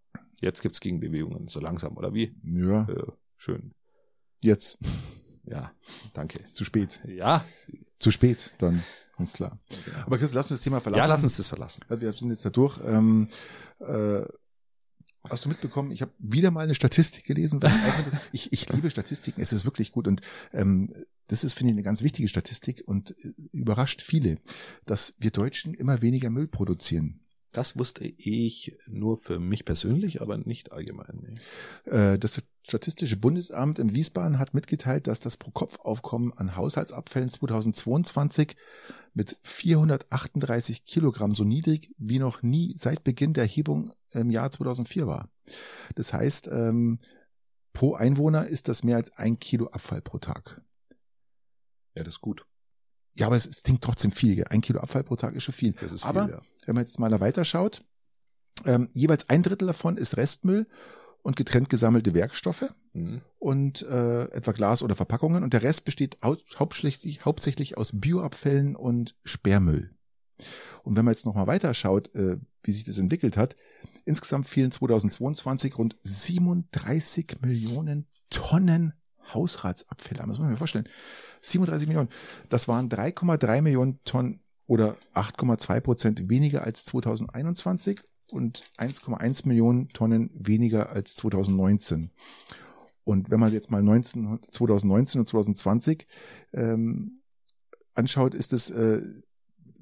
[0.41, 2.35] Jetzt gibt's Gegenbewegungen, so langsam, oder wie?
[2.43, 2.87] Ja.
[2.89, 3.73] Äh, schön.
[4.41, 4.79] Jetzt.
[5.43, 5.71] Ja,
[6.13, 6.39] danke.
[6.51, 7.01] Zu spät.
[7.05, 7.45] Ja.
[7.99, 8.83] Zu spät, dann,
[9.17, 9.59] ganz klar.
[10.05, 10.99] Aber Chris, lass uns das Thema verlassen.
[10.99, 11.83] Ja, lass uns das verlassen.
[11.87, 12.79] Wir sind jetzt da durch.
[12.83, 13.27] Ähm,
[13.79, 14.23] äh,
[15.29, 15.91] Hast du mitbekommen?
[15.91, 17.59] Ich habe wieder mal eine Statistik gelesen.
[18.33, 19.41] Ich, ich liebe Statistiken.
[19.41, 20.21] Es ist wirklich gut und
[20.53, 20.93] ähm,
[21.27, 24.37] das ist finde ich eine ganz wichtige Statistik und äh, überrascht viele,
[24.85, 27.20] dass wir Deutschen immer weniger Müll produzieren.
[27.51, 31.37] Das wusste ich nur für mich persönlich, aber nicht allgemein.
[31.85, 31.91] Nee.
[31.91, 38.55] Äh, das Statistische Bundesamt in Wiesbaden hat mitgeteilt, dass das Pro-Kopf-Aufkommen an Haushaltsabfällen 2022
[39.13, 45.07] mit 438 Kilogramm so niedrig wie noch nie seit Beginn der Erhebung im Jahr 2004
[45.07, 45.29] war.
[45.95, 46.99] Das heißt, ähm,
[47.73, 50.61] pro Einwohner ist das mehr als ein Kilo Abfall pro Tag.
[51.95, 52.45] Ja, das ist gut.
[53.15, 54.43] Ja, aber es klingt trotzdem viel.
[54.45, 55.73] Ein Kilo Abfall pro Tag ist schon viel.
[55.73, 56.41] Das ist viel aber ja.
[56.65, 57.83] wenn man jetzt mal da weiterschaut,
[58.65, 60.67] ähm, jeweils ein Drittel davon ist Restmüll
[61.21, 63.21] und getrennt gesammelte Werkstoffe mhm.
[63.37, 68.75] und äh, etwa Glas oder Verpackungen und der Rest besteht hau hauptsächlich, hauptsächlich aus Bioabfällen
[68.75, 69.91] und Sperrmüll.
[70.83, 73.55] Und wenn man jetzt nochmal weiterschaut, äh, wie sich das entwickelt hat,
[74.05, 78.93] insgesamt fielen 2022 rund 37 Millionen Tonnen
[79.33, 80.19] Hausratsabfälle.
[80.19, 80.87] Das muss man sich vorstellen.
[81.41, 82.09] 37 Millionen.
[82.49, 88.01] Das waren 3,3 Millionen Tonnen oder 8,2 Prozent weniger als 2021
[88.31, 92.11] und 1,1 Millionen Tonnen weniger als 2019.
[93.03, 96.07] Und wenn man jetzt mal 19, 2019 und 2020
[96.53, 97.21] ähm,
[97.93, 99.01] anschaut, ist es, äh,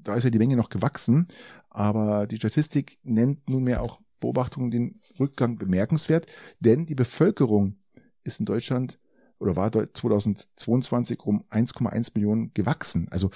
[0.00, 1.28] da ist ja die Menge noch gewachsen,
[1.68, 6.26] aber die Statistik nennt nunmehr auch Beobachtungen den Rückgang bemerkenswert,
[6.58, 7.78] denn die Bevölkerung
[8.24, 8.98] ist in Deutschland
[9.40, 13.08] oder war 2022 um 1,1 Millionen gewachsen.
[13.10, 13.30] Also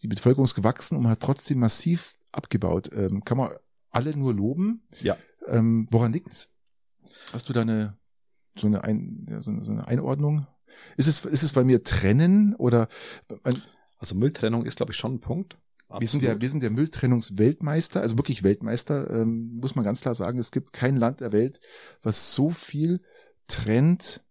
[0.00, 2.90] die Bevölkerung ist gewachsen und hat trotzdem massiv abgebaut.
[2.94, 3.50] Ähm, kann man
[3.90, 4.82] alle nur loben.
[5.00, 5.16] Ja.
[5.46, 6.50] Ähm, woran liegt's?
[7.32, 7.98] Hast du da eine
[8.58, 10.46] so eine, Ein, ja, so eine, so eine Einordnung?
[10.96, 12.88] Ist es, ist es bei mir trennen oder
[13.98, 15.58] Also Mülltrennung ist, glaube ich, schon ein Punkt.
[15.98, 20.14] Wir sind ja, wir sind der Mülltrennungsweltmeister, also wirklich Weltmeister, ähm, muss man ganz klar
[20.14, 20.38] sagen.
[20.38, 21.60] Es gibt kein Land der Welt,
[22.00, 23.02] was so viel
[23.46, 24.22] trennt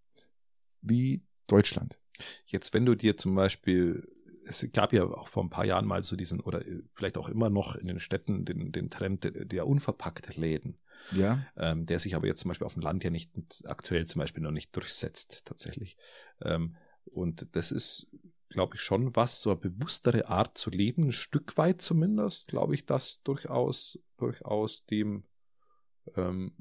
[0.81, 1.99] wie Deutschland.
[2.45, 4.07] Jetzt, wenn du dir zum Beispiel,
[4.45, 6.63] es gab ja auch vor ein paar Jahren mal so diesen, oder
[6.93, 10.77] vielleicht auch immer noch in den Städten den, den Trend der, der unverpackt Läden.
[11.11, 11.43] Ja.
[11.57, 13.31] Ähm, der sich aber jetzt zum Beispiel auf dem Land ja nicht
[13.65, 15.97] aktuell zum Beispiel noch nicht durchsetzt, tatsächlich.
[16.41, 16.75] Ähm,
[17.05, 18.07] und das ist,
[18.49, 22.75] glaube ich, schon was, so eine bewusstere Art zu leben, ein Stück weit zumindest, glaube
[22.75, 25.23] ich, das durchaus, durchaus dem,
[26.15, 26.53] ähm,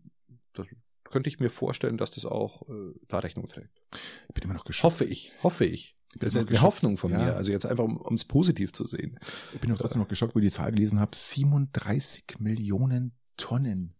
[1.10, 3.82] könnte ich mir vorstellen, dass das auch äh, da Rechnung trägt.
[4.28, 4.84] Ich bin immer noch geschockt.
[4.94, 5.96] Hoffe ich, hoffe ich.
[6.18, 7.18] Das ist eine Hoffnung von ja.
[7.18, 7.36] mir.
[7.36, 9.18] Also jetzt einfach, um es positiv zu sehen.
[9.54, 11.16] Ich bin auch trotzdem noch geschockt, wo ich die Zahl gelesen habe.
[11.16, 13.94] 37 Millionen Tonnen.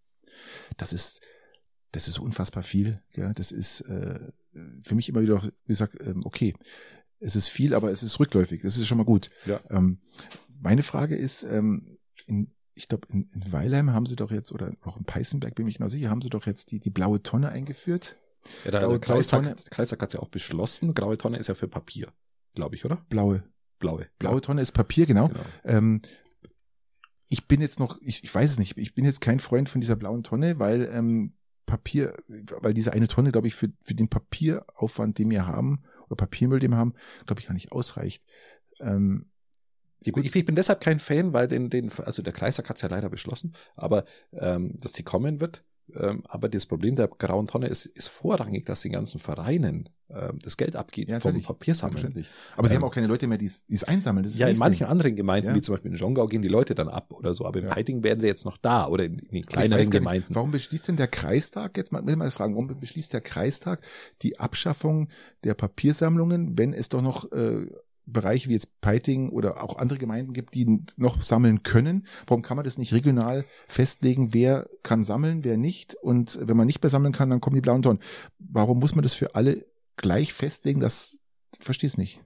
[0.77, 1.21] Das ist,
[1.93, 3.01] das ist unfassbar viel.
[3.15, 4.33] Ja, das ist äh,
[4.83, 6.55] für mich immer wieder, wie gesagt, ähm, okay,
[7.21, 8.63] es ist viel, aber es ist rückläufig.
[8.63, 9.31] Das ist schon mal gut.
[9.47, 9.61] Ja.
[9.71, 10.01] Ähm,
[10.61, 14.73] meine Frage ist, ähm, in, ich glaube, in, in Weilheim haben sie doch jetzt, oder
[14.83, 17.51] auch in Peißenberg bin ich genau sicher, haben sie doch jetzt die, die blaue Tonne
[17.51, 18.17] eingeführt.
[18.65, 19.57] Ja, der, blaue, Kreistag, Tonne.
[19.71, 20.95] Kreistag hat ja auch beschlossen.
[20.95, 22.13] Graue Tonne ist ja für Papier,
[22.55, 23.05] glaube ich, oder?
[23.11, 23.45] Blaue.
[23.79, 24.09] Blaue.
[24.19, 24.41] Blaue ja.
[24.41, 25.29] Tonne ist Papier, genau.
[25.29, 25.41] genau.
[25.65, 26.01] Ähm,
[27.29, 29.81] ich bin jetzt noch, ich, ich weiß es nicht, ich bin jetzt kein Freund von
[29.81, 31.35] dieser blauen Tonne, weil ähm,
[31.67, 36.17] Papier, weil diese eine Tonne, glaube ich, für, für den Papieraufwand, den wir haben, oder
[36.17, 36.95] Papiermüll, den wir haben,
[37.27, 38.25] glaube ich, gar nicht ausreicht.
[38.81, 39.31] Ähm,
[40.03, 42.89] ich, ich, bin deshalb kein Fan, weil den, den, also der Kreisack hat es ja
[42.89, 45.63] leider beschlossen, aber ähm, dass sie kommen wird.
[45.97, 50.39] Ähm, aber das Problem der grauen Tonne ist, ist vorrangig, dass den ganzen Vereinen ähm,
[50.43, 52.27] das Geld abgeht ja, vom Papiersammeln.
[52.57, 54.27] Aber sie ähm, haben auch keine Leute mehr, die es einsammeln.
[54.37, 55.55] ja, in manchen anderen Gemeinden, ja.
[55.55, 57.47] wie zum Beispiel in Jongau, gehen die Leute dann ab oder so.
[57.47, 57.77] Aber in ja.
[57.77, 60.29] Heiting werden sie jetzt noch da oder in, in den kleineren Gemeinden.
[60.29, 63.81] Nicht, warum beschließt denn der Kreistag, jetzt mal, mal fragen, warum beschließt der Kreistag
[64.23, 65.09] die Abschaffung
[65.45, 67.67] der Papiersammlungen, wenn es doch noch äh,
[68.13, 72.07] Bereiche wie jetzt Peiting oder auch andere Gemeinden gibt, die noch sammeln können.
[72.27, 75.95] Warum kann man das nicht regional festlegen, wer kann sammeln, wer nicht?
[75.95, 78.01] Und wenn man nicht mehr sammeln kann, dann kommen die blauen Tonnen.
[78.39, 80.81] Warum muss man das für alle gleich festlegen?
[80.81, 81.19] Das
[81.59, 82.21] verstehe ich nicht.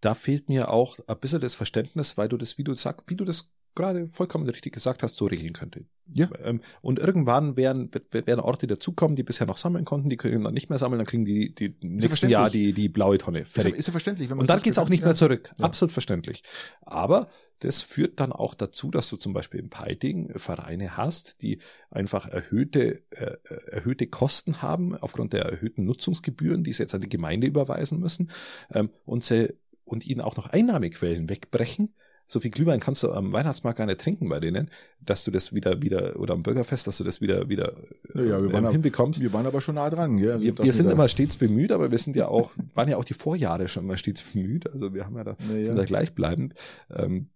[0.00, 3.16] Da fehlt mir auch ein bisschen das Verständnis, weil du das, wie du sagst, wie
[3.16, 5.84] du das gerade vollkommen richtig gesagt hast, so regeln könnte.
[6.12, 6.28] Ja.
[6.42, 10.54] Ähm, und irgendwann werden, werden Orte dazukommen, die bisher noch sammeln konnten, die können dann
[10.54, 13.44] nicht mehr sammeln, dann kriegen die, die nächsten Jahr die, die blaue Tonne.
[13.44, 13.76] Fertig.
[13.76, 14.28] Ist ja verständlich.
[14.28, 15.54] Wenn man und dann geht's auch nicht mehr zurück.
[15.58, 15.66] Ja.
[15.66, 16.42] Absolut verständlich.
[16.82, 17.28] Aber
[17.60, 21.60] das führt dann auch dazu, dass du zum Beispiel im Piting Vereine hast, die
[21.90, 23.36] einfach erhöhte, äh,
[23.70, 28.30] erhöhte Kosten haben aufgrund der erhöhten Nutzungsgebühren, die sie jetzt an die Gemeinde überweisen müssen
[28.72, 29.54] ähm, und, sie,
[29.84, 31.94] und ihnen auch noch Einnahmequellen wegbrechen,
[32.30, 34.70] so viel Glühwein kannst du am Weihnachtsmarkt gar nicht trinken bei denen,
[35.00, 37.74] dass du das wieder, wieder, oder am Bürgerfest, dass du das wieder, wieder
[38.14, 39.20] ja, ja, wir ähm, waren hinbekommst.
[39.20, 40.34] Wir waren aber schon nah dran, ja.
[40.34, 43.04] Also wir, wir sind immer stets bemüht, aber wir sind ja auch, waren ja auch
[43.04, 44.70] die Vorjahre schon mal stets bemüht.
[44.70, 46.54] Also wir haben ja da, ja, sind da gleichbleibend.
[46.94, 47.30] Ähm,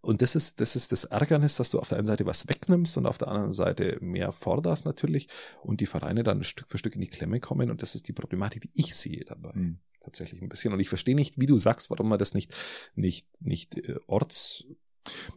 [0.00, 2.96] und das ist, das ist das Ärgernis, dass du auf der einen Seite was wegnimmst
[2.98, 5.28] und auf der anderen Seite mehr forderst natürlich
[5.62, 8.12] und die Vereine dann Stück für Stück in die Klemme kommen und das ist die
[8.12, 9.52] Problematik, die ich sehe dabei.
[9.54, 10.72] Mhm tatsächlich ein bisschen.
[10.72, 12.54] Und ich verstehe nicht, wie du sagst, warum man das nicht,
[12.94, 14.64] nicht, nicht äh, orts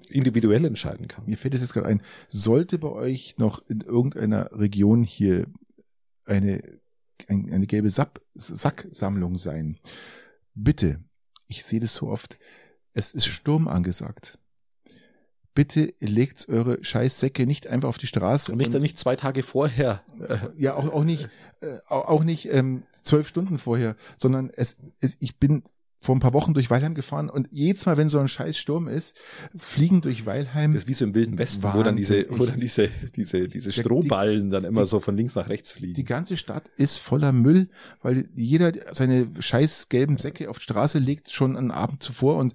[0.09, 1.25] individuell entscheiden kann.
[1.25, 5.47] Mir fällt es jetzt gerade ein, sollte bei euch noch in irgendeiner Region hier
[6.25, 6.61] eine,
[7.27, 9.79] ein, eine gelbe Sack, Sacksammlung sein,
[10.53, 11.03] bitte,
[11.47, 12.37] ich sehe das so oft,
[12.93, 14.37] es ist Sturm angesagt
[15.53, 18.51] bitte legt eure Scheißsäcke nicht einfach auf die Straße.
[18.51, 20.01] Und nicht, und nicht zwei Tage vorher.
[20.57, 21.27] Ja, auch, auch nicht,
[21.61, 25.63] äh, auch nicht ähm, zwölf Stunden vorher, sondern es, es, ich bin
[26.03, 28.87] vor ein paar Wochen durch Weilheim gefahren und jedes Mal, wenn so ein scheiß Sturm
[28.87, 29.15] ist,
[29.57, 30.73] fliegen durch Weilheim.
[30.73, 33.47] Das ist wie so im Wilden Westen, Wahnsinn, wo dann diese, wo dann diese, diese,
[33.47, 35.93] diese Strohballen dann immer die, so von links nach rechts fliegen.
[35.93, 37.69] Die ganze Stadt ist voller Müll,
[38.01, 42.53] weil jeder seine scheiß gelben Säcke auf die Straße legt schon einen Abend zuvor und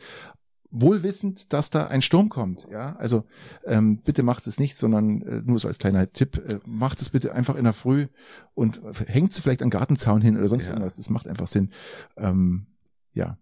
[0.71, 2.69] wohlwissend, dass da ein Sturm kommt.
[2.71, 3.25] Ja, also
[3.65, 7.11] ähm, bitte macht es nicht, sondern äh, nur so als kleiner Tipp, äh, macht es
[7.11, 8.07] bitte einfach in der Früh
[8.55, 10.73] und hängt sie vielleicht an Gartenzaun hin oder sonst ja.
[10.73, 10.95] irgendwas.
[10.95, 11.71] Das macht einfach Sinn.
[12.17, 12.67] Ähm,
[13.13, 13.39] ja,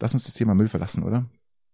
[0.00, 1.26] lass uns das Thema Müll verlassen, oder?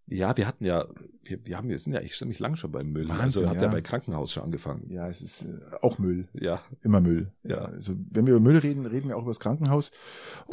[0.07, 0.87] Ja, wir hatten ja,
[1.23, 3.09] wir, wir haben, wir sind ja echt ziemlich lang schon beim Müll.
[3.09, 3.63] Wahnsinn, also hat ja.
[3.63, 4.91] ja bei Krankenhaus schon angefangen.
[4.91, 6.29] Ja, es ist äh, auch Müll.
[6.35, 6.61] Ja.
[6.83, 7.33] Immer Müll.
[7.45, 7.65] Ja.
[7.65, 9.93] Also wenn wir über Müll reden, reden wir auch über das Krankenhaus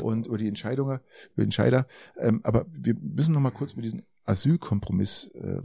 [0.01, 0.99] und über die Entscheidungen,
[1.33, 1.87] über Entscheider.
[2.17, 5.61] Ähm, aber wir müssen noch mal kurz über diesen Asylkompromiss äh,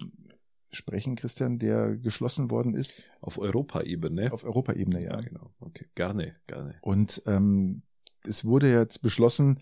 [0.70, 3.04] sprechen, Christian, der geschlossen worden ist.
[3.20, 4.32] Auf Europaebene.
[4.32, 5.12] Auf Europaebene, ja.
[5.12, 5.54] Ja, genau.
[5.60, 6.78] Okay, gerne, gerne.
[6.82, 7.82] Und ähm,
[8.22, 9.60] es wurde jetzt beschlossen,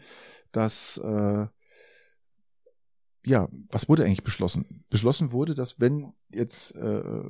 [0.52, 1.46] dass äh,
[3.24, 4.84] ja, was wurde eigentlich beschlossen?
[4.90, 7.22] Beschlossen wurde, dass wenn jetzt äh,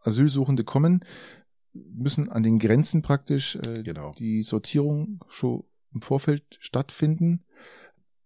[0.00, 1.04] Asylsuchende kommen,
[1.72, 4.12] müssen an den Grenzen praktisch äh, genau.
[4.18, 5.64] die Sortierung schon
[5.94, 7.44] im Vorfeld stattfinden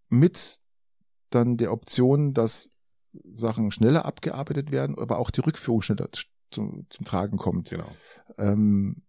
[0.09, 0.61] mit
[1.31, 2.71] dann der Option, dass
[3.31, 6.09] Sachen schneller abgearbeitet werden, aber auch die Rückführung schneller
[6.51, 7.71] zum, zum Tragen kommt.
[7.71, 7.91] Genau.
[8.39, 9.03] Ähm,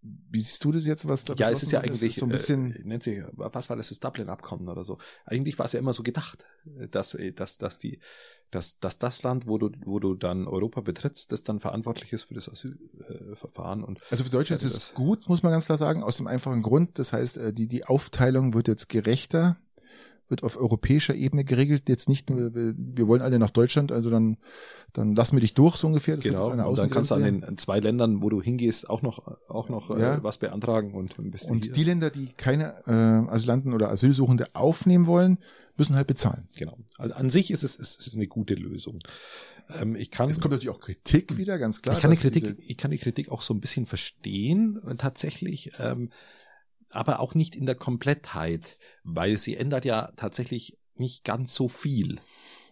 [0.00, 2.72] wie siehst du das jetzt, was da Ja, es ist ja eigentlich so ein bisschen
[2.72, 4.98] äh, nennt sich, was war das, das Dublin-Abkommen oder so.
[5.24, 6.44] Eigentlich war es ja immer so gedacht,
[6.90, 7.98] dass, dass, dass die,
[8.50, 12.24] dass, dass das Land, wo du, wo du dann Europa betrittst, das dann verantwortlich ist
[12.24, 13.82] für das Asylverfahren.
[13.82, 16.62] und also für Deutschland ist es gut, muss man ganz klar sagen, aus dem einfachen
[16.62, 16.98] Grund.
[16.98, 19.56] Das heißt, äh, die, die Aufteilung wird jetzt gerechter
[20.28, 21.88] wird auf europäischer Ebene geregelt.
[21.88, 24.36] Jetzt nicht wir wollen alle nach Deutschland, also dann,
[24.92, 26.16] dann lass mir dich durch, so ungefähr.
[26.16, 29.26] Das genau, und dann kannst du an den zwei Ländern, wo du hingehst, auch noch,
[29.48, 30.14] auch noch äh, ja.
[30.16, 31.52] äh, was beantragen und ein bisschen.
[31.52, 31.72] Und hier.
[31.72, 35.38] die Länder, die keine äh, Asylanten oder Asylsuchende aufnehmen wollen,
[35.76, 36.48] müssen halt bezahlen.
[36.56, 36.76] Genau.
[36.98, 38.98] Also an sich ist es, ist es eine gute Lösung.
[39.80, 41.96] Ähm, ich kann, es kommt natürlich auch Kritik wieder, ganz klar.
[41.96, 45.72] Ich kann die Kritik, ich kann die Kritik auch so ein bisschen verstehen, tatsächlich.
[45.78, 46.10] Ähm,
[46.90, 52.20] aber auch nicht in der Komplettheit, weil sie ändert ja tatsächlich nicht ganz so viel.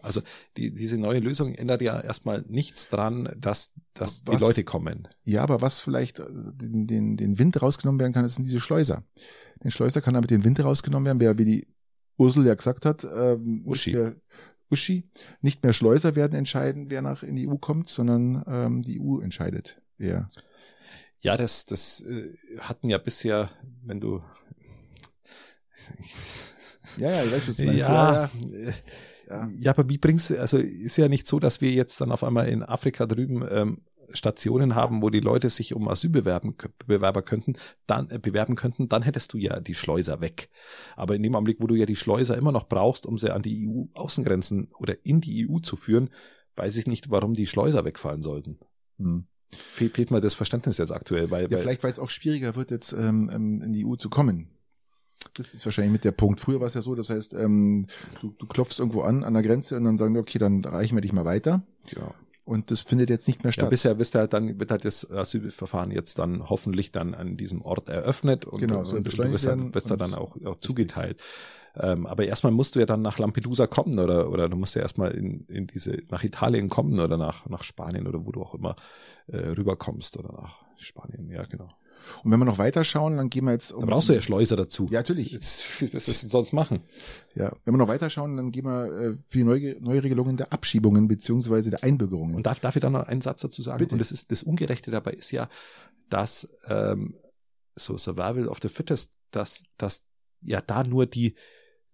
[0.01, 0.21] Also
[0.55, 5.07] die, diese neue Lösung ändert ja erstmal nichts dran, dass, dass was, die Leute kommen.
[5.23, 8.59] Ja, aber was vielleicht äh, den, den, den Wind rausgenommen werden kann, das sind diese
[8.59, 9.03] Schleuser.
[9.63, 11.67] Den Schleuser kann damit den Wind rausgenommen werden, wer wie die
[12.17, 13.91] Ursel ja gesagt hat, ähm, Uschi.
[13.91, 14.15] Nicht mehr,
[14.69, 15.09] Uschi,
[15.41, 19.19] nicht mehr Schleuser werden entscheiden, wer nach in die EU kommt, sondern ähm, die EU
[19.19, 20.27] entscheidet, wer
[21.21, 23.49] ja, das, das äh, hatten ja bisher,
[23.83, 24.21] wenn du
[26.97, 27.79] ja, ja, ich weiß, was du meinst.
[27.79, 28.73] Ja, ja,
[29.29, 29.49] ja.
[29.59, 32.23] ja, aber wie bringst du, also ist ja nicht so, dass wir jetzt dann auf
[32.23, 33.81] einmal in Afrika drüben ähm,
[34.13, 36.55] Stationen haben, wo die Leute sich um Asyl bewerben,
[36.85, 37.57] bewerber könnten,
[37.87, 40.49] dann äh, bewerben könnten, dann hättest du ja die Schleuser weg.
[40.95, 43.41] Aber in dem Augenblick, wo du ja die Schleuser immer noch brauchst, um sie an
[43.41, 46.09] die EU-Außengrenzen oder in die EU zu führen,
[46.55, 48.59] weiß ich nicht, warum die Schleuser wegfallen sollten.
[48.97, 51.31] Hm fehlt, fehlt mir das Verständnis jetzt aktuell.
[51.31, 53.95] Weil, ja, weil vielleicht, weil es auch schwieriger wird, jetzt ähm, ähm, in die EU
[53.95, 54.49] zu kommen.
[55.33, 56.39] Das ist wahrscheinlich mit der Punkt.
[56.39, 57.85] Früher war es ja so, das heißt, ähm,
[58.21, 60.95] du, du klopfst irgendwo an, an der Grenze und dann sagen die, okay, dann reichen
[60.95, 61.63] wir dich mal weiter.
[61.95, 62.13] Ja.
[62.45, 63.65] Und das findet jetzt nicht mehr statt.
[63.65, 67.61] Ja, bisher ihr halt dann, wird halt das Asylverfahren jetzt dann hoffentlich dann an diesem
[67.61, 71.21] Ort eröffnet und, genau, so und du wirst, halt, wirst dann auch, auch zugeteilt.
[71.79, 74.81] Ähm, aber erstmal musst du ja dann nach Lampedusa kommen oder, oder du musst ja
[74.81, 78.55] erstmal in, in diese, nach Italien kommen oder nach, nach Spanien oder wo du auch
[78.55, 78.75] immer
[79.27, 81.69] äh, rüberkommst oder nach Spanien, ja, genau.
[82.23, 83.81] Und wenn wir noch weiter schauen, dann gehen wir jetzt um.
[83.81, 84.87] Da brauchst du ja Schleuser dazu.
[84.91, 85.35] Ja, natürlich.
[85.35, 86.79] Was willst du sonst machen?
[87.35, 90.53] Ja, wenn wir noch weiter schauen, dann gehen wir äh, für die Neu Neuregelungen der
[90.53, 92.35] Abschiebungen beziehungsweise der Einbürgerungen.
[92.35, 93.79] Und darf, darf ich da noch einen Satz dazu sagen?
[93.79, 93.95] Bitte.
[93.95, 95.49] Und das ist das Ungerechte dabei ist ja,
[96.09, 97.15] dass ähm,
[97.75, 100.05] so Survival of the Fittest, dass, dass
[100.41, 101.35] ja da nur die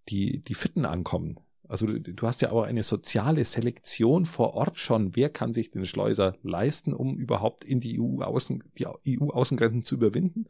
[0.08, 1.38] die, die Fitten ankommen.
[1.66, 5.16] Also du, du hast ja auch eine soziale Selektion vor Ort schon.
[5.16, 10.46] Wer kann sich den Schleuser leisten, um überhaupt in die EU-Außen, die EU-Außengrenzen zu überwinden?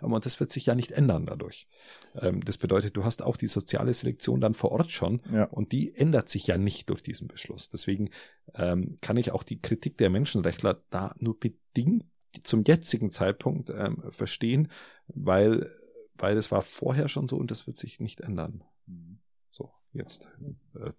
[0.00, 1.66] Aber das wird sich ja nicht ändern dadurch.
[2.14, 5.22] Ähm, das bedeutet, du hast auch die soziale Selektion dann vor Ort schon.
[5.32, 5.44] Ja.
[5.44, 7.70] Und die ändert sich ja nicht durch diesen Beschluss.
[7.70, 8.10] Deswegen
[8.54, 12.04] ähm, kann ich auch die Kritik der Menschenrechtler da nur bedingt
[12.44, 14.68] zum jetzigen Zeitpunkt ähm, verstehen,
[15.06, 15.74] weil,
[16.14, 18.62] weil es war vorher schon so und das wird sich nicht ändern.
[18.88, 19.18] Mhm.
[19.50, 20.28] So, jetzt.
[20.74, 20.92] Äh,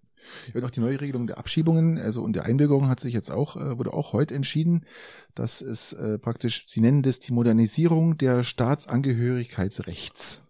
[0.54, 3.56] ja, auch die neue Regelung der Abschiebungen, also und der Einbürgerung hat sich jetzt auch,
[3.56, 4.84] äh, wurde auch heute entschieden,
[5.34, 10.42] dass es äh, praktisch, sie nennen das die Modernisierung der Staatsangehörigkeitsrechts.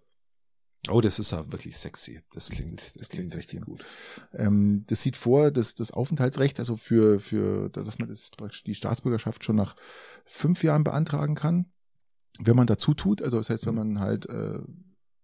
[0.88, 2.22] Oh, das ist ja wirklich sexy.
[2.32, 3.84] Das klingt, das, klingt richtig gut.
[4.32, 8.30] Ähm, das sieht vor, dass das Aufenthaltsrecht, also für, für, dass man das
[8.64, 9.76] die Staatsbürgerschaft schon nach
[10.24, 11.66] fünf Jahren beantragen kann,
[12.38, 13.20] wenn man dazu tut.
[13.20, 13.93] Also das heißt, wenn mhm.
[13.93, 14.61] man halt äh,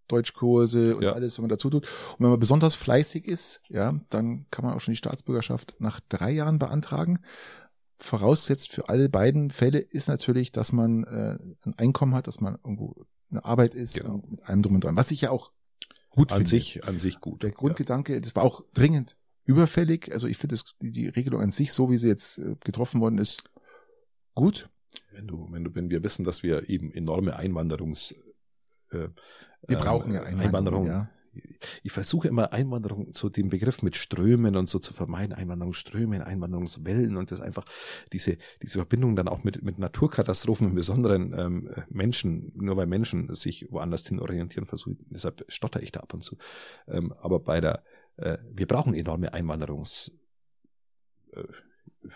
[0.09, 1.13] Deutschkurse und ja.
[1.13, 1.85] alles, was man dazu tut.
[1.85, 6.01] Und wenn man besonders fleißig ist, ja, dann kann man auch schon die Staatsbürgerschaft nach
[6.09, 7.21] drei Jahren beantragen.
[7.99, 12.57] Voraussetzt für alle beiden Fälle ist natürlich, dass man äh, ein Einkommen hat, dass man
[12.57, 14.23] irgendwo eine Arbeit ist genau.
[14.29, 14.97] mit allem drum und dran.
[14.97, 15.51] Was ich ja auch
[16.11, 16.51] gut an finde.
[16.51, 17.43] sich, an sich gut.
[17.43, 18.21] Der Grundgedanke, ja.
[18.21, 20.13] das war auch dringend überfällig.
[20.13, 23.45] Also ich finde die Regelung an sich, so wie sie jetzt äh, getroffen worden ist,
[24.35, 24.69] gut.
[25.13, 28.15] Wenn du, wenn du, wenn wir wissen, dass wir eben enorme Einwanderungs
[28.91, 29.09] äh,
[29.69, 30.47] wir brauchen ja Einwanderung.
[30.47, 30.87] Einwanderung.
[30.87, 31.11] Ja.
[31.83, 37.17] Ich versuche immer Einwanderung, so den Begriff mit Strömen und so zu vermeiden, Einwanderungsströmen, Einwanderungswellen
[37.17, 37.65] und das einfach
[38.13, 43.35] diese, diese Verbindung dann auch mit, mit Naturkatastrophen, im Besonderen ähm, Menschen, nur weil Menschen
[43.35, 46.37] sich woanders hin orientieren versuchen, deshalb stotter ich da ab und zu.
[46.89, 47.85] Ähm, aber bei der,
[48.17, 50.13] äh, wir brauchen enorme Einwanderungs,
[51.33, 51.43] äh,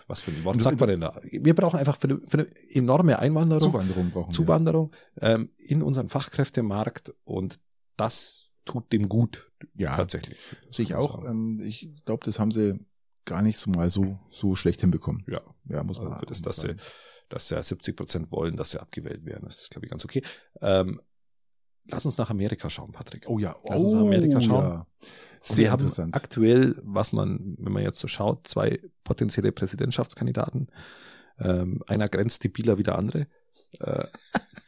[0.07, 1.19] was für ein Wort sagt man denn da?
[1.23, 6.09] Wir brauchen einfach für eine, für eine enorme Einwanderung, Zuwanderung, brauchen Zuwanderung ähm, in unseren
[6.09, 7.59] Fachkräftemarkt und
[7.97, 9.51] das tut dem gut.
[9.75, 10.37] Ja, tatsächlich.
[10.69, 11.23] Sehe ich auch.
[11.25, 12.79] Ähm, ich glaube, das haben sie
[13.25, 15.23] gar nicht so mal so so schlecht hinbekommen.
[15.27, 16.13] Ja, ja muss man.
[16.13, 16.75] Also das, dass sie,
[17.29, 20.23] dass ja 70 Prozent wollen, dass sie abgewählt werden, das ist glaube ich ganz okay.
[20.61, 21.01] Ähm,
[21.85, 23.27] lass uns nach Amerika schauen, Patrick.
[23.27, 24.63] Oh ja, lass uns nach Amerika oh schauen.
[24.63, 24.87] Ja.
[25.55, 30.67] Wir haben aktuell, was man, wenn man jetzt so schaut, zwei potenzielle Präsidentschaftskandidaten.
[31.39, 33.27] Ähm, einer grenzt debiler wie der andere.
[33.79, 34.05] Äh,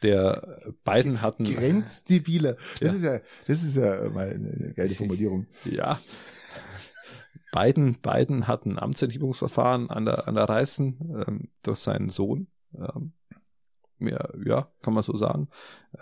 [0.02, 2.56] der beiden hatten grenzdebiler.
[2.80, 2.92] Das ja.
[2.92, 5.46] ist ja, das ist ja mal eine geile Formulierung.
[5.64, 6.00] Ja.
[7.52, 12.48] Beiden, beiden hatten Amtsenthebungsverfahren an der, an der Reißen ähm, durch seinen Sohn.
[12.74, 13.12] Ähm,
[13.98, 15.48] mehr, ja, kann man so sagen.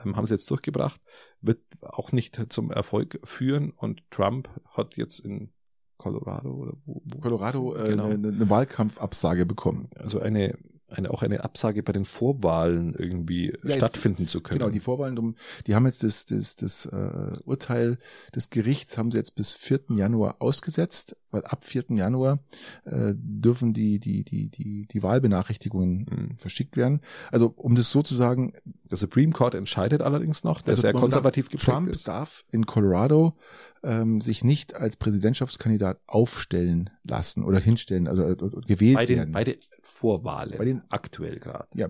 [0.05, 1.01] Ähm, haben sie jetzt durchgebracht.
[1.41, 5.53] Wird auch nicht zum Erfolg führen und Trump hat jetzt in
[5.97, 8.07] Colorado oder wo, wo Colorado äh, genau.
[8.07, 9.89] eine, eine Wahlkampfabsage bekommen.
[9.97, 10.59] Also eine
[10.93, 14.61] eine, auch eine Absage bei den Vorwahlen irgendwie ja, stattfinden jetzt, zu können.
[14.61, 15.37] Genau, die Vorwahlen,
[15.67, 17.99] die haben jetzt das, das, das äh, Urteil
[18.35, 19.81] des Gerichts haben sie jetzt bis 4.
[19.97, 21.85] Januar ausgesetzt, weil ab 4.
[21.91, 22.39] Januar
[22.85, 26.37] äh, dürfen die, die, die, die, die Wahlbenachrichtigungen mhm.
[26.37, 27.01] verschickt werden.
[27.31, 28.53] Also um das sozusagen.
[28.91, 32.07] Der Supreme Court entscheidet allerdings noch, der also sehr konservativ geprägt Trump ist.
[32.07, 33.37] darf in Colorado
[33.83, 39.33] ähm, sich nicht als Präsidentschaftskandidat aufstellen lassen oder hinstellen, also äh, gewählt bei den, werden.
[39.33, 41.67] Bei den Vorwahlen, bei den aktuell gerade.
[41.75, 41.89] Ja,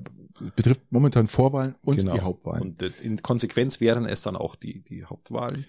[0.57, 2.15] betrifft momentan Vorwahlen und genau.
[2.15, 2.63] die Hauptwahlen.
[2.63, 5.67] Und in Konsequenz wären es dann auch die, die Hauptwahlen.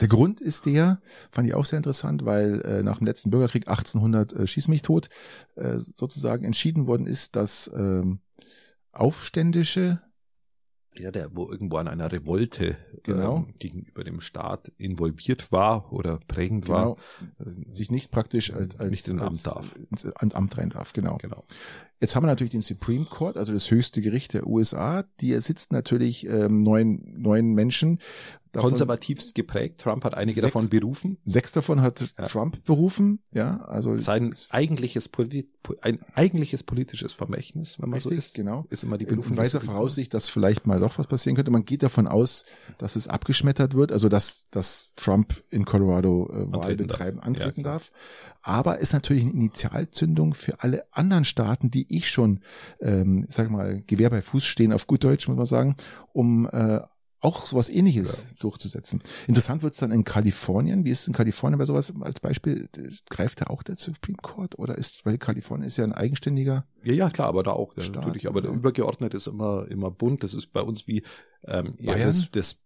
[0.00, 3.68] Der Grund ist der, fand ich auch sehr interessant, weil äh, nach dem letzten Bürgerkrieg
[3.68, 5.08] 1800 äh, schieß mich tot
[5.54, 8.20] äh, sozusagen entschieden worden ist, dass ähm,
[8.92, 10.00] Aufständische
[10.98, 13.38] ja, der wo irgendwo an einer Revolte genau.
[13.38, 16.96] ähm, gegenüber dem Staat involviert war oder prägend genau.
[16.96, 16.96] war,
[17.44, 21.18] sich nicht praktisch als, als nicht in Amt darf, ins Amt rein darf, genau.
[21.18, 21.44] genau.
[22.00, 25.04] Jetzt haben wir natürlich den Supreme Court, also das höchste Gericht der USA.
[25.20, 28.00] Die sitzt natürlich ähm, neun, neun Menschen,
[28.56, 29.80] davon, konservativst geprägt.
[29.80, 31.18] Trump hat einige sechs, davon berufen.
[31.24, 32.24] Sechs davon hat ja.
[32.26, 35.10] Trump berufen, ja, also sein eigentliches
[35.80, 39.32] ein eigentliches politisches Vermächtnis, wenn man Richtig, so ist, genau, ist immer die Berufung.
[39.32, 41.50] In weiser Voraussicht, dass vielleicht mal doch was passieren könnte.
[41.50, 42.44] Man geht davon aus,
[42.78, 47.26] dass es abgeschmettert wird, also dass dass Trump in Colorado äh, Wahl betreiben, darf.
[47.26, 47.92] antreten darf.
[48.42, 52.40] Aber ist natürlich eine Initialzündung für alle anderen Staaten, die ich schon,
[52.80, 55.76] ähm, sag mal, Gewehr bei Fuß stehen, auf gut Deutsch muss man sagen,
[56.12, 56.80] um äh,
[57.20, 58.36] auch sowas ähnliches ja.
[58.40, 59.02] durchzusetzen.
[59.26, 60.84] Interessant wird es dann in Kalifornien.
[60.84, 62.68] Wie ist es in Kalifornien bei sowas als Beispiel?
[63.08, 66.92] Greift da auch der Supreme Court oder ist, weil Kalifornien ist ja ein eigenständiger ja,
[66.92, 68.28] ja, klar, aber da auch Staat, natürlich.
[68.28, 70.22] Aber der übergeordnete ist immer, immer bunt.
[70.22, 71.02] Das ist bei uns wie
[71.48, 72.60] ähm, ja, das, das,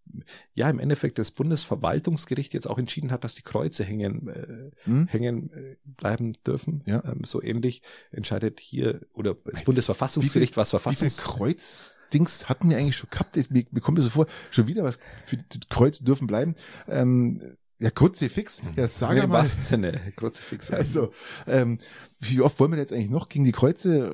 [0.54, 5.06] ja, im Endeffekt das Bundesverwaltungsgericht jetzt auch entschieden hat, dass die Kreuze hängen, äh, hm?
[5.08, 6.82] hängen äh, bleiben dürfen.
[6.86, 7.02] Ja.
[7.04, 11.18] Ähm, so ähnlich entscheidet hier oder das Bundesverfassungsgericht, was Verfassungs...
[11.18, 13.36] Wie Kreuzdings hatten wir eigentlich schon gehabt?
[13.50, 16.54] Mir, mir kommt das so vor, schon wieder was für die Kreuze dürfen bleiben.
[16.88, 18.62] Ähm, ja, Kruzifix.
[18.76, 19.46] Ja, sag nee, mal.
[19.46, 20.70] Sinne, Kruzifix.
[20.70, 21.12] Also,
[21.46, 21.78] ähm,
[22.18, 24.10] wie oft wollen wir jetzt eigentlich noch gegen die Kreuze?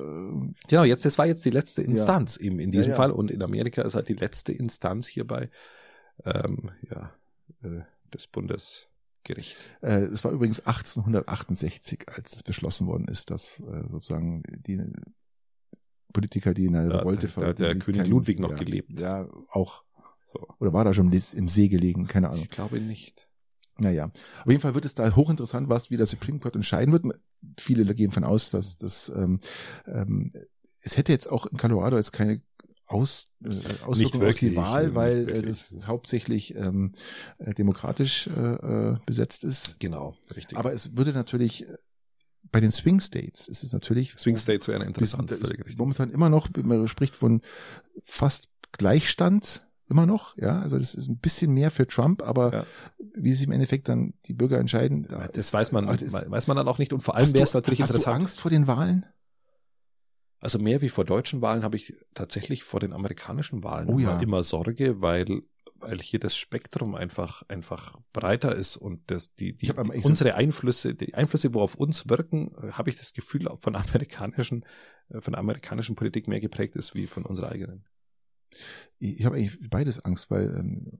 [0.69, 2.45] Genau, jetzt, das war jetzt die letzte Instanz ja.
[2.45, 2.95] eben in diesem ja, ja.
[2.95, 3.11] Fall.
[3.11, 5.49] Und in Amerika ist halt die letzte Instanz hierbei,
[6.23, 7.13] ähm, ja,
[7.61, 7.81] äh,
[8.13, 9.57] des Bundesgerichts.
[9.81, 14.81] Äh, es war übrigens 1868, als es beschlossen worden ist, dass äh, sozusagen die
[16.13, 18.97] Politiker, die in der Revolte Da hat der König Ludwig noch gelebt.
[18.97, 19.83] Ja, auch.
[20.25, 20.47] So.
[20.59, 22.07] Oder war da schon im See gelegen?
[22.07, 22.43] Keine Ahnung.
[22.43, 23.26] Ich glaube nicht.
[23.79, 27.05] Naja, auf jeden Fall wird es da hochinteressant, was wie der Supreme Court entscheiden wird.
[27.59, 29.39] Viele gehen von aus, dass das ähm,
[29.85, 30.31] ähm,
[30.83, 32.41] es hätte jetzt auch in Colorado jetzt keine
[32.87, 33.49] aus, äh,
[33.83, 36.93] Auswirkungen auf die Wahl, weil äh, das hauptsächlich ähm,
[37.37, 39.75] äh, demokratisch äh, äh, besetzt ist.
[39.79, 40.57] Genau, richtig.
[40.57, 41.77] Aber es würde natürlich äh,
[42.49, 44.13] bei den Swing States ist es natürlich.
[44.17, 45.33] Swing States wären interessant.
[45.77, 47.41] Momentan immer noch, man spricht von
[48.05, 52.65] fast Gleichstand immer noch, ja, also das ist ein bisschen mehr für Trump, aber ja.
[53.15, 56.57] wie sich im Endeffekt dann die Bürger entscheiden, das ist, weiß man, ist, weiß man
[56.57, 58.15] dann auch nicht und vor allem wäre es natürlich hast interessant.
[58.15, 59.05] Hast du Angst vor den Wahlen?
[60.39, 64.19] Also mehr wie vor deutschen Wahlen habe ich tatsächlich vor den amerikanischen Wahlen oh, ja.
[64.19, 65.41] immer Sorge, weil
[65.79, 70.95] weil hier das Spektrum einfach einfach breiter ist und das die, die, die unsere Einflüsse
[70.95, 74.65] die Einflüsse wo auf uns wirken habe ich das Gefühl von amerikanischen
[75.19, 77.85] von amerikanischen Politik mehr geprägt ist wie von unserer eigenen
[78.99, 80.99] ich habe eigentlich beides Angst, weil ähm,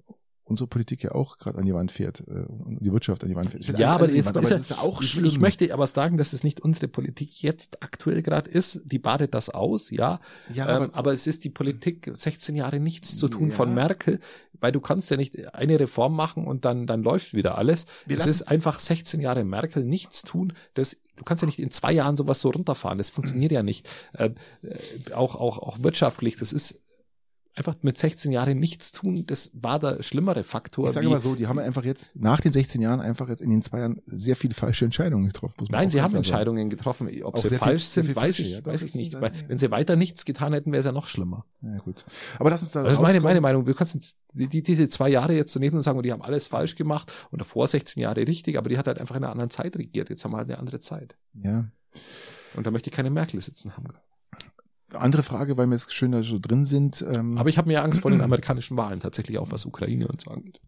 [0.49, 3.35] unsere Politik ja auch gerade an die Wand fährt äh, und die Wirtschaft an die
[3.35, 3.77] Wand fährt.
[3.77, 5.25] Ja, aber, jetzt, Wand, aber ist, ja auch schlimm.
[5.25, 8.81] Ich möchte aber sagen, dass es nicht unsere Politik jetzt aktuell gerade ist.
[8.85, 10.19] Die badet das aus, ja.
[10.53, 13.55] ja aber, ähm, aber es ist die Politik 16 Jahre nichts zu tun ja.
[13.55, 14.19] von Merkel,
[14.59, 17.85] weil du kannst ja nicht eine Reform machen und dann dann läuft wieder alles.
[18.05, 20.53] Wir es ist einfach 16 Jahre Merkel nichts tun.
[20.73, 22.99] Das Du kannst ja nicht in zwei Jahren sowas so runterfahren.
[22.99, 23.89] Das funktioniert ja nicht.
[24.15, 26.37] Ähm, äh, auch auch auch wirtschaftlich.
[26.37, 26.79] Das ist
[27.57, 30.85] einfach mit 16 Jahren nichts tun, das war der schlimmere Faktor.
[30.85, 33.49] Ich sage mal so, die haben einfach jetzt nach den 16 Jahren einfach jetzt in
[33.49, 35.65] den zwei Jahren sehr viele falsche Entscheidungen getroffen.
[35.69, 36.17] Nein, sie haben sagen.
[36.17, 37.09] Entscheidungen getroffen.
[37.23, 38.95] Ob Auch sie viel- falsch sehr sind, viel weiß ich, ja, das weiß ist- ich
[38.95, 39.13] nicht.
[39.15, 41.45] das- Weil, wenn sie weiter nichts getan hätten, wäre es ja noch schlimmer.
[41.61, 42.05] Ja, gut.
[42.37, 43.65] Aber lass uns da Das ist meine, meine Meinung.
[43.65, 43.99] Wir können
[44.33, 47.11] die, die, diese zwei Jahre jetzt so nehmen und sagen, die haben alles falsch gemacht
[47.31, 50.09] und davor 16 Jahre richtig, aber die hat halt einfach in einer anderen Zeit regiert.
[50.11, 51.15] Jetzt haben wir halt eine andere Zeit.
[51.33, 51.65] Ja.
[52.55, 53.87] Und da möchte ich keine Merkel sitzen haben.
[54.93, 57.03] Andere Frage, weil wir jetzt schön da so drin sind.
[57.07, 60.21] Ähm, Aber ich habe mir Angst vor den amerikanischen Wahlen, tatsächlich auch was Ukraine und
[60.21, 60.61] so angeht.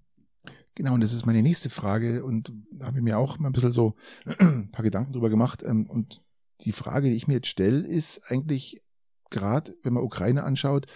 [0.75, 3.53] Genau, und das ist meine nächste Frage und da habe ich mir auch mal ein
[3.53, 3.95] bisschen so
[4.39, 5.63] ein paar Gedanken drüber gemacht.
[5.63, 6.21] Ähm, Und
[6.61, 8.81] die Frage, die ich mir jetzt stelle, ist eigentlich
[9.29, 10.87] gerade, wenn man Ukraine anschaut,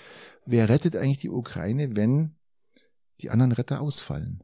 [0.46, 2.36] wer rettet eigentlich die Ukraine, wenn
[3.22, 4.44] die anderen Retter ausfallen?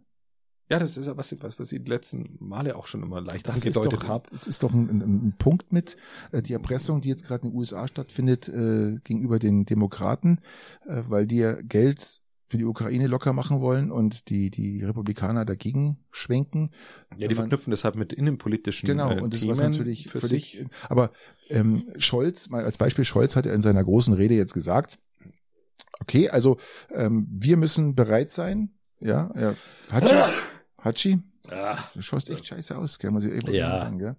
[0.69, 3.47] Ja, das ist ja was, was, was ich die letzten Male auch schon immer leicht
[3.47, 4.29] Das ist angedeutet habe.
[4.31, 5.97] das ist doch ein, ein, ein Punkt mit
[6.31, 10.39] äh, die Erpressung, die jetzt gerade in den USA stattfindet äh, gegenüber den Demokraten,
[10.87, 15.45] äh, weil die ja Geld für die Ukraine locker machen wollen und die die Republikaner
[15.45, 16.71] dagegen schwenken.
[17.17, 20.51] Ja, die verknüpfen das halt mit innenpolitischen Genau, äh, und das was natürlich für völlig,
[20.53, 20.67] sich.
[20.87, 21.11] aber
[21.49, 24.99] ähm, Scholz, mal als Beispiel, Scholz hat ja in seiner großen Rede jetzt gesagt,
[25.99, 26.57] okay, also
[26.93, 29.55] ähm, wir müssen bereit sein, ja, ja
[30.83, 31.19] Hatschi,
[31.51, 33.77] Ah, du schaust echt scheiße aus, gell, muss ich eben Ja.
[33.79, 34.15] sagen, gell.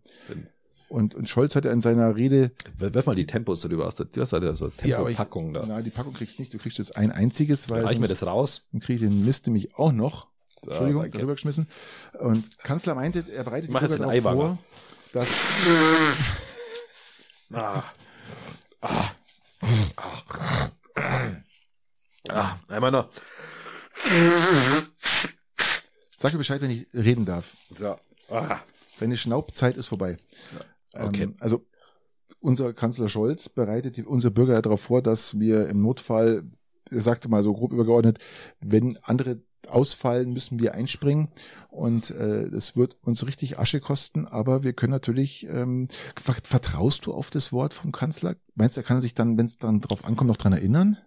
[0.88, 3.94] Und, und Scholz hat ja in seiner Rede, Wirf mal die Tempos darüber aus.
[3.94, 5.64] Du hast ja so Ja, aber ich- Tempopackung da.
[5.66, 8.26] na, die Packung kriegst du nicht, du kriegst jetzt ein einziges, weil Reich mir das
[8.26, 8.66] raus.
[8.72, 10.26] dann krieg ich den Mist nämlich auch noch.
[10.60, 11.18] So, Entschuldigung, danke.
[11.18, 11.68] darüber geschmissen.
[12.18, 14.58] Und Kanzler meinte, er bereitet die Mach jetzt Bürger darauf vor,
[15.12, 15.28] dass
[17.52, 17.82] Ah.
[18.80, 19.10] Ah.
[19.60, 20.70] Ah.
[22.28, 22.56] Ah.
[22.68, 23.08] Einmal noch.
[26.20, 27.56] Sag mir Bescheid, wenn ich reden darf.
[27.78, 27.96] Ja.
[28.28, 28.60] Ah.
[28.98, 30.18] Deine Schnaubzeit ist vorbei.
[30.92, 31.22] Okay.
[31.22, 31.66] Ähm, also
[32.40, 36.42] unser Kanzler Scholz bereitet die, unsere Bürger darauf vor, dass wir im Notfall,
[36.90, 38.18] er sagte mal so grob übergeordnet,
[38.60, 41.28] wenn andere ausfallen, müssen wir einspringen
[41.70, 45.88] und äh, das wird uns richtig Asche kosten, aber wir können natürlich, ähm,
[46.20, 48.36] ver- vertraust du auf das Wort vom Kanzler?
[48.54, 50.98] Meinst du, er kann sich dann, wenn es dann drauf ankommt, noch dran erinnern?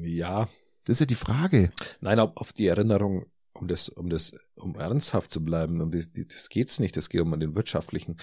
[0.00, 0.48] Ja.
[0.86, 1.70] Das ist ja die Frage.
[2.00, 6.10] Nein, auf auf die Erinnerung, um das, um das, um ernsthaft zu bleiben, um das,
[6.14, 6.96] das geht's nicht.
[6.96, 8.16] Es geht um den wirtschaftlichen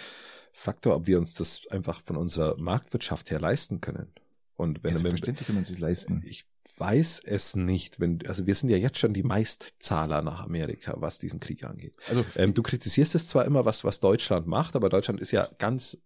[0.51, 4.07] Faktor, ob wir uns das einfach von unserer Marktwirtschaft her leisten können.
[4.55, 6.21] Und wenn wenn- Selbstverständlich uns das leisten.
[6.25, 6.45] ich
[6.77, 11.19] weiß es nicht, wenn, also wir sind ja jetzt schon die Meistzahler nach Amerika, was
[11.19, 11.93] diesen Krieg angeht.
[12.09, 15.47] Also Ähm, du kritisierst es zwar immer, was, was Deutschland macht, aber Deutschland ist ja
[15.59, 15.97] ganz,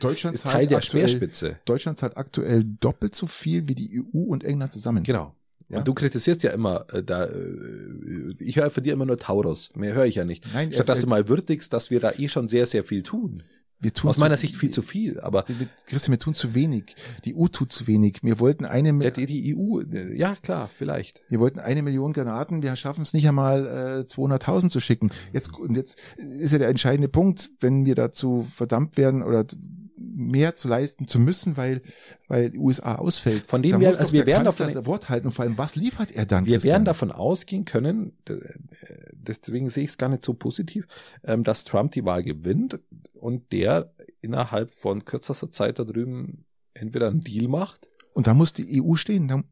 [0.00, 1.58] Deutschland ist zahlt Teil der aktuell- Speerspitze.
[1.64, 5.02] Deutschland zahlt aktuell doppelt so viel wie die EU und England zusammen.
[5.04, 5.34] Genau.
[5.70, 5.78] Ja.
[5.78, 9.70] Und du kritisierst ja immer, äh, da, äh, ich höre von dir immer nur Taurus.
[9.76, 10.44] Mehr höre ich ja nicht.
[10.52, 13.02] Nein, Statt äh, dass du mal würdigst, dass wir da eh schon sehr, sehr viel
[13.02, 13.42] tun.
[13.82, 15.46] Wir tun Aus meiner Sicht viel zu viel, aber
[15.86, 16.96] Christian, wir tun zu wenig.
[17.24, 18.18] Die EU tut zu wenig.
[18.22, 21.22] Wir wollten eine, Mi- ja, die, die EU, äh, ja klar, vielleicht.
[21.30, 22.62] wir wollten eine Million Granaten.
[22.62, 25.10] Wir schaffen es nicht einmal, äh, 200.000 zu schicken.
[25.32, 29.46] Jetzt, und jetzt ist ja der entscheidende Punkt, wenn wir dazu verdammt werden oder
[30.20, 31.82] mehr zu leisten zu müssen, weil,
[32.28, 33.46] weil die USA ausfällt.
[33.46, 36.12] Von dem wir- also wir werden davon- das Wort halten und vor allem, was liefert
[36.12, 36.46] er dann?
[36.46, 36.72] Wir Christian?
[36.72, 38.34] werden davon ausgehen können, äh,
[39.12, 40.86] deswegen sehe ich es gar nicht so positiv,
[41.24, 42.78] ähm, dass Trump die Wahl gewinnt
[43.14, 46.44] und der innerhalb von kürzester Zeit da drüben
[46.74, 47.88] entweder einen Deal macht.
[48.12, 49.28] Und da muss die EU stehen.
[49.28, 49.42] Da,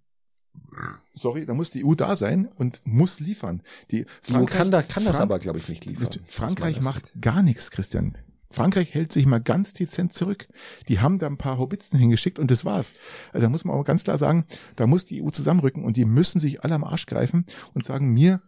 [1.15, 3.63] sorry, da muss die EU da sein und muss liefern.
[3.91, 6.09] Die Die EU kann, da, kann das aber, glaube ich, nicht liefern.
[6.27, 8.17] Frankreich macht gar nichts, Christian.
[8.51, 10.49] Frankreich hält sich mal ganz dezent zurück.
[10.89, 12.93] Die haben da ein paar Hobitzen hingeschickt und das war's.
[13.33, 14.47] Also da muss man auch ganz klar sagen,
[14.77, 17.45] da muss die EU zusammenrücken und die müssen sich alle am Arsch greifen
[17.75, 18.43] und sagen, mir,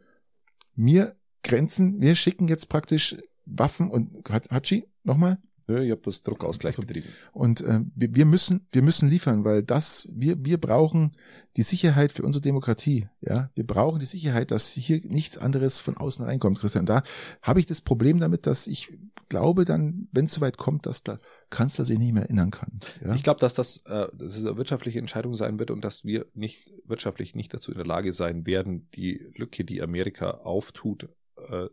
[0.75, 5.39] mir Grenzen, wir schicken jetzt praktisch Waffen und Hat- Hatschi, nochmal.
[5.71, 7.07] Nö, ich habe das Druckausgleich Also, betrieben.
[7.33, 11.13] und äh, wir, wir müssen, wir müssen liefern, weil das, wir, wir brauchen
[11.57, 13.09] die Sicherheit für unsere Demokratie.
[13.21, 16.87] Ja, wir brauchen die Sicherheit, dass hier nichts anderes von außen reinkommt, Christian.
[16.87, 17.05] Da
[17.41, 18.93] habe ich das Problem damit, dass ich
[19.29, 21.21] glaube, dann, wenn es soweit kommt, dass der
[21.51, 22.81] Kanzler sich nicht mehr erinnern kann.
[23.05, 23.15] Ja?
[23.15, 26.27] Ich glaube, dass das, äh, dass es eine wirtschaftliche Entscheidung sein wird und dass wir
[26.35, 31.09] nicht wirtschaftlich nicht dazu in der Lage sein werden, die Lücke, die Amerika auftut,
[31.49, 31.69] äh,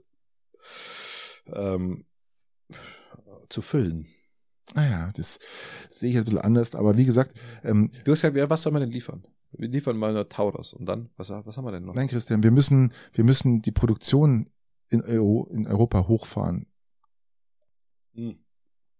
[1.51, 2.05] ähm,
[3.49, 4.07] zu füllen.
[4.75, 5.39] naja, das
[5.89, 7.33] sehe ich jetzt ein bisschen anders, aber wie gesagt,
[7.63, 9.23] ähm, Du hast gesagt, ja, was soll man denn liefern?
[9.51, 11.95] Wir liefern mal nur Taurus und dann, was, was haben wir denn noch?
[11.95, 14.49] nein, Christian, wir müssen, wir müssen die Produktion
[14.89, 16.67] in, Euro, in Europa hochfahren.
[18.13, 18.37] Hm.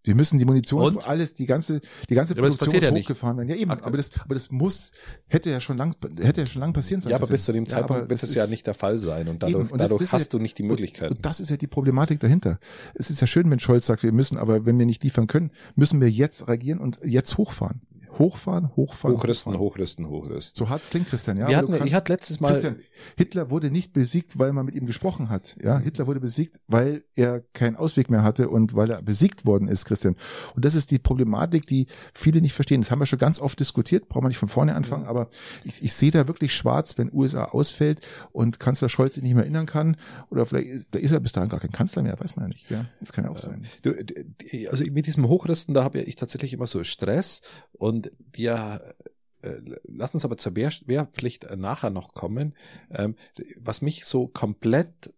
[0.07, 1.07] Wir müssen die Munition, Und?
[1.07, 3.05] alles, die ganze, die ganze Ja, Produktion passiert ja muss nicht.
[3.09, 3.49] hochgefahren werden.
[3.49, 4.91] Ja, eben, aber das, aber das muss,
[5.27, 7.11] hätte ja schon lang, hätte ja schon lang passieren sollen.
[7.11, 9.27] Ja, aber bis zu dem Ja, Zeitpunkt aber wird es ja nicht der Fall sein
[9.27, 11.11] und dadurch, und das- dadurch das hast ja- du nicht die Möglichkeit.
[11.11, 12.59] Und das ist ja die Problematik dahinter.
[12.95, 15.51] Es ist ja schön, wenn Scholz sagt, wir müssen, aber wenn wir nicht liefern können,
[15.75, 17.81] müssen wir jetzt reagieren und jetzt hochfahren.
[18.19, 19.15] Hochfahren, hochfahren.
[19.17, 19.59] Hochrüsten, hochfahren.
[19.59, 20.55] hochrüsten, hochrüsten.
[20.57, 21.47] So hart es klingt, Christian, ja.
[21.47, 22.77] Wir hatten, du ich kannst- hatte letztes Mal, Christian,
[23.15, 25.55] Hitler wurde nicht besiegt, weil man mit ihm gesprochen hat.
[25.61, 29.67] Ja, Hitler wurde besiegt, weil er keinen Ausweg mehr hatte und weil er besiegt worden
[29.67, 30.15] ist, Christian.
[30.55, 32.81] Und das ist die Problematik, die viele nicht verstehen.
[32.81, 35.29] Das haben wir schon ganz oft diskutiert, brauchen wir nicht von vorne anfangen, aber
[35.63, 39.43] ich, ich sehe da wirklich schwarz, wenn USA ausfällt und Kanzler Scholz sich nicht mehr
[39.43, 39.97] erinnern kann
[40.29, 42.69] oder vielleicht, ist- ist er bis dahin gar kein Kanzler mehr, weiß man ja nicht.
[42.69, 43.65] Ja, das kann ja auch sein.
[43.83, 47.41] Du, d- also mit diesem Hochrüsten, da habe ich tatsächlich immer so Stress
[47.73, 48.95] und wir
[49.41, 52.55] äh, lass uns aber zur Wehr, Wehrpflicht äh, nachher noch kommen.
[52.89, 53.15] Ähm,
[53.57, 55.13] was mich so komplett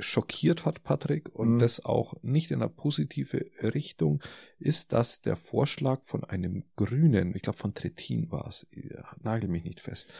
[0.00, 1.58] schockiert hat, Patrick, und Mhm.
[1.58, 4.22] das auch nicht in eine positive Richtung,
[4.60, 8.90] ist, dass der Vorschlag von einem Grünen, ich glaube von Trittin war es, ich
[9.22, 10.12] nagel mich nicht fest,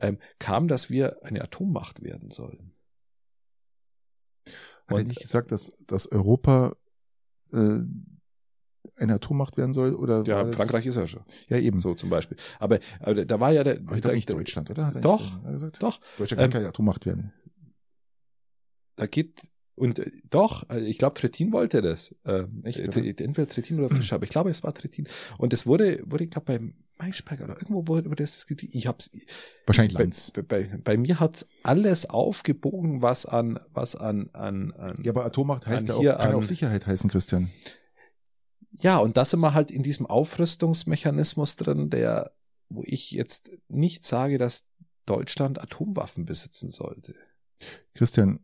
[0.00, 2.72] ähm, kam, dass wir eine Atommacht werden sollen.
[4.46, 4.54] Hat
[4.88, 6.74] er Und- nicht gesagt, dass, dass Europa
[7.52, 7.80] äh,
[8.96, 9.94] eine Atommacht werden soll?
[9.94, 11.22] Oder Ja, Frankreich ist ja schon.
[11.48, 11.80] Ja, eben.
[11.80, 12.36] So zum Beispiel.
[12.58, 14.86] Aber, aber da war ja der, Aber ich glaube nicht Deutschland, oder?
[14.86, 15.30] Hat Doch.
[15.80, 17.32] Doch, Deutschland kann Ähm, keine Atommacht werden.
[18.96, 19.40] da geht
[19.78, 22.14] und äh, doch, also ich glaube, Trittin wollte das.
[22.24, 22.84] Ähm, Echt, äh,
[23.22, 25.06] entweder Trittin oder Fischer, aber ich glaube, es war Trittin.
[25.36, 28.74] Und es wurde, wurde ich glaube, beim Maischberger oder irgendwo wurde, wurde das diskutiert.
[28.74, 29.10] Ich hab's,
[29.66, 30.30] Wahrscheinlich bei, Lanz.
[30.30, 35.26] bei, bei, bei mir hat's alles aufgebogen, was an, was an, an, an Ja, aber
[35.26, 37.50] Atommacht heißt ja auch, kann an- auch Sicherheit heißen, Christian.
[38.78, 42.32] Ja, und das sind wir halt in diesem Aufrüstungsmechanismus drin, der,
[42.68, 44.64] wo ich jetzt nicht sage, dass
[45.06, 47.14] Deutschland Atomwaffen besitzen sollte.
[47.94, 48.40] Christian,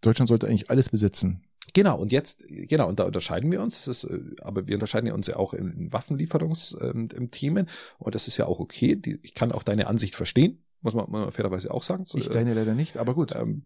[0.00, 1.44] Deutschland sollte eigentlich alles besitzen.
[1.72, 5.06] Genau, und jetzt, genau, und da unterscheiden wir uns, das ist, äh, aber wir unterscheiden
[5.06, 9.00] ja uns ja auch in Waffenlieferungsthemen ähm, und das ist ja auch okay.
[9.22, 12.04] Ich kann auch deine Ansicht verstehen, muss man, muss man fairerweise auch sagen.
[12.14, 13.34] Ich deine leider nicht, aber gut.
[13.34, 13.64] ähm,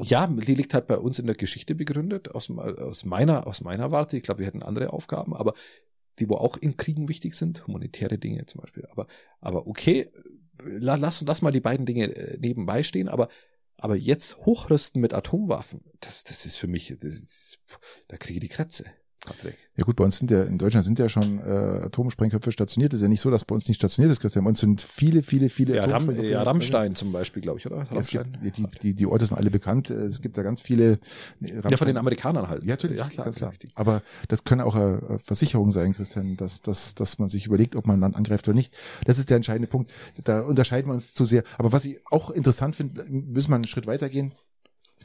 [0.00, 3.90] ja, die liegt halt bei uns in der Geschichte begründet, aus, aus meiner, aus meiner
[3.90, 4.16] Warte.
[4.16, 5.54] Ich glaube, wir hätten andere Aufgaben, aber
[6.18, 8.86] die, wo auch in Kriegen wichtig sind, humanitäre Dinge zum Beispiel.
[8.90, 9.06] Aber,
[9.40, 10.10] aber okay,
[10.62, 13.28] la- lass, lass mal die beiden Dinge äh, nebenbei stehen, aber,
[13.76, 17.60] aber jetzt hochrüsten mit Atomwaffen, das, das ist für mich, ist,
[18.08, 18.84] da kriege ich die Krätze,
[19.26, 19.56] Patrick.
[19.76, 22.92] Ja gut, bei uns sind ja, in Deutschland sind ja schon äh, Atomsprengköpfe stationiert.
[22.92, 24.44] Es ist ja nicht so, dass bei uns nicht stationiert ist, Christian.
[24.44, 26.30] Bei uns sind viele, viele, viele Ja, Ram, Atomsprengköpfe.
[26.32, 27.86] ja Rammstein zum Beispiel, glaube ich, oder?
[27.96, 28.52] Es gibt, Rammstein.
[28.56, 29.90] die, die, die Orte sind alle bekannt.
[29.90, 30.92] Es gibt da ganz viele.
[30.92, 30.96] äh,
[31.40, 32.64] Ja, von den Rammstein- Amerikanern halt.
[32.64, 33.50] Ja, natürlich, Ja, klar, ganz klar.
[33.50, 33.72] richtig.
[33.74, 37.86] Aber das können auch äh, Versicherungen sein, Christian, dass, dass, dass man sich überlegt, ob
[37.86, 38.76] man ein Land angreift oder nicht.
[39.06, 39.92] Das ist der entscheidende Punkt.
[40.22, 41.42] Da unterscheiden wir uns zu sehr.
[41.58, 44.34] Aber was ich auch interessant finde, müssen wir einen Schritt weitergehen.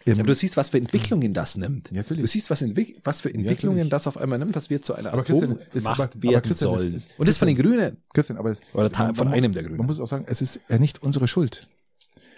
[0.06, 1.92] Ja, aber du siehst, was für Entwicklungen das nimmt.
[1.92, 2.22] Ja, natürlich.
[2.24, 3.92] Du siehst, was, Entwick was für Entwicklungen natürlich.
[3.92, 6.42] das auf einmal nimmt, dass wir zu einer Aber Christian, ist aber- Atommacht aber werden
[6.42, 6.94] Christian, sollen.
[6.96, 7.98] ist- Und das von den Grünen.
[8.14, 9.78] Christian, aber es, Oder ta- von einem der Grünen.
[9.78, 11.68] Man muss auch sagen, es ist ja nicht unsere Schuld.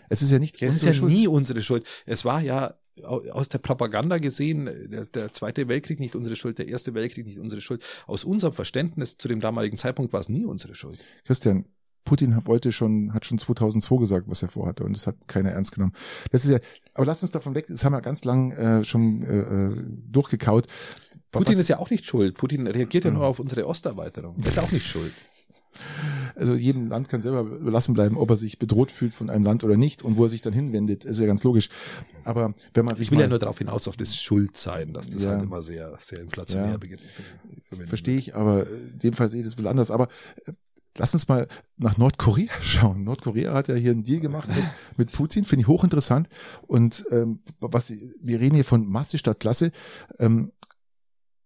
[0.09, 1.13] Es ist ja nicht Es ist ja Schuld.
[1.13, 1.85] nie unsere Schuld.
[2.05, 2.73] Es war ja
[3.03, 7.25] au- aus der Propaganda gesehen, der, der Zweite Weltkrieg nicht unsere Schuld, der Erste Weltkrieg
[7.25, 7.83] nicht unsere Schuld.
[8.07, 10.99] Aus unserem Verständnis zu dem damaligen Zeitpunkt war es nie unsere Schuld.
[11.23, 11.65] Christian,
[12.03, 15.71] Putin wollte schon, hat schon 2002 gesagt, was er vorhatte und das hat keiner ernst
[15.73, 15.93] genommen.
[16.31, 16.59] Das ist ja,
[16.93, 19.75] aber lass uns davon weg, das haben wir ganz lang äh, schon äh, äh,
[20.11, 20.67] durchgekaut.
[21.31, 22.35] Putin Was- ist ja auch nicht schuld.
[22.37, 23.17] Putin reagiert ja Mhm.
[23.17, 24.35] nur auf unsere Osterweiterung.
[24.41, 25.13] Er ist auch nicht schuld.
[26.35, 29.63] Also jedem Land kann selber überlassen bleiben, ob er sich bedroht fühlt von einem Land
[29.63, 31.69] oder nicht und wo er sich dann hinwendet, ist ja ganz logisch.
[32.25, 35.09] Aber wenn man sich Ich will mal, ja nur darauf hinaus, auf das Schuldsein, dass
[35.09, 35.31] das Ja.
[35.31, 36.77] halt immer sehr, sehr inflationär Ja.
[36.77, 37.01] beginnt.
[37.85, 39.91] verstehe ich, aber in dem Fall sehe ich das ein bisschen anders.
[39.91, 40.09] Aber
[40.45, 40.51] äh,
[40.97, 41.47] lass uns mal
[41.77, 43.03] nach Nordkorea schauen.
[43.03, 44.65] Nordkorea hat ja hier einen Deal gemacht mit,
[44.97, 46.29] mit Putin, finde ich hochinteressant.
[46.67, 49.71] Und ähm, was wir reden hier von Masse statt Klasse.
[50.19, 50.51] Ähm,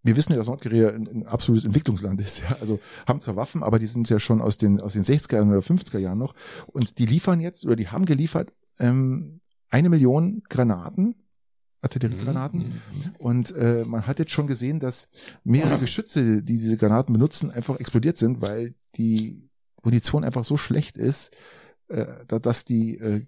[0.03, 2.41] wir wissen ja, dass Nordkorea ein, ein absolutes Entwicklungsland ist.
[2.41, 2.57] Ja?
[2.59, 5.49] Also haben zwar Waffen, aber die sind ja schon aus den aus den 60er Jahren
[5.49, 6.35] oder 50er Jahren noch.
[6.67, 11.15] Und die liefern jetzt oder die haben geliefert ähm, eine Million Granaten,
[11.85, 12.59] Artilleriegranaten.
[12.59, 13.15] Mhm.
[13.17, 15.09] Und äh, man hat jetzt schon gesehen, dass
[15.43, 19.49] mehrere Geschütze, die diese Granaten benutzen, einfach explodiert sind, weil die
[19.83, 21.31] Munition einfach so schlecht ist,
[21.87, 23.25] äh, da, dass die äh,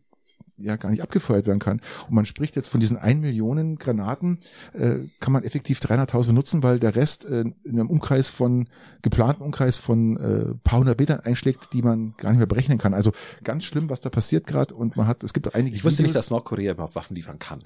[0.58, 1.82] ja gar nicht abgefeuert werden kann.
[2.08, 4.40] Und man spricht jetzt von diesen 1 Millionen Granaten,
[4.74, 8.68] äh, kann man effektiv 300.000 benutzen, weil der Rest äh, in einem Umkreis von,
[9.02, 12.94] geplanten Umkreis von äh, paar hundert Metern einschlägt, die man gar nicht mehr berechnen kann.
[12.94, 13.12] Also
[13.44, 14.74] ganz schlimm, was da passiert gerade.
[14.74, 17.40] Und man hat, es gibt einige Ich wusste nicht, Videos- dass Nordkorea überhaupt Waffen liefern
[17.40, 17.62] kann.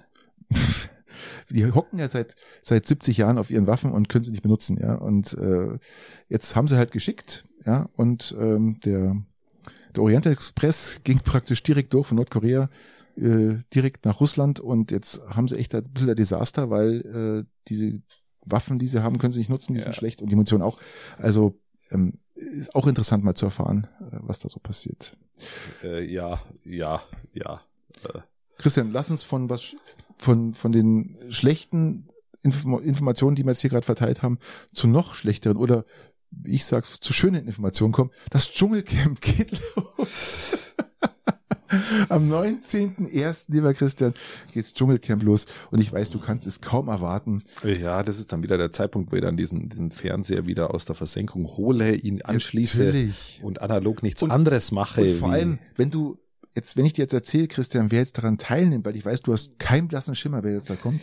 [1.50, 4.78] Die hocken ja seit seit 70 Jahren auf ihren Waffen und können sie nicht benutzen,
[4.78, 4.96] ja.
[4.96, 5.78] Und äh,
[6.30, 7.90] jetzt haben sie halt geschickt, ja.
[7.96, 9.16] Und ähm, der
[9.96, 12.70] der Orient Express ging praktisch direkt durch von Nordkorea
[13.18, 17.50] äh, direkt nach Russland und jetzt haben sie echt ein bisschen ein Desaster, weil äh,
[17.68, 18.02] diese
[18.46, 19.84] Waffen, die sie haben, können sie nicht nutzen, die Ja.
[19.84, 20.80] sind schlecht und die Munition auch.
[21.18, 21.60] Also
[21.92, 25.18] ähm, ist auch interessant mal zu erfahren, äh, was da so passiert.
[25.84, 27.02] Äh, ja, ja,
[27.34, 27.62] ja.
[28.14, 28.20] Äh,
[28.58, 29.76] Christian, lass uns von was
[30.22, 32.08] von von den schlechten
[32.44, 34.38] Inform Informationen, die wir jetzt hier gerade verteilt haben,
[34.72, 35.84] zu noch schlechteren oder
[36.32, 38.12] wie ich sag's, zu schönen Informationen kommen.
[38.30, 40.76] Das Dschungelcamp geht los.
[42.10, 44.14] Am 19.01., lieber Christian,
[44.54, 47.44] geht's Dschungelcamp los und ich weiß, du kannst es kaum erwarten.
[47.64, 50.84] Ja, das ist dann wieder der Zeitpunkt, wo ich dann diesen, diesen Fernseher wieder aus
[50.86, 53.40] der Versenkung hole, ihn anschließe Natürlich.
[53.42, 55.02] und analog nichts Und- anderes mache.
[55.02, 56.18] Und vor allem, wenn du
[56.56, 59.34] jetzt, wenn ich dir jetzt erzähle, Christian, wer jetzt daran teilnimmt, weil ich weiß, du
[59.34, 61.02] hast keinen blassen Schimmer, wer jetzt da kommt.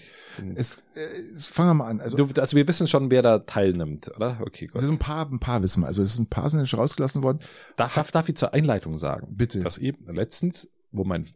[0.54, 1.00] Es, äh,
[1.34, 2.00] es fangen wir mal an.
[2.00, 4.38] Also, du, also wir wissen schon, wer da teilnimmt, oder?
[4.40, 4.76] Okay, gut.
[4.76, 5.86] also ein paar, ein paar wissen wir.
[5.86, 7.40] Also es sind ein paar sind schon rausgelassen worden.
[7.76, 9.28] Darf, darf, darf ich zur Einleitung sagen?
[9.30, 9.60] Bitte.
[9.60, 11.26] Dass eben letztens, wo mein,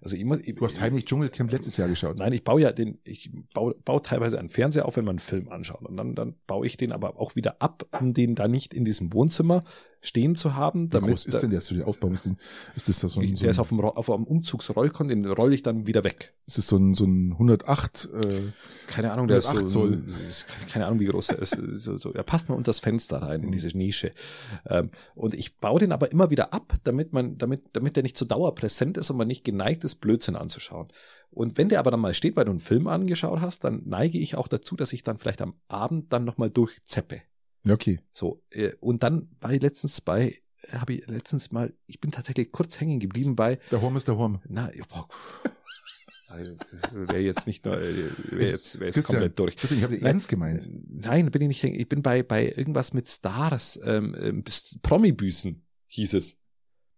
[0.00, 2.18] also ich muss, ich, Du hast heimlich Dschungelcamp letztes Jahr geschaut.
[2.18, 5.18] Nein, ich baue ja den, ich baue, baue teilweise einen Fernseher auf, wenn man einen
[5.18, 5.82] Film anschaut.
[5.82, 8.84] Und dann, dann baue ich den aber auch wieder ab, um den da nicht in
[8.84, 9.64] diesem Wohnzimmer
[10.06, 10.86] stehen zu haben.
[10.86, 12.26] Wie Damit groß ist denn der, dass du den aufbauen musst?
[12.74, 15.54] Ist das, so ein, so der ist ein, auf dem, auf einem Umzugsrollkon, den rolle
[15.54, 16.34] ich dann wieder weg.
[16.46, 18.08] ist das so ein, so ein 108?
[18.14, 18.40] Äh,
[18.86, 20.02] Keine Ahnung, der ist 108 so, Zoll.
[20.70, 21.56] keine Ahnung, wie groß der ist.
[21.76, 24.12] So, so, er passt nur unter das Fenster rein, in diese Nische.
[24.66, 28.16] Ähm, und ich baue den aber immer wieder ab, damit man, damit, damit der nicht
[28.16, 30.88] zur Dauer präsent ist und man nicht geneigt ist, Blödsinn anzuschauen.
[31.30, 34.18] Und wenn der aber dann mal steht, weil du einen Film angeschaut hast, dann neige
[34.18, 37.20] ich auch dazu, dass ich dann vielleicht am Abend dann nochmal durchzeppe.
[37.72, 38.00] Okay.
[38.12, 40.38] So, äh, und dann war ich letztens bei,
[40.72, 44.16] habe ich letztens mal, ich bin tatsächlich kurz hängen geblieben bei, Der Horm ist der
[44.16, 44.40] Horm.
[44.48, 45.08] na, ja, boah,
[46.92, 48.12] wäre jetzt nicht nur, wäre
[48.50, 49.56] jetzt, wär jetzt Christian, komplett durch.
[49.56, 50.68] Christian, ich habe ernst gemeint.
[50.88, 51.78] Nein, bin ich nicht hängen.
[51.78, 54.44] Ich bin bei, bei irgendwas mit Stars, ähm, ähm,
[54.82, 56.38] Promi-Büßen hieß es.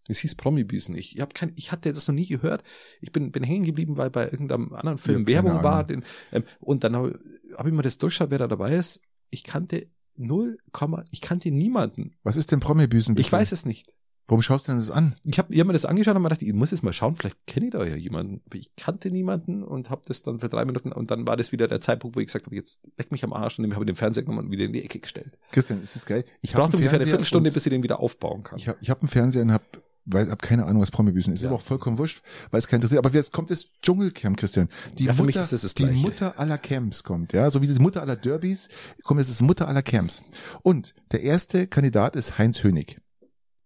[0.09, 0.97] Es hieß Promi-Büßen.
[0.97, 2.65] Ich, hab kein, ich hatte das noch nie gehört.
[3.03, 5.87] Ich bin, bin hängen geblieben, weil bei irgendeinem anderen Film Werbung war.
[5.87, 7.21] Den, ähm, und dann habe
[7.55, 9.03] hab ich mir das durchschaut, wer da dabei ist.
[9.31, 9.89] Ich kannte
[10.19, 12.15] null Komma, ich kannte niemanden.
[12.23, 13.17] Was ist denn Promi-Büßen?
[13.19, 13.87] Ich weiß es nicht.
[14.29, 15.15] Warum schaust du denn das an?
[15.25, 17.47] Ich habe hab mir das angeschaut und mir gedacht, ich muss jetzt mal schauen, vielleicht
[17.47, 18.43] kenne ich da ja jemanden.
[18.45, 21.51] Aber ich kannte niemanden und habe das dann für drei Minuten und dann war das
[21.51, 23.85] wieder der Zeitpunkt, wo ich gesagt habe, jetzt leck mich am Arsch und dann habe
[23.85, 25.39] ich den Fernseher genommen und wieder in die Ecke gestellt.
[25.51, 26.27] Christian, ist das geil?
[26.43, 28.59] Ich hab brauchte ungefähr eine Viertelstunde, und bis ich den wieder aufbauen kann.
[28.59, 29.65] Ich habe ich hab einen Fernseher und habe
[30.11, 31.41] weil hab keine Ahnung, was Promi-Büßen ist.
[31.41, 31.51] Ist Ja.
[31.51, 33.05] aber auch vollkommen wurscht, weil es keinen interessiert.
[33.05, 34.69] Aber jetzt kommt das Dschungelcamp, Christian.
[34.99, 36.01] Die Ja, für Mutter, mich ist das das die Gleiche.
[36.01, 38.69] Mutter aller Camps kommt, ja, so wie die Mutter aller Derbys,
[39.05, 40.23] kommt jetzt das Mutter aller Camps.
[40.63, 42.99] Und der erste Kandidat ist Heinz Hönig.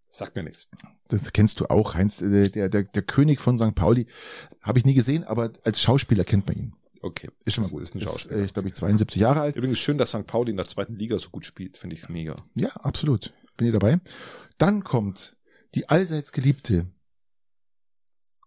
[0.09, 0.69] Sagt mir nichts.
[1.09, 3.74] Das kennst du auch, Heinz, äh, der, der, der König von St.
[3.74, 4.06] Pauli.
[4.60, 6.73] Habe ich nie gesehen, aber als Schauspieler kennt man ihn.
[7.01, 7.31] Okay.
[7.44, 7.82] Ist schon mal gut.
[7.82, 8.40] Ist ein Ist, Schauspieler.
[8.40, 9.56] äh, ich glaube, ich 72 Jahre alt.
[9.56, 10.27] Übrigens schön, dass St.
[10.27, 11.77] Pauli in der zweiten Liga so gut spielt.
[11.77, 12.36] Finde ich mega.
[12.55, 13.32] Ja, absolut.
[13.56, 14.01] Bin ihr dabei?
[14.59, 15.35] Dann kommt
[15.74, 16.86] die allseits geliebte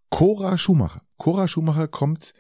[0.10, 1.02] Cora Schumacher.
[1.18, 2.34] Cora Schumacher kommt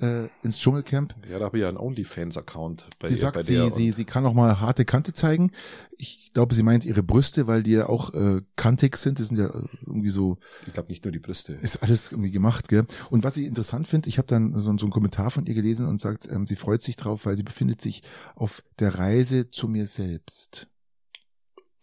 [0.00, 1.14] äh, ins Dschungelcamp.
[1.30, 2.86] Ja, da habe ich ja einen OnlyFans-Account.
[2.98, 5.52] bei sie ihr- sagt, sie, sie, sie kann auch mal harte Kante zeigen.
[5.96, 9.18] Ich glaube, sie meint ihre Brüste, weil die ja auch äh, kantig sind.
[9.20, 11.52] Die sind ja äh, irgendwie so, Ich glaube nicht nur die Brüste.
[11.54, 12.86] ist alles irgendwie gemacht, gell?
[13.10, 15.86] Und was ich interessant finde, ich habe dann so, so einen Kommentar von ihr gelesen
[15.86, 18.02] und sagt, ähm, sie freut sich drauf, weil sie befindet sich
[18.34, 20.66] auf der Reise zu mir selbst.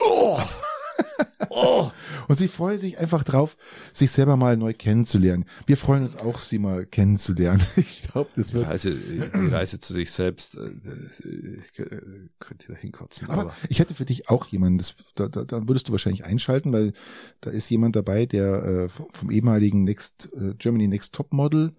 [0.01, 0.39] Oh!
[1.49, 1.91] Oh!
[2.27, 3.57] Und sie freuen sich einfach drauf,
[3.93, 5.45] sich selber mal neu kennenzulernen.
[5.65, 7.61] Wir freuen uns auch, sie mal kennenzulernen.
[7.77, 8.67] Ich glaube, das Die wird.
[8.67, 11.57] Reise, die Reise zu sich selbst, äh, äh,
[12.39, 13.29] könnt ihr da hinkotzen.
[13.29, 16.73] Aber ich hätte für dich auch jemanden, das, da, da, da würdest du wahrscheinlich einschalten,
[16.73, 16.93] weil
[17.41, 21.73] da ist jemand dabei, der äh, vom ehemaligen Next äh, Germany Next Top Model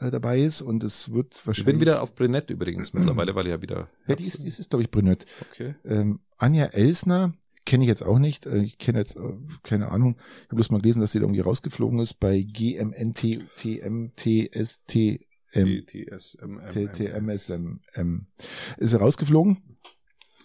[0.00, 1.74] äh, dabei ist und es wird ich wahrscheinlich.
[1.74, 3.88] bin wieder auf Brünett übrigens mittlerweile, weil ich ja wieder.
[4.06, 5.26] Ja, die ist, die ist, ist glaube ich, Brünett.
[5.50, 5.74] Okay.
[5.84, 7.34] Ähm, Anja Elsner
[7.64, 8.46] kenne ich jetzt auch nicht.
[8.46, 9.20] Äh, Ich kenne jetzt, äh,
[9.62, 10.16] keine Ahnung.
[10.42, 15.20] Ich habe bloß mal gelesen, dass sie da irgendwie rausgeflogen ist bei GMNT, TMTST,
[16.70, 18.20] TTSM.
[18.78, 19.58] Ist er rausgeflogen.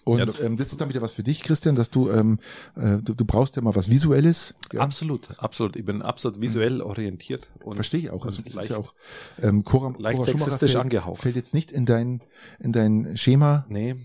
[0.06, 2.40] Und Ja, ähm, das ist dann wieder was für dich, Christian, dass du, ähm,
[2.76, 4.56] äh, du, du brauchst ja mal was Visuelles.
[4.74, 5.76] Ja, Absolut, absolut.
[5.76, 8.26] Ich bin absolut visuell orientiert und Verstehe ich auch.
[8.26, 8.94] Also das ist leicht- ja auch
[9.42, 11.22] ähm, Cora, leicht Cora sexistisch fällt, angehaucht.
[11.22, 12.22] fällt jetzt nicht in dein
[12.60, 13.66] in dein Schema.
[13.70, 13.98] Nee,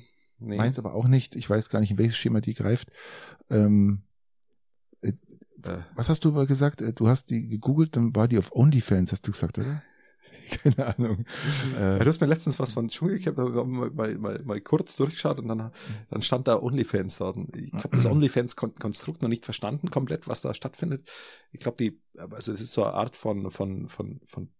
[0.44, 0.56] nee.
[0.56, 1.36] Meins aber auch nicht.
[1.36, 2.90] Ich weiß gar nicht, in welches Schema die greift.
[3.50, 4.02] Ähm,
[5.00, 5.12] äh,
[5.94, 6.80] was hast du mal gesagt?
[6.80, 9.82] Äh, Du hast die gegoogelt, dann war die auf OnlyFans, hast du gesagt, oder?
[10.62, 11.24] Keine Ahnung.
[11.78, 15.48] Äh, du hast mir letztens was von Dschungelcamp mal, mal, mal, mal kurz durchgeschaut und
[15.48, 15.70] dann,
[16.10, 17.28] dann stand da OnlyFans da.
[17.28, 21.08] Und Ich habe das OnlyFans-Konstrukt noch nicht verstanden, komplett, was da stattfindet.
[21.52, 24.50] Ich glaube, die, also es ist so eine Art von, von, von, von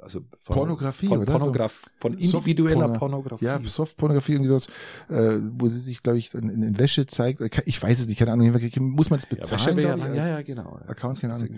[0.00, 1.32] also von, Pornografie, von oder?
[1.38, 3.44] Pornograf, von individueller Softporno- Pornografie.
[3.44, 4.66] ja, Softpornografie, irgendwie sowas,
[5.08, 7.40] äh, wo sie sich, glaube ich, in, in Wäsche zeigt.
[7.66, 8.50] Ich weiß es nicht, keine Ahnung.
[8.80, 9.76] Muss man das ja, bezahlen?
[9.76, 10.78] Wäsche ja, ich, ja, ja, genau.
[10.82, 10.90] Ja.
[10.90, 11.48] Account, keine Ahnung.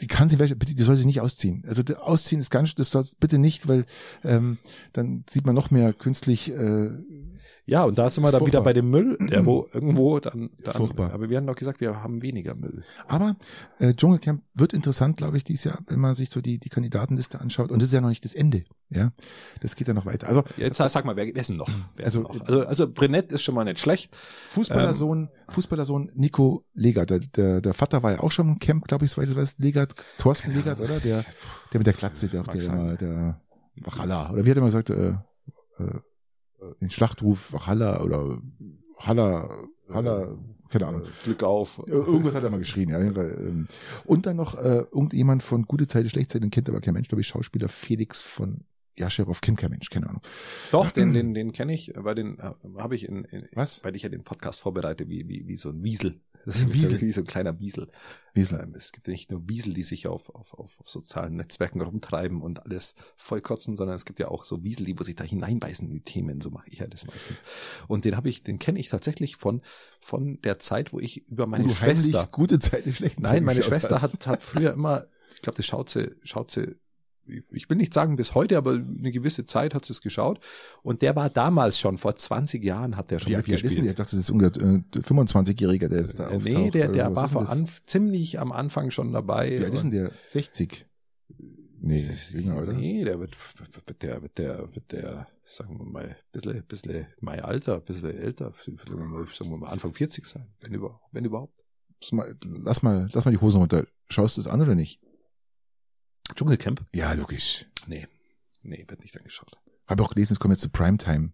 [0.00, 1.64] Die kann sie welche, bitte, die soll sie nicht ausziehen.
[1.66, 3.86] Also ausziehen ist ganz, das soll bitte nicht, weil
[4.24, 4.58] ähm,
[4.92, 6.50] dann sieht man noch mehr künstlich.
[6.50, 6.90] Äh,
[7.66, 8.62] Ja, und da sind wir dann wieder Furchtbar.
[8.64, 11.12] bei dem Müll, der wo irgendwo dann, dann Furchtbar.
[11.12, 12.84] aber wir haben doch gesagt, wir haben weniger Müll.
[13.08, 13.36] aber
[13.78, 17.40] äh, Dschungelcamp wird interessant, glaube ich, dieses Jahr, wenn man sich so die die Kandidatenliste
[17.40, 17.70] anschaut.
[17.70, 18.64] und das ist ja noch nicht das Ende.
[18.90, 19.12] Ja,
[19.60, 20.28] das geht ja noch weiter.
[20.28, 21.68] Also Jetzt sag mal, wer denn noch?
[21.96, 22.40] Wer Also, noch?
[22.46, 24.14] also, also Brunett ist schon mal nicht schlecht.
[24.50, 27.10] Fußballersohn, Fußballersohn Nico Legert.
[27.10, 29.58] Der, der, der Vater war ja auch schon im Camp, glaube ich, soweit du weißt,
[29.58, 31.00] Legert, Thorsten Legert, oder?
[31.00, 31.24] Der,
[31.72, 32.96] der mit der Glatze, der, der, sein.
[33.00, 33.40] der
[33.76, 34.30] Wachalla.
[34.30, 35.08] Oder wie hat er immer gesagt, äh,
[35.78, 35.98] äh,
[36.80, 38.38] den Schlachtruf Wachalla oder
[38.98, 40.38] Halla, Halla,
[40.68, 41.02] keine Ahnung.
[41.24, 41.78] Glück auf.
[41.86, 42.98] Ir- Irgendwas hat er mal geschrien, ja.
[43.00, 43.68] ähm.
[44.04, 47.08] Und dann noch äh, irgendjemand von Gute Zeiten, Schlechte Zeiten, den kennt aber kein Mensch,
[47.08, 48.64] glaube ich, Schauspieler Felix von
[48.96, 50.22] Jascherow, kennt kein Mensch, keine Ahnung.
[50.70, 53.82] Doch, den, den, den kenne ich, weil den äh, habe ich in, in Was?
[53.84, 56.20] weil ich ja den Podcast vorbereite, wie, wie, wie so ein Wiesel.
[56.44, 57.00] Das Ein ist Wiesel?
[57.00, 57.90] wie so ein kleiner Wiesel.
[58.34, 58.60] Wiesel.
[58.60, 61.80] Ähm, Es gibt ja nicht nur Wiesel, die sich auf, auf, auf, auf sozialen Netzwerken
[61.80, 65.24] rumtreiben und alles vollkotzen, sondern es gibt ja auch so Wiesel, die wo sich da
[65.24, 66.40] hineinbeißen in die Themen.
[66.40, 67.42] So mache ich ja das meistens.
[67.88, 69.62] Und den habe ich, den kenne ich tatsächlich von,
[70.00, 72.28] von der Zeit, wo ich über meine Schwester.
[72.30, 74.12] Gute Zeiten, schlechte Nein, Zeiten meine Schwester hast.
[74.14, 75.06] hat, hat früher immer,
[75.36, 76.76] ich glaube, das schaut sie, schaut sie,
[77.26, 80.40] ich will nicht sagen bis heute, aber eine gewisse Zeit hat sie es geschaut.
[80.82, 83.86] Und der war damals schon, vor 20 Jahren hat der schon Wie ist denn mitgespielt.
[83.86, 86.44] Ich dachte, das ist ungefähr äh, 25-Jähriger, der jetzt da Äh, auftaucht.
[86.54, 89.58] nee, der, der war vor an, ziemlich am Anfang schon dabei.
[89.60, 90.10] Wie alt ist denn der?
[90.26, 90.86] 60?
[91.86, 92.72] Nee, jünger, oder?
[92.72, 93.36] Nee, der wird,
[93.86, 98.52] wird der, wird der, wird der, sagen wir mal, bisschen, bisschen mein Alter, bisschen älter,
[98.64, 101.52] sagen wir mal Anfang 40 sein, wenn überhaupt, wenn überhaupt.
[102.00, 103.86] Lass mal, lass mal, lass mal die Hosen runter.
[104.08, 105.00] Schaust du es an oder nicht?
[106.34, 106.84] Dschungelcamp?
[106.94, 107.66] Ja, logisch.
[107.86, 108.06] Nee,
[108.62, 109.56] nee, wird nicht angeschaut.
[109.86, 111.32] Habe auch gelesen, es kommt jetzt zu Primetime.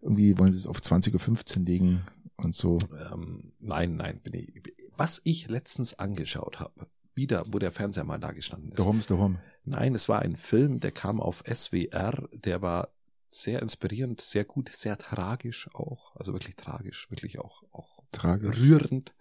[0.00, 2.02] Irgendwie wollen sie es auf 20.15 Uhr legen
[2.36, 2.78] und so.
[3.12, 4.52] Ähm, nein, nein, bin ich.
[4.96, 8.78] Was ich letztens angeschaut habe, wieder, wo der Fernseher mal da gestanden ist.
[8.78, 9.40] Der Home ist der Home.
[9.64, 12.88] Nein, es war ein Film, der kam auf SWR, der war
[13.28, 18.58] sehr inspirierend, sehr gut, sehr tragisch auch, also wirklich tragisch, wirklich auch, auch Tragisch.
[18.58, 19.14] rührend.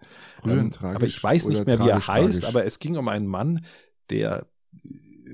[0.43, 2.43] Rührend, Ähm, tragisch Aber ich weiß nicht mehr, wie er heißt, tragisch?
[2.45, 3.65] aber es ging um einen Mann,
[4.09, 4.47] der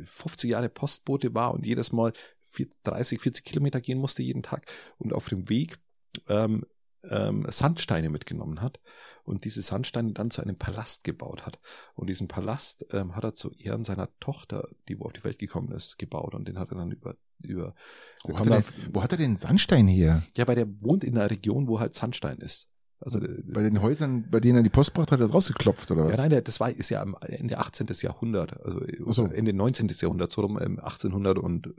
[0.05, 4.65] 50 Jahre Postbote war und jedes Mal vier- 30, 40 Kilometer gehen musste jeden Tag
[4.97, 5.79] und auf dem Weg
[6.27, 6.65] ähm,
[7.03, 8.79] ähm, Sandsteine mitgenommen hat
[9.23, 11.59] und diese Sandsteine dann zu einem Palast gebaut hat.
[11.95, 15.39] Und diesen Palast ähm, hat er zu Ehren seiner Tochter, die wo auf die Welt
[15.39, 17.75] gekommen ist, gebaut und den hat er dann über über
[18.23, 20.23] Wo hat, er denn, wo hat er denn Sandstein her?
[20.35, 22.67] ja, weil der wohnt in einer Region, wo halt Sandstein ist.
[22.99, 25.89] Also äh, Bei den Häusern, bei denen er die Post braucht, hat er das rausgeklopft
[25.91, 26.17] oder was?
[26.17, 27.87] Ja, nein, das war ist ja Ende 18.
[28.01, 29.25] Jahrhundert, also Ach so.
[29.25, 29.87] Ende 19.
[29.99, 31.73] Jahrhundert, so rum ähm, 1800 und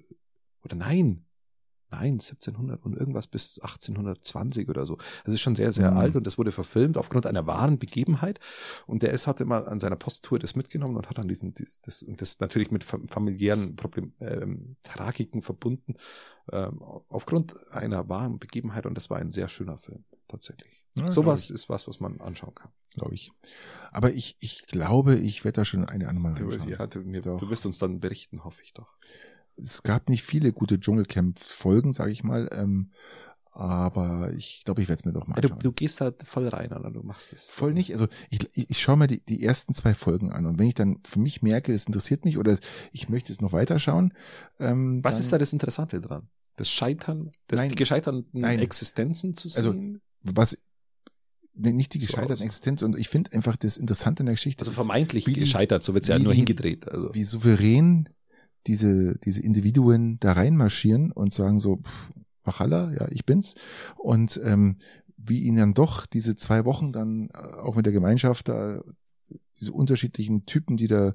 [0.65, 1.25] oder nein,
[1.91, 4.97] nein, 1700 und irgendwas bis 1820 oder so.
[5.25, 5.97] Das ist schon sehr, sehr Mhm.
[5.97, 8.39] alt und das wurde verfilmt aufgrund einer wahren Begebenheit.
[8.87, 11.81] Und der ist hat immer an seiner Posttour das mitgenommen und hat dann diesen, dies,
[11.81, 15.95] das, und das natürlich mit fam- familiären Problem, ähm, Tragiken verbunden,
[16.53, 20.78] ähm, aufgrund einer wahren Begebenheit und das war ein sehr schöner Film, tatsächlich.
[21.01, 22.71] Ja, Sowas ist was, was man anschauen kann.
[22.95, 23.33] glaube ich.
[23.91, 26.69] Aber ich, ich glaube, ich werde da schon eine andere Mal Du, reinschauen.
[26.71, 28.89] ja, du, mir, du wirst uns dann berichten, hoffe ich doch.
[29.57, 32.49] Es gab nicht viele gute Dschungelcamp-Folgen, sage ich mal.
[32.53, 32.93] Ähm,
[33.51, 35.61] aber ich glaube, ich werde es mir doch mal Ja, du, anschauen.
[35.61, 37.49] du gehst da voll rein, oder du machst es.
[37.51, 37.93] Voll nicht.
[37.93, 40.75] Also ich, ich, ich schaue mir die, die ersten zwei Folgen an und wenn ich
[40.75, 42.59] dann für mich merke, es interessiert mich oder
[42.93, 44.13] ich möchte es noch weiterschauen.
[44.61, 46.29] Ähm, Was ist da das Interessante dran?
[46.57, 47.71] Das Scheitern, das, Nein.
[47.71, 48.59] die gescheiterten Nein.
[48.61, 50.01] Existenzen zu Also, sehen?
[50.23, 50.59] was ne,
[51.59, 52.41] nicht die So gescheiterten aus.
[52.43, 55.41] Existenz und ich finde einfach das Interessante in der Geschichte Also ist, vermeintlich wie die-
[55.41, 56.89] gescheitert, so wird's ja wie nur die- hingedreht.
[56.89, 58.09] Also wie souverän
[58.67, 62.13] diese diese Individuen da reinmarschieren und sagen so pff,
[62.45, 63.55] Wachalla, ja ich bin's
[63.97, 64.77] und ähm,
[65.17, 68.83] wie ihnen dann doch diese zwei Wochen dann äh, auch mit der Gemeinschaft da
[69.61, 71.13] diese unterschiedlichen Typen, die da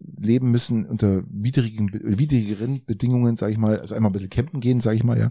[0.00, 4.80] leben müssen unter widrigen, widrigeren Bedingungen, sage ich mal, also einmal ein bisschen campen gehen,
[4.80, 5.30] sage ich mal, ja,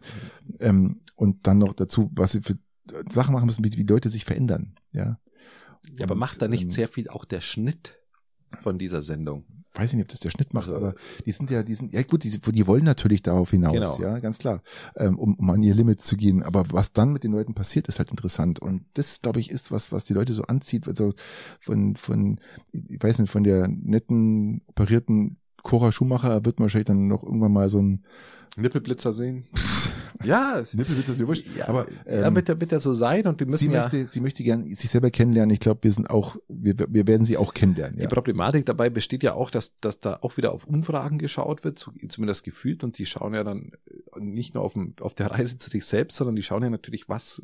[0.61, 2.57] ähm, und dann noch dazu, was sie für
[3.09, 5.19] Sachen machen müssen, wie, wie Leute sich verändern, ja.
[5.97, 7.97] ja, aber macht da nicht ähm, sehr viel auch der Schnitt
[8.61, 9.45] von dieser Sendung?
[9.77, 10.95] weiß ich nicht, ob das der Schnitt macht, Also, aber
[11.25, 13.99] die sind ja, die sind, ja gut, die, die wollen natürlich darauf hinaus, Genau.
[13.99, 14.61] ja, ganz klar,
[14.95, 16.43] ähm, um, um an ihr Limit zu gehen.
[16.43, 18.59] Aber was dann mit den Leuten passiert, ist halt interessant.
[18.59, 21.13] Und das, glaube ich, ist was, was die Leute so anzieht, also
[21.59, 22.39] von, von,
[22.71, 27.51] ich weiß nicht, von der netten, operierten Cora Schumacher wird man wahrscheinlich dann noch irgendwann
[27.51, 28.05] mal so ein
[28.57, 29.45] Nippelblitzer sehen?
[30.23, 33.27] ja, Nippelwitz ist mir wurscht, ja, aber ja, ähm, wird, der, wird der so sein
[33.27, 35.53] und wir müssen sie ja möchte, sie möchte gern sich selber kennenlernen.
[35.53, 37.97] Ich glaube, wir sind auch, wir, wir werden sie auch kennenlernen.
[37.97, 38.09] Die Ja.
[38.09, 41.91] Problematik dabei besteht ja auch, dass, dass da auch wieder auf Umfragen geschaut wird, zu-
[42.09, 43.71] zumindest gefühlt, und die schauen ja dann
[44.15, 46.69] äh, nicht nur auf, dem, auf der Reise zu sich selbst, sondern die schauen ja
[46.69, 47.41] natürlich, was,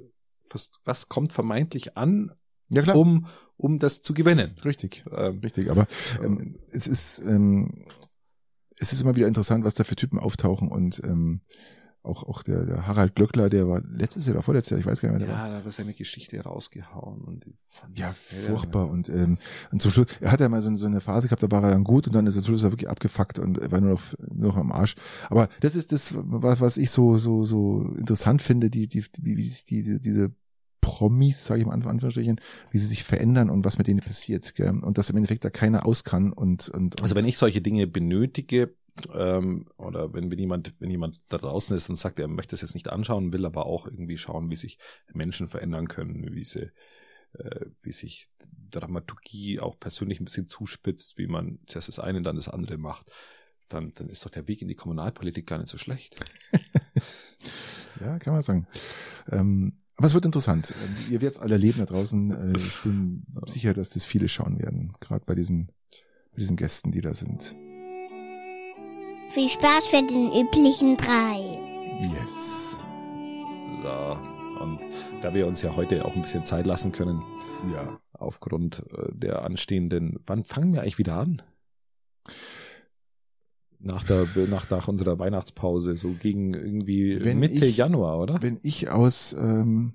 [0.50, 2.32] was, was kommt vermeintlich an,
[2.70, 4.56] ja klar, um, um das zu gewinnen.
[4.66, 5.04] richtig.
[5.16, 5.88] Ähm, Richtig, aber
[6.24, 7.86] ähm, es ist ähm,
[8.82, 11.42] es ist immer wieder interessant, was da für Typen auftauchen und ähm,
[12.04, 15.02] auch, auch der, der Harald Glöckler, der war letztes Jahr oder vorletztes Jahr, ich weiß
[15.02, 15.30] gar nicht mehr.
[15.30, 17.46] Ja, da hat er seine Geschichte rausgehauen und
[17.94, 18.16] Ja,
[18.48, 18.90] furchtbar.
[18.90, 19.38] Und, ähm,
[19.72, 21.70] und zum Schluss, er hat ja mal so, so eine Phase gehabt, da war er
[21.70, 24.02] dann gut und dann ist er zum Schluss wirklich abgefuckt und war nur noch,
[24.34, 24.96] nur noch am Arsch.
[25.30, 29.38] Aber das ist das, was, was ich so, so, so interessant finde, die, die, wie,
[29.38, 30.32] wie sich die, diese
[30.82, 32.42] Promis, sage ich mal in Anführungsstrichen,
[32.72, 34.54] wie sie sich verändern und was mit denen passiert.
[34.56, 34.70] Gell?
[34.70, 37.88] Und dass im Endeffekt da keiner aus kann und, und, Also wenn ich solche Dinge
[37.88, 38.76] benötige,
[39.14, 42.62] ähm, oder wenn, wenn jemand, wenn jemand da draußen ist und sagt, er möchte es
[42.62, 44.80] jetzt nicht anschauen, will aber auch irgendwie schauen, wie sich
[45.14, 46.72] Menschen verändern können, wie sie,
[47.34, 48.30] äh, wie sich
[48.70, 53.12] Dramaturgie auch persönlich ein bisschen zuspitzt, wie man zuerst das eine, dann das andere macht,
[53.70, 56.16] dann, dann ist doch der Weg in die Kommunalpolitik gar nicht so schlecht.
[58.00, 58.68] Ja, kann man sagen.
[59.30, 60.74] Ähm, aber es wird interessant.
[61.12, 62.32] Ihr werdet es alle erleben da draußen.
[62.56, 64.94] Äh, ich bin sicher, dass das viele schauen werden.
[65.00, 65.68] Gerade bei diesen,
[66.32, 67.56] bei diesen Gästen, die da sind.
[69.32, 71.38] Viel Spaß für den üblichen drei.
[72.02, 72.80] Yes.
[73.84, 74.18] So.
[74.64, 74.80] Und
[75.22, 77.22] da wir uns ja heute auch ein bisschen Zeit lassen können,
[77.72, 78.00] Ja.
[78.14, 81.44] aufgrund äh, der anstehenden, wann fangen wir eigentlich wieder an?
[83.84, 88.42] Nach der, nach, nach unserer Weihnachtspause, so gegen irgendwie Wenn Mitte ich- Januar, oder?
[88.42, 89.94] Wenn ich aus, ähm,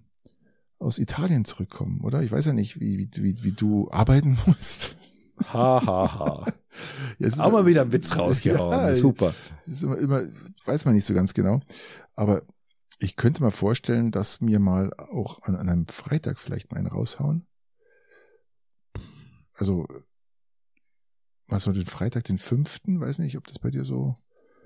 [0.79, 2.23] aus Italien zurückkomme, oder?
[2.23, 4.97] Ich weiß ja nicht, wie, wie, wie, wie du arbeiten musst.
[5.53, 6.53] Ha, ha, ha.
[7.19, 8.71] Ist Auch mal wieder einen Witz rausgehauen.
[8.89, 9.35] Ja, Super.
[9.67, 10.23] Ist immer, immer,
[10.65, 11.61] weiß man nicht so ganz genau.
[12.15, 12.43] Aber
[12.99, 16.87] ich könnte mir vorstellen, dass mir mal auch an, an einem Freitag vielleicht mal einen
[16.89, 17.47] raushauen.
[19.55, 19.87] Also,
[21.49, 24.17] was so den Freitag, den fünften, weiß nicht, ob das bei dir so,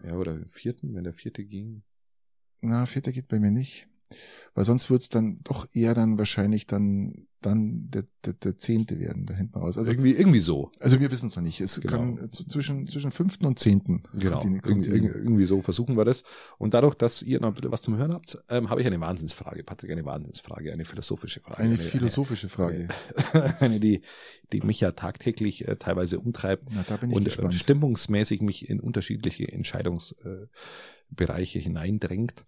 [0.05, 1.83] Ja, oder im vierten, wenn der vierte ging.
[2.63, 3.89] na, vierter geht bei mir nicht.
[4.55, 9.25] Weil sonst wird's dann doch eher dann wahrscheinlich dann, dann der, der, der zehnte werden,
[9.25, 9.79] da hinten raus.
[9.79, 10.73] Also, irgendwie, irgendwie so.
[10.81, 11.61] also wir wissen es noch nicht.
[11.61, 11.93] Es Genau.
[11.97, 14.03] kann äh, zwischen, zwischen fünften und zehnten.
[14.13, 14.41] Genau.
[14.41, 16.25] die- irgendwie, irgendwie so versuchen wir das.
[16.59, 19.01] Und dadurch, dass ihr noch ein bisschen was zum Hören habt, ähm, habe ich eine
[19.01, 21.59] Wahnsinnsfrage, Patrick, eine Wahnsinnsfrage, eine philosophische Frage.
[21.63, 22.89] Eine philosophische Frage.
[23.33, 24.03] Eine, eine die,
[24.53, 26.65] die mich ja tagtäglich äh, teilweise umtreibt.
[26.75, 27.55] Na, da bin ich und äh, gespannt.
[27.55, 32.45] stimmungsmäßig mich in unterschiedliche Entscheidungsbereiche äh, hineindrängt,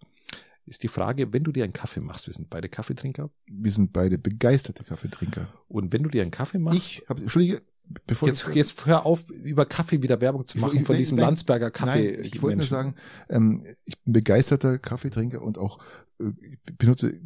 [0.65, 3.91] ist die Frage, wenn du dir einen Kaffee machst, wir sind beide Kaffeetrinker, Wir sind
[3.93, 5.47] beide begeisterte Kaffeetrinker.
[5.67, 7.61] und wenn du dir einen Kaffee machst, Ich habe, Entschuldige,
[8.07, 11.01] bevor jetzt, jetzt hör auf, über Kaffee wieder Werbung zu Ich- machen ich- von nein,
[11.01, 12.13] diesem nein, Landsberger Kaffee.
[12.15, 12.95] Nein, ich wollte nur sagen,
[13.29, 15.79] ähm, ich bin begeisterter Kaffeetrinker und auch
[16.19, 17.19] äh, ich benutze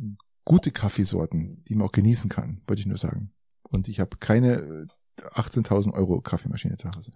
[0.45, 3.31] gute Kaffeesorten, die man auch genießen kann, wollte ich nur sagen.
[3.64, 4.85] Und ich habe keine äh,
[5.34, 7.11] 18.000 Euro Kaffeemaschine zu Hause.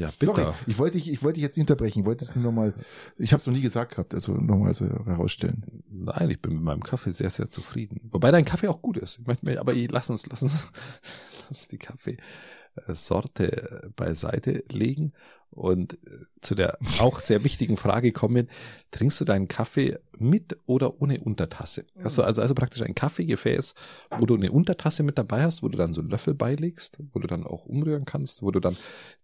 [0.00, 0.54] Ja, Sorry, bitter.
[0.66, 2.74] ich wollte dich, ich wollte dich jetzt nicht unterbrechen, ich wollte es nur nochmal,
[3.18, 5.82] ich habe es noch nie gesagt gehabt, also nochmal so herausstellen.
[5.90, 8.00] Nein, ich bin mit meinem Kaffee sehr, sehr zufrieden.
[8.10, 9.18] Wobei dein Kaffee auch gut ist.
[9.20, 10.54] Ich möchte mir, aber ich- lass uns, lass uns,
[11.30, 15.12] lass uns die Kaffeesorte beiseite legen
[15.50, 15.96] und äh,
[16.40, 18.48] zu der auch sehr wichtigen Frage kommen.
[18.92, 21.84] Trinkst du deinen Kaffee mit oder ohne Untertasse?
[21.96, 23.74] Du also, also praktisch ein Kaffeegefäß,
[24.18, 27.26] wo du eine Untertasse mit dabei hast, wo du dann so Löffel beilegst, wo du
[27.26, 28.76] dann auch umrühren kannst, wo du dann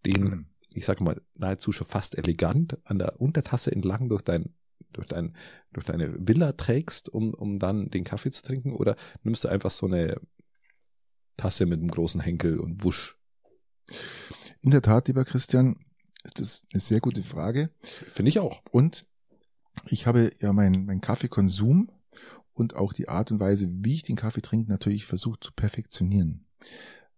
[0.04, 0.46] den,
[0.76, 4.54] ich sag mal, nahezu schon fast elegant an der Untertasse entlang durch dein
[4.92, 5.36] durch, dein,
[5.72, 8.72] durch deine Villa trägst, um, um dann den Kaffee zu trinken?
[8.72, 10.20] Oder nimmst du einfach so eine
[11.36, 13.18] Tasse mit einem großen Henkel und wusch?
[14.62, 15.76] In der Tat, lieber Christian,
[16.24, 17.70] ist das eine sehr gute Frage.
[18.08, 18.62] Finde ich auch.
[18.70, 19.06] Und
[19.86, 21.90] ich habe ja meinen mein Kaffeekonsum
[22.52, 26.46] und auch die Art und Weise, wie ich den Kaffee trinke, natürlich versucht zu perfektionieren.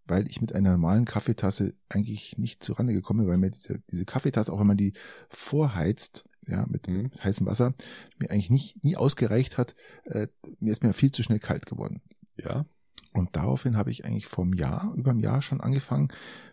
[0.09, 4.05] Weil ich mit einer normalen Kaffeetasse eigentlich nicht zurande gekommen bin, weil mir diese, diese
[4.05, 4.95] Kaffeetasse, auch wenn man die
[5.29, 7.11] vorheizt, ja, mit Mhm.
[7.23, 7.75] heißem Wasser,
[8.19, 9.75] mir eigentlich nicht, nie ausgereicht hat.
[10.05, 10.29] Äh,
[10.61, 12.01] mir ist mir viel zu schnell kalt geworden.
[12.37, 12.65] Ja.
[13.13, 16.09] Und daraufhin habe ich eigentlich vor einem Jahr, über einem Jahr schon angefangen,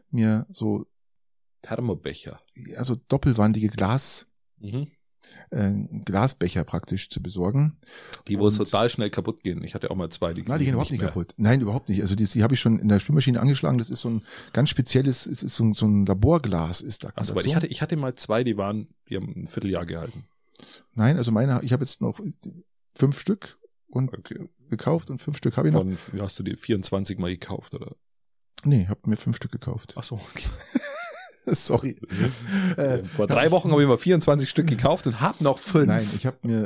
[0.09, 0.85] mir so
[1.61, 2.39] Thermobecher.
[2.75, 4.27] also doppelwandige Glas,
[4.57, 4.87] Mhm.
[5.51, 5.71] Äh,
[6.05, 7.77] Glasbecher praktisch zu besorgen.
[8.27, 9.63] Die, wo Und- total schnell kaputt gehen.
[9.63, 11.09] Ich hatte auch mal zwei, die Nein, die gehen überhaupt nicht mehr.
[11.09, 11.33] kaputt.
[11.37, 12.01] Nein, überhaupt nicht.
[12.01, 13.77] Also die, die habe ich schon in der Spülmaschine angeschlagen.
[13.77, 14.23] Das ist so ein
[14.53, 17.11] ganz spezielles, es ist so ein, so ein Laborglas ist da.
[17.15, 20.25] Also, weil ich hatte, ich hatte mal zwei, die waren, die haben ein Vierteljahr gehalten.
[20.93, 22.19] Nein, also meine, ich habe jetzt noch
[22.95, 23.57] fünf Stück
[23.87, 24.49] und Okay.
[24.69, 25.81] gekauft und fünf Stück habe ich noch.
[25.81, 27.95] Und hast du die 24 mal gekauft, oder?
[28.63, 29.93] Nee, habe mir fünf Stück gekauft.
[29.97, 30.19] Ach so.
[31.53, 31.95] Sorry.
[32.77, 35.85] Äh, Vor drei Wochen habe ich mal 24 Stück gekauft und hab noch fünf.
[35.87, 36.65] Nein, ich habe mir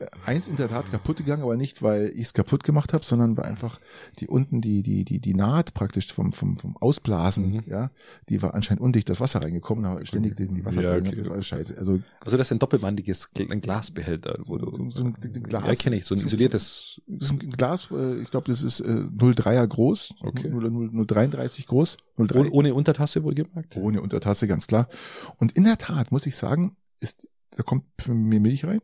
[0.00, 3.04] äh, eins in der Tat kaputt gegangen, aber nicht, weil ich es kaputt gemacht habe,
[3.04, 3.80] sondern weil einfach
[4.18, 7.62] die unten die die die die Naht praktisch vom vom vom Ausblasen, Mhm.
[7.66, 7.90] ja,
[8.28, 11.42] die war anscheinend undicht das Wasser reingekommen, da ständig in die Wasser Ja, okay.
[11.42, 11.76] Scheiße.
[11.78, 15.42] Also Also das ist ein doppelwandiges Gl- ein Glasbehälter, wo du So- so ein- ein
[15.42, 15.64] Glas.
[15.66, 17.00] Ja, kenne ich, so ein So- isoliertes.
[17.06, 18.84] das ist ein Glas, äh, ich glaube, das ist äh,
[19.16, 20.48] 0,3er groß, Okay.
[20.48, 23.76] 0, 0, 0,33 groß, 0,3 Ohne, ohne Untertasse wohlgemerkt.
[23.76, 24.88] ohne Untertasse, ganz klar.
[25.36, 28.80] Und in der Tat muss ich sagen, ist da kommt mir Milch rein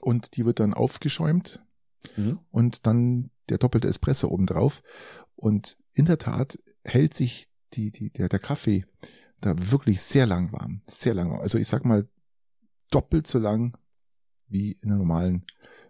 [0.00, 1.60] und die wird dann aufgeschäumt
[2.16, 2.38] Mhm.
[2.50, 4.82] und dann der doppelte Espresso obendrauf.
[5.36, 8.84] Und in der Tat hält sich die, die, der, der Kaffee
[9.40, 10.82] da wirklich sehr lang warm.
[10.88, 11.40] Sehr lang warm.
[11.40, 12.08] Also ich sag mal
[12.90, 13.76] doppelt so lang
[14.46, 15.46] wie in einem normalen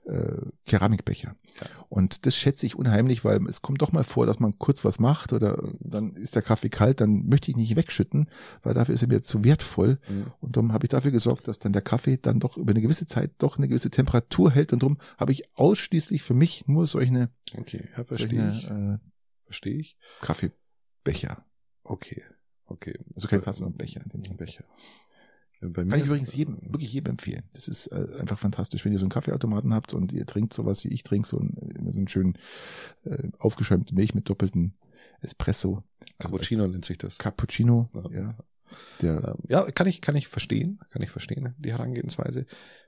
[0.07, 0.37] äh,
[0.67, 1.37] Keramikbecher.
[1.61, 1.67] Ja.
[1.89, 4.99] Und das schätze ich unheimlich, weil es kommt doch mal vor, dass man kurz was
[4.99, 8.29] macht oder dann ist der Kaffee kalt, dann möchte ich nicht wegschütten,
[8.63, 9.99] weil dafür ist er mir zu wertvoll.
[10.09, 10.33] Mhm.
[10.41, 13.07] Und darum habe ich dafür gesorgt, dass dann der Kaffee dann doch über eine gewisse
[13.07, 14.73] Zeit doch eine gewisse Temperatur hält.
[14.73, 18.63] Und darum habe ich ausschließlich für mich nur solche, Okay, ja, verstehe ich.
[18.63, 19.11] solche äh,
[19.45, 19.97] Verstehe ich.
[20.21, 21.45] Kaffeebecher.
[21.85, 22.23] Okay,
[22.67, 22.99] okay.
[23.15, 24.03] Also keine Tassen und Becher.
[24.37, 24.65] Becher.
[25.71, 27.43] Bei mir Kann ich übrigens jedem, wirklich jedem empfehlen.
[27.53, 30.85] Das ist äh, einfach fantastisch, wenn ihr so einen Kaffeeautomaten habt und ihr trinkt sowas
[30.85, 31.57] wie ich trinke, so einen,
[31.93, 32.39] so einen schönen
[33.05, 34.75] äh, aufgeschäumten Milch mit doppelten
[35.21, 35.83] Espresso.
[36.19, 37.19] Also Cappuccino nennt sich das.
[37.19, 38.11] Cappuccino, Ja.
[38.11, 38.35] ja.
[39.03, 42.47] Der, Ähm, Ja, kann ich, kann ich verstehen, kann ich verstehen, die Herangehensweise.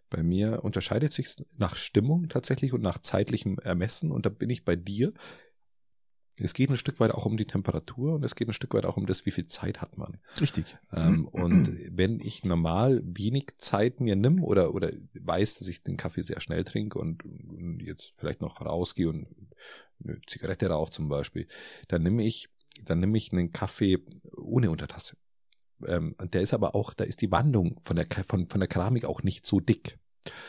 [0.08, 1.28] Bei mir unterscheidet sich
[1.58, 5.12] nach Stimmung tatsächlich und nach zeitlichem Ermessen und da bin ich bei dir.
[6.38, 8.84] Es geht ein Stück weit auch um die Temperatur und es geht ein Stück weit
[8.84, 10.18] auch um das, wie viel Zeit hat man.
[10.40, 10.76] richtig.
[10.92, 15.96] Ähm, und wenn ich normal wenig Zeit mir nimm oder, oder weiß, dass ich den
[15.96, 19.26] Kaffee sehr schnell trinke und, und jetzt vielleicht noch rausgehe und
[20.04, 21.48] eine Zigarette rauche zum Beispiel,
[21.88, 22.50] dann nehme ich,
[22.84, 23.98] dann nehme ich einen Kaffee
[24.36, 25.16] ohne Untertasse.
[25.86, 28.68] Ähm, und der ist aber auch, da ist die Wandung von der, von, von der
[28.68, 29.98] Keramik auch nicht so dick.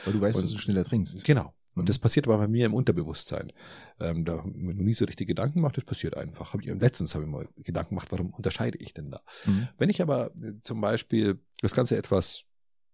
[0.04, 1.24] Weil du weißt, Und- dass du schneller trinkst.
[1.24, 1.54] Genau.
[1.78, 3.54] Und das passiert aber bei mir im Unterbewusstsein.
[4.00, 6.54] Ähm, da habe ich mir noch nie so richtig Gedanken gemacht, das passiert einfach.
[6.54, 9.22] Hab ich, letztens habe ich mal Gedanken gemacht, warum unterscheide ich denn da?
[9.46, 9.68] Mhm.
[9.78, 12.47] Wenn ich aber äh, zum Beispiel das Ganze etwas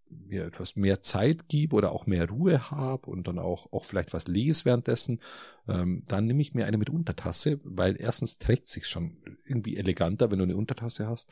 [0.10, 4.14] mir etwas mehr Zeit gebe oder auch mehr Ruhe habe und dann auch, auch vielleicht
[4.14, 5.20] was lese währenddessen,
[5.68, 10.32] ähm, dann nehme ich mir eine mit Untertasse, weil erstens trägt sich schon irgendwie eleganter,
[10.32, 11.30] wenn du eine Untertasse hast.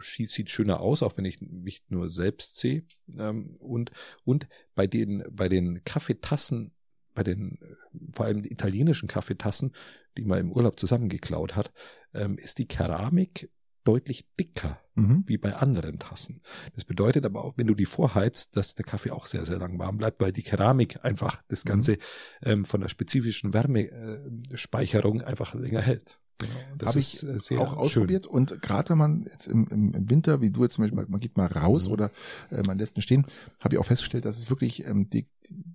[0.00, 2.84] Sieht, sieht schöner aus, auch wenn ich mich nur selbst sehe.
[3.18, 3.90] Ähm, und,
[4.24, 6.72] und bei den, bei den Kaffeetassen,
[7.14, 9.72] bei den äh, vor allem italienischen Kaffeetassen,
[10.16, 11.72] die man im Urlaub zusammengeklaut hat,
[12.14, 13.50] ähm, ist die Keramik
[13.84, 15.24] deutlich dicker Mhm.
[15.26, 16.42] wie bei anderen Tassen.
[16.74, 19.78] Das bedeutet aber auch, wenn du die vorheizt, dass der Kaffee auch sehr, sehr lang
[19.78, 21.96] warm bleibt, weil die Keramik einfach das Ganze
[22.42, 26.18] ähm, von der spezifischen Wärmespeicherung einfach länger hält.
[26.38, 26.52] Genau.
[26.76, 27.78] Das Habe ist, ich äh, sehr auch schön.
[27.78, 31.20] ausprobiert und gerade wenn man jetzt im, im, Winter, wie du jetzt zum Beispiel, man
[31.20, 31.92] geht mal raus Mhm.
[31.92, 32.10] oder
[32.50, 33.26] äh, man lässt ihn stehen,
[33.62, 35.24] habe ich auch festgestellt, dass es wirklich ähm, die,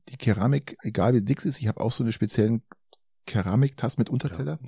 [0.10, 2.62] die Keramik, egal wie dick sie ist, ich habe auch so eine speziellen
[3.26, 4.60] Keramiktasse mit Unterteller,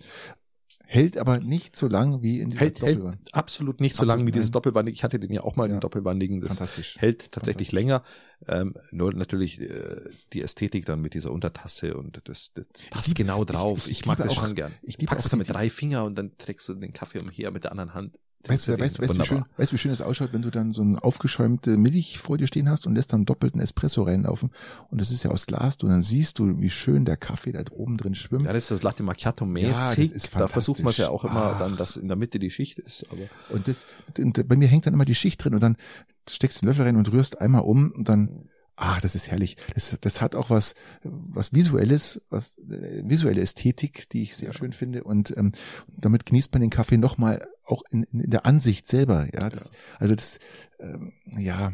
[0.92, 3.20] hält aber nicht so lang wie in dieser Hält, hält Doppelwand.
[3.36, 4.54] absolut nicht so Absolut lang wie dieses nein.
[4.54, 4.96] doppelwandige.
[4.96, 5.76] Ich hatte den ja auch mal, Ja.
[5.76, 6.42] den doppelwandigen.
[6.42, 6.98] Das Fantastisch.
[6.98, 8.04] hält tatsächlich Fantastisch.
[8.48, 8.62] länger.
[8.64, 9.98] Ähm, nur natürlich äh,
[10.34, 13.86] die Ästhetik dann mit dieser Untertasse und das, das passt liebe- genau drauf.
[13.86, 14.74] ich- Ich, ich mag das auch- schon gern.
[14.82, 17.72] ich es dann mit drei Finger und dann trägst du den Kaffee umher mit der
[17.72, 18.18] anderen Hand.
[18.48, 20.72] Weißt du, weißt, weißt, wie schön, weißt du, wie schön es ausschaut, wenn du dann
[20.72, 24.52] so eine aufgeschäumte Milch vor dir stehen hast und lässt dann doppelten Espresso reinlaufen
[24.90, 27.62] und das ist ja aus Glas und dann siehst du, wie schön der Kaffee da
[27.72, 28.44] oben drin schwimmt.
[28.44, 30.12] Ja, das ist so Latte Macchiato Ja, mäßig.
[30.14, 31.60] ist da versucht man es ja auch immer Ach.
[31.60, 33.06] dann, dass in der Mitte die Schicht ist.
[33.12, 33.86] Aber Und das,
[34.18, 35.76] und bei mir hängt dann immer die Schicht drin und dann
[36.30, 38.48] steckst du den Löffel rein und rührst einmal um und dann,
[38.78, 39.58] ah, das ist herrlich.
[39.74, 44.54] Das, das hat auch was, was visuelles, was äh, visuelle Ästhetik, die ich sehr Ja.
[44.54, 45.52] schön finde und ähm,
[45.98, 49.28] damit genießt man den Kaffee nochmal auch in, in der Ansicht selber.
[49.34, 50.40] Ja, das, also das,
[50.80, 51.74] ähm, ja.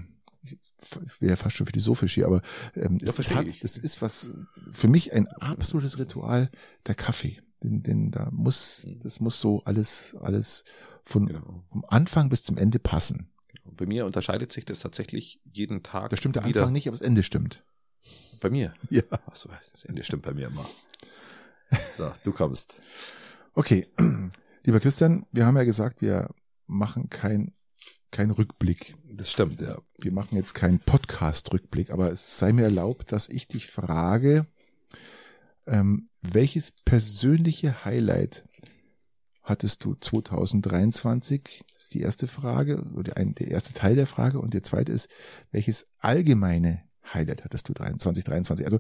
[1.20, 2.44] Wäre fast schon philosophisch hier, aber
[2.76, 3.60] ähm, Ja, hat, ich.
[3.60, 4.30] das ist was
[4.72, 6.52] für mich ein absolutes Ritual,
[6.86, 7.42] der Kaffee.
[7.64, 9.00] Den, den da muss, Mhm.
[9.00, 10.64] das muss so alles, alles
[11.04, 11.64] von, genau.
[11.72, 13.32] vom Anfang bis zum Ende passen.
[13.64, 16.12] Bei mir unterscheidet sich das tatsächlich jeden Tag.
[16.12, 16.62] Da stimmt der wieder.
[16.62, 17.64] Anfang nicht, aber das Ende stimmt.
[18.40, 18.76] Bei mir.
[18.92, 19.02] Ja.
[19.26, 20.70] Achso, das Ende stimmt bei mir immer.
[21.94, 22.76] So, du kommst.
[23.56, 23.88] Okay,
[24.66, 26.30] lieber Christian, wir haben ja gesagt, wir
[26.66, 27.54] machen kein,
[28.12, 28.96] kein Rückblick.
[29.14, 29.78] Das stimmt, ja.
[30.00, 34.48] Wir machen jetzt keinen Podcast-Rückblick, aber es sei mir erlaubt, dass ich dich frage,
[35.68, 38.48] ähm, welches persönliche Highlight
[39.44, 41.64] hattest du 2023?
[41.74, 44.40] Das ist die erste Frage, oder ein, der erste Teil der Frage.
[44.40, 45.10] Und der zweite ist,
[45.52, 46.82] welches allgemeine
[47.14, 48.66] Highlight hattest du 2023?
[48.66, 48.80] Also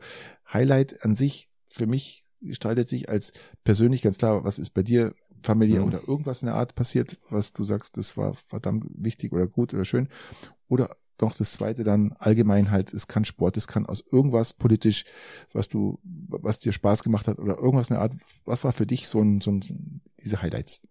[0.51, 3.33] Highlight an sich für mich gestaltet sich als
[3.63, 5.13] persönlich ganz klar, was ist bei dir
[5.45, 5.87] familiär Mhm.
[5.87, 9.73] oder irgendwas in der Art passiert, was du sagst, das war verdammt wichtig oder gut
[9.73, 10.09] oder schön.
[10.67, 15.05] Oder doch das zweite dann allgemein halt, es kann Sport, es kann aus irgendwas politisch,
[15.53, 18.13] was du, was dir Spaß gemacht hat oder irgendwas in der Art,
[18.43, 20.81] was war für dich so ein, so ein diese Highlights?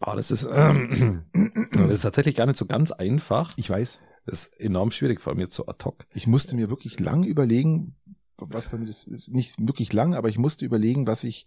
[0.00, 1.24] Ah, das ist, ähm,
[1.72, 3.52] das ist tatsächlich gar nicht so ganz einfach.
[3.56, 6.06] Ich weiß, Das ist enorm schwierig, vor allem jetzt so ad hoc.
[6.12, 7.96] ich musste mir wirklich lang überlegen,
[8.38, 11.46] was bei mir das ist nicht wirklich lang, aber ich musste überlegen, was ich,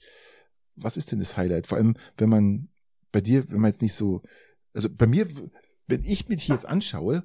[0.75, 1.67] was ist denn das Highlight?
[1.67, 2.69] Vor allem, wenn man
[3.11, 4.21] bei dir, wenn man jetzt nicht so,
[4.73, 5.27] also bei mir,
[5.87, 7.23] wenn ich mich jetzt anschaue,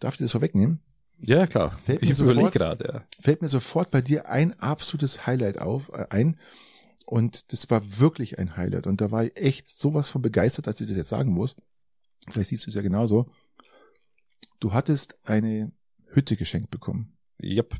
[0.00, 0.80] darf ich das vorwegnehmen,
[1.20, 1.76] Ja, klar.
[1.84, 3.04] Fällt mir ich überlege sofort- gerade, ja.
[3.20, 6.38] fällt mir sofort bei dir ein absolutes Highlight auf, äh, ein.
[7.06, 8.86] Und das war wirklich ein Highlight.
[8.86, 11.56] Und da war ich echt sowas von begeistert, als ich das jetzt sagen muss.
[12.30, 13.30] Vielleicht siehst du es ja genauso.
[14.60, 15.72] Du hattest eine
[16.06, 17.16] Hütte geschenkt bekommen.
[17.42, 17.74] Yep.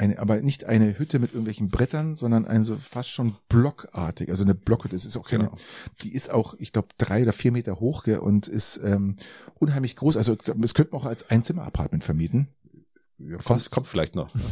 [0.00, 4.30] Eine, aber nicht eine Hütte mit irgendwelchen Brettern, sondern eine so fast schon blockartig.
[4.30, 4.96] Also eine Blockhütte.
[4.96, 5.56] Das ist auch keine, Genau.
[6.02, 9.16] die ist auch, ich glaube, drei oder vier Meter hoch gell, und ist ähm,
[9.56, 10.16] unheimlich groß.
[10.16, 12.48] Also das könnte man auch als Einzimmer-Apartment vermieten.
[13.18, 14.32] Ja, kommt, kommt vielleicht noch.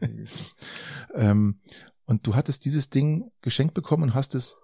[1.14, 1.60] Ähm,
[2.04, 4.56] und du hattest dieses Ding geschenkt bekommen und hast es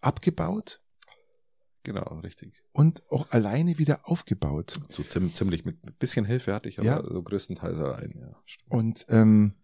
[0.00, 0.80] abgebaut
[1.82, 2.62] genau, richtig.
[2.72, 4.78] und auch alleine wieder aufgebaut.
[4.88, 7.02] So ziem- ziemlich mit ein bisschen Hilfe hatte ich, aber Ja.
[7.02, 8.36] so größtenteils allein, ja.
[8.44, 8.70] stimmt.
[8.72, 9.54] Und ähm,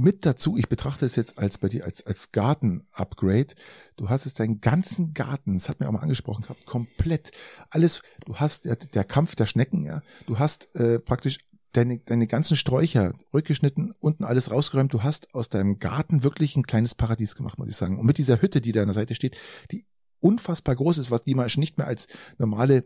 [0.00, 3.54] mit dazu, ich betrachte es jetzt als bei dir als, als Garten-Upgrade.
[3.96, 7.30] Du hast es deinen ganzen Garten, das hat mir auch mal angesprochen gehabt, komplett
[7.68, 8.02] alles.
[8.24, 10.02] Du hast der, der Kampf der Schnecken, ja.
[10.26, 11.38] Du hast äh, praktisch
[11.72, 14.92] deine, deine ganzen Sträucher rückgeschnitten, unten alles rausgeräumt.
[14.92, 17.98] Du hast aus deinem Garten wirklich ein kleines Paradies gemacht, muss ich sagen.
[17.98, 19.38] Und mit dieser Hütte, die da an der Seite steht,
[19.70, 19.86] die
[20.20, 22.08] unfassbar groß ist, was die man nicht mehr als
[22.38, 22.84] normale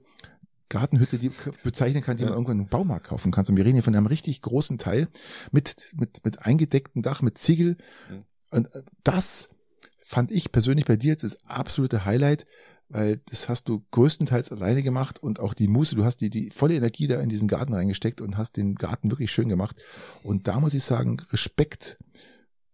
[0.68, 1.30] Gartenhütte die
[1.62, 2.30] bezeichnen kann, die Ja.
[2.30, 3.46] man irgendwann im Baumarkt kaufen kann.
[3.46, 5.08] Und wir reden hier von einem richtig großen Teil
[5.52, 7.76] mit, mit, mit eingedecktem Dach, mit Ziegel.
[8.10, 8.24] Mhm.
[8.50, 9.50] Und äh, das
[9.98, 12.46] fand ich persönlich bei dir jetzt das absolute Highlight,
[12.88, 16.50] weil das hast du größtenteils alleine gemacht und auch die Muße, du hast die, die
[16.50, 19.76] volle Energie da in diesen Garten reingesteckt und hast den Garten wirklich schön gemacht.
[20.22, 21.98] Und da muss ich sagen, Respekt,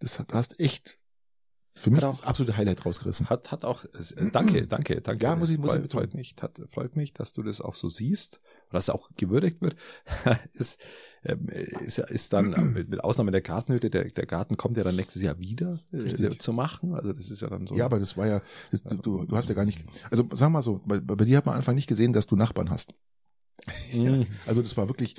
[0.00, 0.98] das hast echt
[1.74, 3.30] für mich Hat auch- das absolute Highlight rausgerissen.
[3.30, 5.22] Hat, hat auch, äh, danke, danke, danke.
[5.24, 6.04] Ja, muss ich- muss ich freut, betonen.
[6.04, 9.08] freut mich, hat, freut mich, dass du das auch so siehst, und dass es auch
[9.16, 9.76] gewürdigt wird.
[10.52, 10.80] ist,
[11.24, 14.96] ähm, ist, ja- ist dann, mit, Ausnahme der Gartenhütte, der, der Garten kommt ja dann
[14.96, 16.94] nächstes Jahr wieder äh, zu machen.
[16.94, 17.74] Also das ist ja dann so.
[17.74, 20.62] Ja, aber das war ja, das, du, du, hast ja gar nicht, also sag mal
[20.62, 22.94] so, bei, bei dir hat man am Anfang nicht gesehen, dass du Nachbarn hast.
[23.92, 24.26] Mhm.
[24.46, 25.16] Also das war wirklich,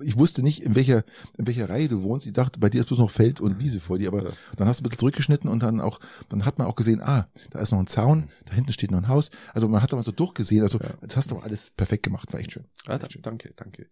[0.00, 1.04] ich wusste nicht, in welcher,
[1.38, 2.26] in welcher Reihe du wohnst.
[2.26, 4.30] Ich dachte, bei dir ist bloß noch Feld und Wiese vor dir, aber Ja.
[4.56, 7.28] dann hast du ein bisschen zurückgeschnitten und dann auch, dann hat man auch gesehen, ah,
[7.50, 9.30] da ist noch ein Zaun, da hinten steht noch ein Haus.
[9.54, 10.90] Also man hat da mal so durchgesehen, also Ja.
[11.02, 12.64] das hast du alles perfekt gemacht, war echt schön.
[12.86, 13.88] Ah, da, danke, danke.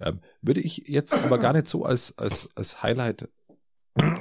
[0.00, 3.28] Ähm, würde ich jetzt aber gar nicht so als, als, als Highlight.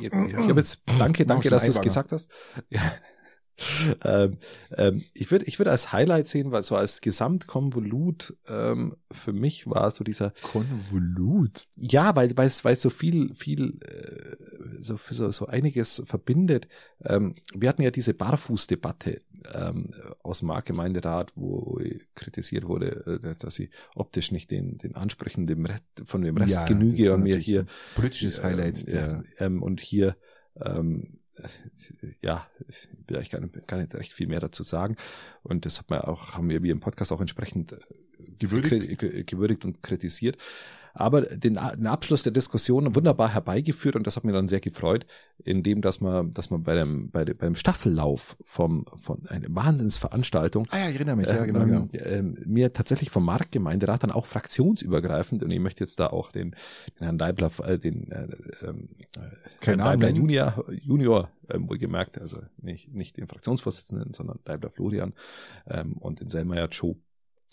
[0.01, 2.29] Ich habe jetzt, danke, danke, dass du es gesagt hast.
[2.69, 2.81] Ja.
[4.03, 4.37] ähm,
[4.75, 9.67] ähm, ich würde ich würde als Highlight sehen, weil so als Gesamtkonvolut ähm, für mich
[9.67, 11.67] war so dieser Konvolut.
[11.77, 14.35] ja, weil weil es weil so viel viel äh,
[14.79, 16.67] so so so einiges verbindet.
[17.03, 19.21] Ähm, wir hatten ja diese Barfußdebatte
[19.53, 19.91] ähm,
[20.23, 21.79] aus dem Marktgemeinderat, wo
[22.15, 26.51] kritisiert wurde, äh, dass sie optisch nicht den den Ansprüchen dem Rest, von dem Rest
[26.51, 28.87] Ja, genüge und mir hier ein Politisches Highlight.
[28.87, 30.15] ähm, ja, ähm, und hier
[30.59, 31.20] ähm,
[32.21, 34.95] ja, ich will eigentlich gar nicht, recht viel mehr dazu sagen.
[35.43, 37.77] Und das hat man auch, haben wir wie im Podcast auch entsprechend äh,
[38.39, 39.27] Gewürdigt.
[39.27, 40.37] gewürdigt und kritisiert.
[40.93, 45.05] Aber den, den Abschluss der Diskussion wunderbar herbeigeführt und das hat mir dann sehr gefreut,
[45.43, 50.67] indem dass man, dass man bei dem, bei dem, beim Staffellauf vom, von einer Wahnsinnsveranstaltung
[50.71, 52.05] ah ja, ich erinnere mich, ja, genau, ähm, genau.
[52.05, 56.51] ähm, mir tatsächlich vom Marktgemeinderat dann auch fraktionsübergreifend, und ich möchte jetzt da auch den,
[56.99, 58.73] den Herrn Deibler, äh, den äh, äh,
[59.61, 60.09] Herrn Deibler.
[60.09, 65.13] Junior, Junior ähm, wohlgemerkt, also nicht, nicht den Fraktionsvorsitzenden, sondern Deibler Florian
[65.69, 66.95] ähm, und den Selmayr Joe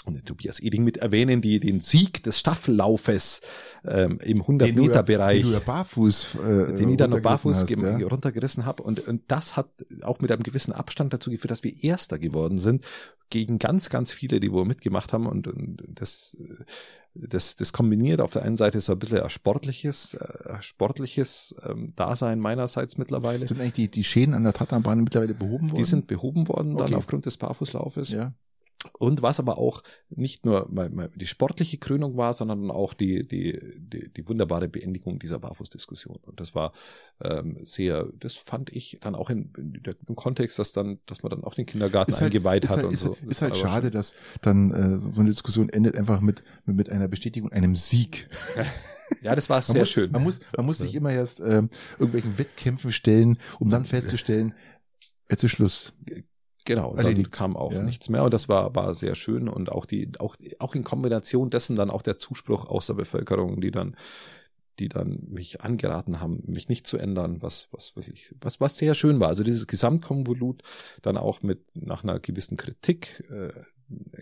[0.04, 3.42] und den Tobias Eding mit erwähnen, die den Sieg des Staffellaufes
[3.84, 7.98] ähm, im 100-Meter-Bereich Den du ja barfuß, äh, den ich dann noch barfuß hast, ja.
[8.06, 8.82] runtergerissen habe.
[8.82, 9.68] Und, und das hat
[10.02, 12.84] auch mit einem gewissen Abstand dazu geführt, dass wir Erster geworden sind
[13.30, 15.26] gegen ganz, ganz viele, die wohl mitgemacht haben.
[15.26, 16.64] Und, und das, äh,
[17.14, 21.54] das, das kombiniert auf der einen Seite so ein bisschen ein sportliches, äh, ein sportliches
[21.68, 23.46] ähm, Dasein meinerseits mittlerweile.
[23.46, 25.82] Sind eigentlich die, die Schäden an der Tatanbahn mittlerweile behoben worden?
[25.82, 26.94] Die sind behoben worden dann Okay.
[26.94, 28.10] aufgrund des Barfußlaufes.
[28.10, 28.32] ja.
[28.98, 30.68] Und was aber auch nicht nur
[31.16, 36.18] die sportliche Krönung war, sondern auch die, die, die, die wunderbare Beendigung dieser Barfußdiskussion.
[36.22, 36.72] Und das war
[37.20, 41.30] ähm, sehr, das fand ich dann auch in, in im Kontext, dass dann, dass man
[41.30, 43.16] dann auch den Kindergarten Ist halt- eingeweiht ist hat halt, und ist, so.
[43.16, 47.08] halt- ist halt schade, dass dann äh, so eine Diskussion endet einfach mit, mit, einer
[47.08, 48.28] Bestätigung, einem Sieg.
[49.22, 50.12] Ja, das war sehr muss, schön.
[50.12, 54.52] Man muss, man muss sich immer erst ähm, irgendwelchen Wettkämpfen stellen, um dann festzustellen,
[55.30, 55.94] jetzt ist Schluss.
[56.68, 57.32] Genau, dann erledigt.
[57.32, 57.82] kam auch Ja.
[57.82, 61.48] nichts mehr und das war, war sehr schön und auch die, auch, auch in Kombination
[61.48, 63.96] dessen dann auch der Zuspruch aus der Bevölkerung, die dann,
[64.78, 68.94] die dann mich angeraten haben, mich nicht zu ändern, was, was wirklich, was, was sehr
[68.94, 69.28] schön war.
[69.28, 70.62] Also dieses Gesamtkonvolut
[71.00, 73.50] dann auch mit nach einer gewissen Kritik äh,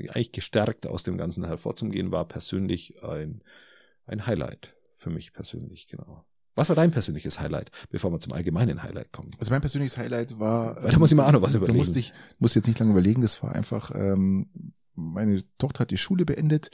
[0.09, 3.43] eigentlich gestärkt aus dem Ganzen hervorzugehen, war persönlich ein,
[4.07, 6.25] ein Highlight für mich persönlich, genau.
[6.57, 9.31] Was war dein persönliches Highlight, bevor wir zum allgemeinen Highlight kommen?
[9.39, 10.83] Also mein persönliches Highlight war.
[10.83, 11.79] Weil da muss ich mir auch noch was überlegen.
[11.79, 15.99] musst dich, musst jetzt nicht lange überlegen, das war einfach ähm, meine Tochter hat die
[15.99, 16.71] Schule beendet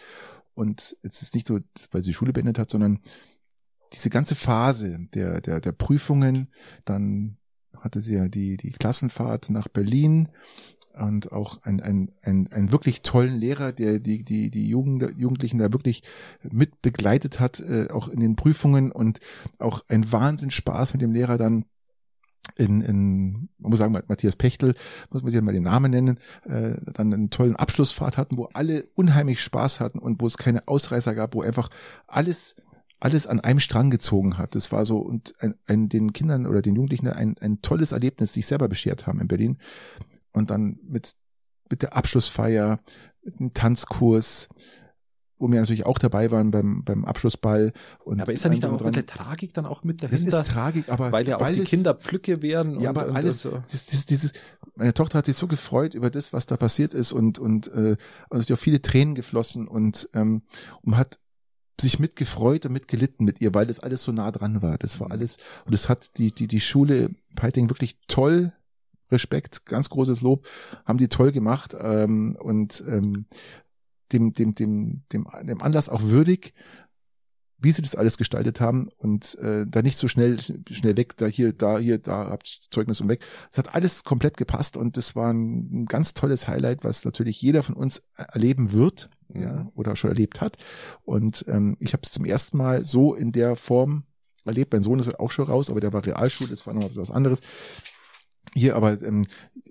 [0.54, 3.00] und es ist nicht nur, weil sie die Schule beendet hat, sondern
[3.92, 6.48] diese ganze Phase der, der, der Prüfungen,
[6.84, 7.36] dann
[7.76, 10.28] hatte sie ja die, die Klassenfahrt nach Berlin
[10.98, 15.59] und auch ein, ein, ein, ein wirklich tollen Lehrer, der die, die, die Jugend, Jugendlichen
[15.59, 16.02] da wirklich
[16.43, 19.20] mit begleitet hat, äh, auch in den Prüfungen und
[19.59, 21.64] auch ein Wahnsinn Spaß mit dem Lehrer dann
[22.56, 24.74] in, in man muss sagen, Matthias Pechtel,
[25.10, 28.85] muss man sich mal den Namen nennen, äh, dann einen tollen Abschlussfahrt hatten, wo alle
[28.94, 31.69] unheimlich Spaß hatten und wo es keine Ausreißer gab, wo einfach
[32.06, 32.56] alles
[33.02, 34.55] alles an einem Strang gezogen hat.
[34.55, 38.32] Das war so und ein, ein, den Kindern oder den Jugendlichen ein, ein tolles Erlebnis
[38.32, 39.59] sich selber beschert haben in Berlin.
[40.32, 41.12] Und dann mit,
[41.70, 42.80] mit der Abschlussfeier,
[43.22, 44.48] mit dem Tanzkurs,
[45.42, 47.72] wo wir natürlich auch dabei waren beim, beim Abschlussball.
[48.04, 50.30] Und aber ist da nicht auch dran, der Tragik dann auch mit dahinter?
[50.30, 52.78] Das ist Tragik, aber weil ja auch weil die es, Kinder Pflücke werden.
[52.80, 53.62] Ja, und, aber und, alles, und so.
[53.70, 54.32] das, dieses,
[54.76, 57.96] meine Tochter hat sich so gefreut über das, was da passiert ist und und äh,
[58.30, 60.42] sind auch viele Tränen geflossen und ähm,
[60.82, 61.18] und hat
[61.80, 64.78] sich mitgefreut und mitgelitten mit ihr, weil das alles so nah dran war.
[64.78, 65.12] Das war Mhm.
[65.12, 68.52] alles und es hat die die die Schule Peiting wirklich toll
[69.12, 70.47] Respekt, ganz großes Lob,
[70.84, 73.26] haben die toll gemacht ähm, und ähm,
[74.12, 76.52] dem, dem, dem, dem, dem Anlass auch würdig,
[77.62, 80.36] wie sie das alles gestaltet haben und äh, da nicht so schnell
[80.70, 83.24] schnell weg, da hier, da hier, da habt Zeugnis und weg.
[83.52, 87.40] Es hat alles komplett gepasst und das war ein, ein ganz tolles Highlight, was natürlich
[87.40, 90.56] jeder von uns erleben wird, ja, oder schon erlebt hat.
[91.05, 94.05] Und ähm, ich habe es zum ersten Mal so in der Form
[94.44, 94.72] erlebt.
[94.72, 97.40] Mein Sohn ist auch schon raus, aber der war Realschule, das war noch was anderes.
[98.55, 99.27] Hier, aber ähm,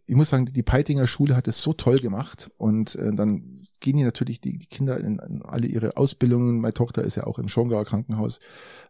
[0.05, 3.97] ich muss sagen, die Peitinger Schule hat es so toll gemacht und äh, dann gehen
[3.97, 6.59] hier natürlich die, die Kinder in, in alle ihre Ausbildungen.
[6.61, 8.39] Meine Tochter ist ja auch im Schongauer Krankenhaus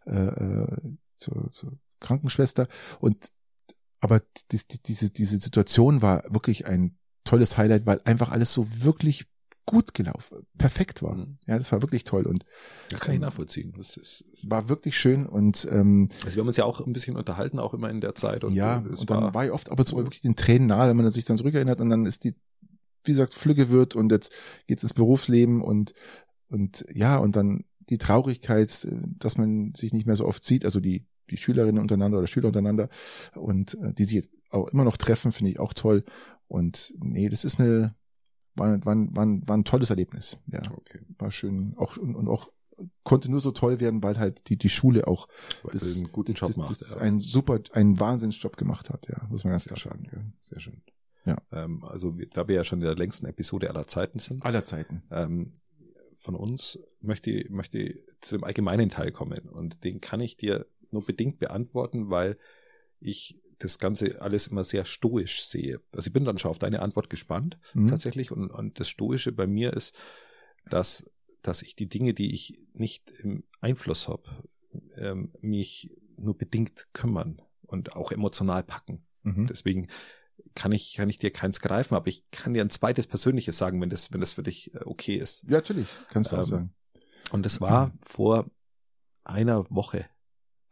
[0.06, 0.66] äh, äh,
[1.16, 2.68] zur, zur Krankenschwester
[3.00, 3.28] und
[4.00, 8.66] aber die, die, diese diese Situation war wirklich ein tolles Highlight, weil einfach alles so
[8.82, 9.26] wirklich
[9.64, 11.14] gut gelaufen, perfekt war.
[11.14, 11.38] Mhm.
[11.46, 12.44] Ja, das war wirklich toll und
[12.90, 13.72] Das kann ich nachvollziehen.
[13.76, 17.16] Das ist, war wirklich schön und ähm, also wir haben uns ja auch ein bisschen
[17.16, 18.44] unterhalten, auch immer in der Zeit.
[18.44, 20.96] Und ja, und dann war, ich oft ab und zu wirklich den Tränen nahe, wenn
[20.96, 22.34] man sich dann zurückerinnert und dann ist die,
[23.04, 24.32] wie gesagt, Flügge wird und jetzt
[24.66, 25.94] geht's ins Berufsleben und
[26.48, 30.64] und ja, und dann die Traurigkeit, äh, dass man sich nicht mehr so oft sieht,
[30.64, 32.88] also die die Schülerinnen untereinander oder Schüler untereinander
[33.34, 36.04] und äh, die sich jetzt auch immer noch treffen, finde ich auch toll.
[36.46, 37.94] Und nee, das ist eine
[38.54, 40.38] war, war, war, war ein tolles Erlebnis.
[40.46, 41.00] Ja, okay.
[41.18, 42.50] war schön auch und, und auch
[43.04, 45.28] konnte nur so toll werden, weil halt die die Schule auch
[45.62, 46.80] Weil das, einen guten Job das, macht.
[46.80, 47.00] das ja.
[47.00, 50.08] ein super, ein Wahnsinnsjob gemacht hat, ja, muss man ganz klar sagen.
[50.12, 50.18] Ja.
[50.40, 50.82] Sehr schön.
[51.24, 51.36] Ja.
[51.52, 55.02] Ähm, also da wir ja schon in der längsten Episode aller Zeiten sind, Aller Zeiten.
[55.10, 55.52] ähm,
[56.16, 61.04] von uns möchte, möchte zu dem allgemeinen Teil kommen und den kann ich dir nur
[61.04, 62.38] bedingt beantworten, weil
[63.00, 65.80] ich das Ganze alles immer sehr stoisch sehe.
[65.92, 67.88] Also ich bin dann schon auf deine Antwort gespannt Mhm.
[67.88, 69.94] tatsächlich und, und das Stoische bei mir ist,
[70.68, 71.10] dass,
[71.42, 74.24] dass ich die Dinge, die ich nicht im Einfluss habe,
[74.96, 79.06] ähm, mich nur bedingt kümmern und auch emotional packen.
[79.22, 79.46] Mhm.
[79.46, 79.88] Deswegen
[80.54, 83.80] kann ich, kann ich dir keins greifen, aber ich kann dir ein zweites Persönliches sagen,
[83.80, 85.44] wenn das, wenn das für dich äh, okay ist.
[85.44, 86.74] Ja, natürlich, kannst du auch Ähm, sagen.
[87.30, 88.50] Und das war vor
[89.24, 90.04] einer Woche.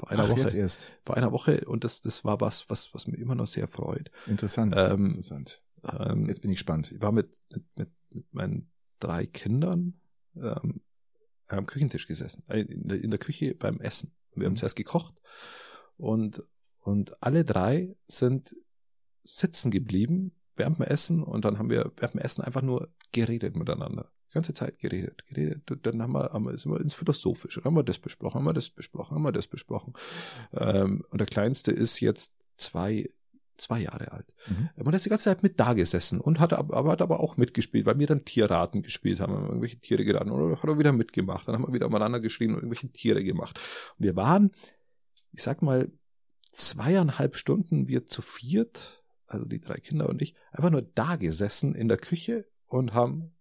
[0.01, 0.57] Vor einer Ach, jetzt Woche.
[0.57, 0.89] erst.
[1.05, 4.11] Vor einer Woche und das, das war was, was, was mir immer noch sehr freut.
[4.27, 4.75] Interessant.
[4.77, 5.63] Ähm, Interessant.
[5.85, 6.91] Ähm, Jetzt bin ich gespannt.
[6.91, 10.01] ich war mit, mit, mit, mit meinen drei Kindern
[10.37, 10.81] ähm,
[11.49, 14.15] am Küchentisch gesessen, äh, in der, in der Küche beim Essen.
[14.35, 14.57] Wir haben Mhm.
[14.57, 15.21] zuerst gekocht
[15.99, 16.43] und,
[16.79, 18.57] und alle drei sind
[19.23, 23.55] sitzen geblieben während dem Essen und dann haben wir während dem Essen einfach nur geredet
[23.55, 24.11] miteinander.
[24.31, 25.69] Die ganze Zeit geredet, geredet.
[25.71, 28.39] Und Dann haben wir, haben wir, sind wir ins Philosophische, dann haben wir das besprochen,
[28.39, 29.95] haben wir das besprochen, haben wir das besprochen.
[30.53, 33.11] Ähm, und der Kleinste ist jetzt zwei,
[33.57, 34.27] zwei Jahre alt.
[34.47, 34.71] Mhm.
[34.85, 37.87] Man ist die ganze Zeit mit da gesessen und hat aber, hat aber auch mitgespielt,
[37.87, 41.49] weil wir dann Tierraten gespielt haben, haben irgendwelche Tiere geraten oder hat er wieder mitgemacht,
[41.49, 43.61] dann haben wir wieder umeinander geschrien und irgendwelche Tiere gemacht.
[43.99, 44.53] Und wir waren,
[45.33, 45.91] ich sag mal,
[46.53, 51.75] zweieinhalb Stunden wir zu viert, also die drei Kinder und ich, einfach nur da gesessen
[51.75, 53.33] in der Küche und haben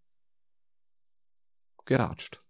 [1.90, 2.42] geratscht.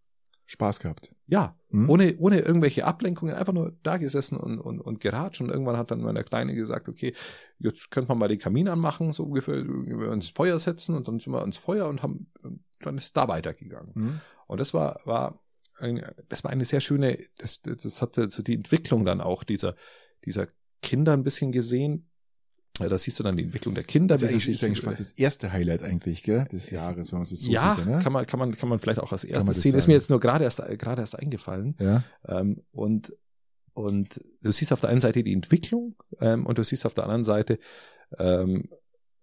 [0.46, 1.16] Spaß gehabt.
[1.28, 1.90] Ja, Mhm.
[1.90, 5.42] ohne, ohne irgendwelche Ablenkungen, einfach nur da gesessen und, und, und geratscht.
[5.42, 7.14] Und irgendwann hat dann meine Kleine gesagt, okay,
[7.60, 11.20] jetzt könnte man mal den Kamin anmachen, so ungefähr, wir ins Feuer setzen und dann
[11.20, 13.92] sind wir ans Feuer und haben, und dann ist da weitergegangen.
[13.94, 14.22] Mhm.
[14.48, 15.44] Und das war, war,
[15.78, 19.76] ein, das war eine sehr schöne, das, das hatte so die Entwicklung dann auch dieser,
[20.26, 20.48] dieser
[20.82, 22.09] Kinder ein bisschen gesehen.
[22.80, 25.12] Ja, Da siehst du dann die Entwicklung der Kinder, Das ist ist eigentlich fast das
[25.12, 28.00] erste Highlight eigentlich, gell, des Jahres, wenn man es so ja, sieht, ne?
[28.02, 29.76] kann man, kann man, kann man vielleicht auch als erstes sehen.
[29.76, 29.92] Ist sagen.
[29.92, 31.76] mir jetzt nur gerade erst, gerade erst eingefallen.
[31.80, 32.04] Ja.
[32.28, 33.14] Ähm, und,
[33.74, 37.04] und du siehst auf der einen Seite die Entwicklung ähm, und du siehst auf der
[37.04, 37.60] anderen Seite,
[38.18, 38.70] ähm,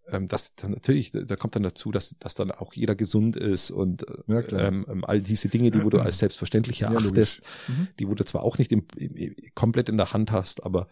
[0.08, 3.70] ähm, das dann natürlich, da kommt dann dazu, dass, dass dann auch jeder gesund ist
[3.72, 7.88] und Ja, ähm, ähm, all diese Dinge, die wo du als selbstverständlich Ja, erachtest, Mhm.
[7.98, 10.86] die wo du zwar auch nicht im, im, komplett in der Hand hast, aber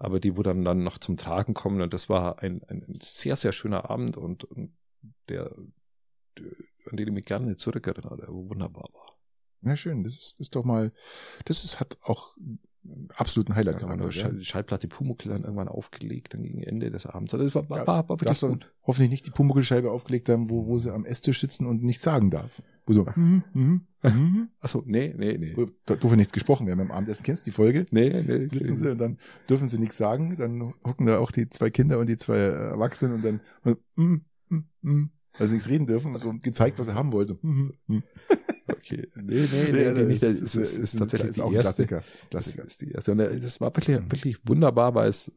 [0.00, 3.36] aber die wo dann dann noch zum Tragen kommen und das war ein, ein sehr
[3.36, 4.76] sehr schöner Abend und, und
[5.28, 5.54] der,
[6.36, 6.46] der
[6.90, 9.18] an den ich mich gerne zurückerinnere, der wunderbar war.
[9.62, 10.02] Ja, schön.
[10.02, 10.92] Das ist, das ist doch mal,
[11.44, 12.34] das ist, hat auch
[13.14, 13.98] absoluten Highlight gehabt.
[14.00, 14.28] noch ja.
[14.30, 17.34] Die Schallplatte Pumuckl dann irgendwann aufgelegt, dann gegen Ende des Abends.
[17.34, 18.72] Also das war, war, Ja, war, war wirklich gut.
[18.86, 22.30] hoffentlich nicht die Pumuckl-Scheibe aufgelegt haben, wo, wo sie am Esstisch sitzen und nichts sagen
[22.30, 22.62] darf.
[22.86, 24.48] Wo so, mhm, mhm, mhm.
[24.60, 25.52] Achso, nee, nee, nee.
[25.56, 27.22] Wo- da durfte nichts gesprochen werden beim Abendessen.
[27.22, 27.86] Kennst du die Folge?
[27.90, 28.48] Nee, nee.
[28.50, 30.36] Sitzen sie und dann dürfen sie nichts sagen.
[30.36, 33.40] Dann hocken da auch die zwei Kinder und die zwei Erwachsenen und dann,
[33.96, 34.14] mm,
[34.48, 37.38] mm, mm, weil sie nichts reden dürfen, so gezeigt, was er haben wollte.
[38.76, 39.08] Okay.
[39.16, 40.22] Nee, nee, nee, nee, nicht.
[40.22, 41.86] Das ist, ist, ist, tatsächlich ist auch die erste.
[41.86, 42.28] Klassiker.
[42.30, 42.64] Klassiker.
[42.64, 43.12] ist die erste.
[43.12, 45.32] Und das war wirklich, wirklich wunderbar, weil es,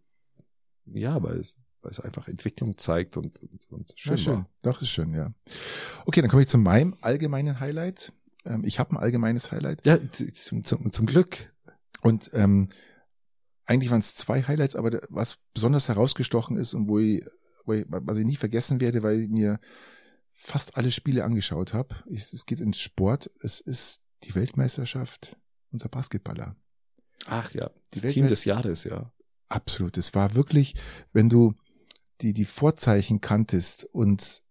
[0.86, 4.34] ja, weil es, weil es einfach Entwicklung zeigt und, und, und schön, Ja, schön.
[4.34, 4.49] war.
[4.61, 5.34] Doch, ist schön, ja.
[6.06, 8.14] Okay, dann komme ich zu meinem allgemeinen Highlight.
[8.45, 9.86] Ähm, ich habe ein allgemeines Highlight.
[9.86, 11.53] Ja, zum, zum, zum Glück.
[12.02, 12.70] Und ähm,
[13.65, 17.26] eigentlich waren es zwei Highlights, aber was besonders herausgestochen ist und wo ich,
[17.65, 19.60] was ich nie vergessen werde, weil ich mir
[20.34, 21.95] fast alle Spiele angeschaut habe.
[22.11, 23.31] Es geht ins Sport.
[23.40, 25.38] Es ist die Weltmeisterschaft
[25.72, 26.56] unser Basketballer.
[27.26, 29.11] Ach ja, das Team des Jahres, ja.
[29.48, 29.98] Absolut.
[29.98, 30.76] Es war wirklich,
[31.11, 31.53] wenn du
[32.22, 34.44] die, die Vorzeichen kanntest und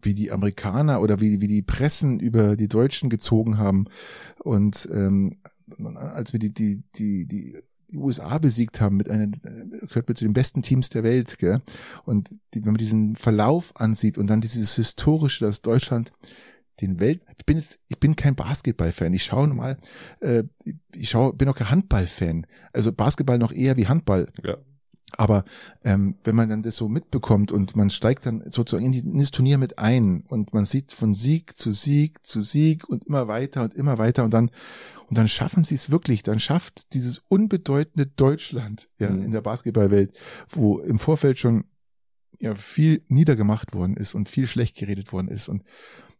[0.00, 3.86] wie die Amerikaner oder wie, wie die Pressen über die Deutschen gezogen haben
[4.38, 5.40] und ähm,
[5.96, 7.58] als wir die, die, die, die,
[7.90, 11.62] die USA besiegt haben mit einer, gehört mit zu den besten Teams der Welt, gell?
[12.04, 16.12] Und die, wenn man diesen Verlauf ansieht und dann dieses historische, dass Deutschland
[16.80, 19.12] den Welt, ich bin jetzt, ich bin kein Basketball-Fan.
[19.12, 19.78] Ich schaue mal,
[20.20, 20.44] äh,
[20.94, 22.46] ich schaue, bin auch kein Handball-Fan.
[22.72, 24.28] Also Basketball noch eher wie Handball.
[24.42, 24.58] Ja.
[25.16, 25.44] Aber
[25.84, 29.18] ähm, wenn man dann das so mitbekommt und man steigt dann sozusagen in, die, in
[29.18, 33.26] das Turnier mit ein und man sieht von Sieg zu Sieg zu Sieg und immer
[33.26, 34.50] weiter und immer weiter und dann
[35.08, 39.24] und dann schaffen sie es wirklich, dann schafft dieses unbedeutende Deutschland ja Mhm.
[39.24, 40.12] in der Basketballwelt,
[40.50, 41.64] wo im Vorfeld schon
[42.40, 45.64] ja viel niedergemacht worden ist und viel schlecht geredet worden ist und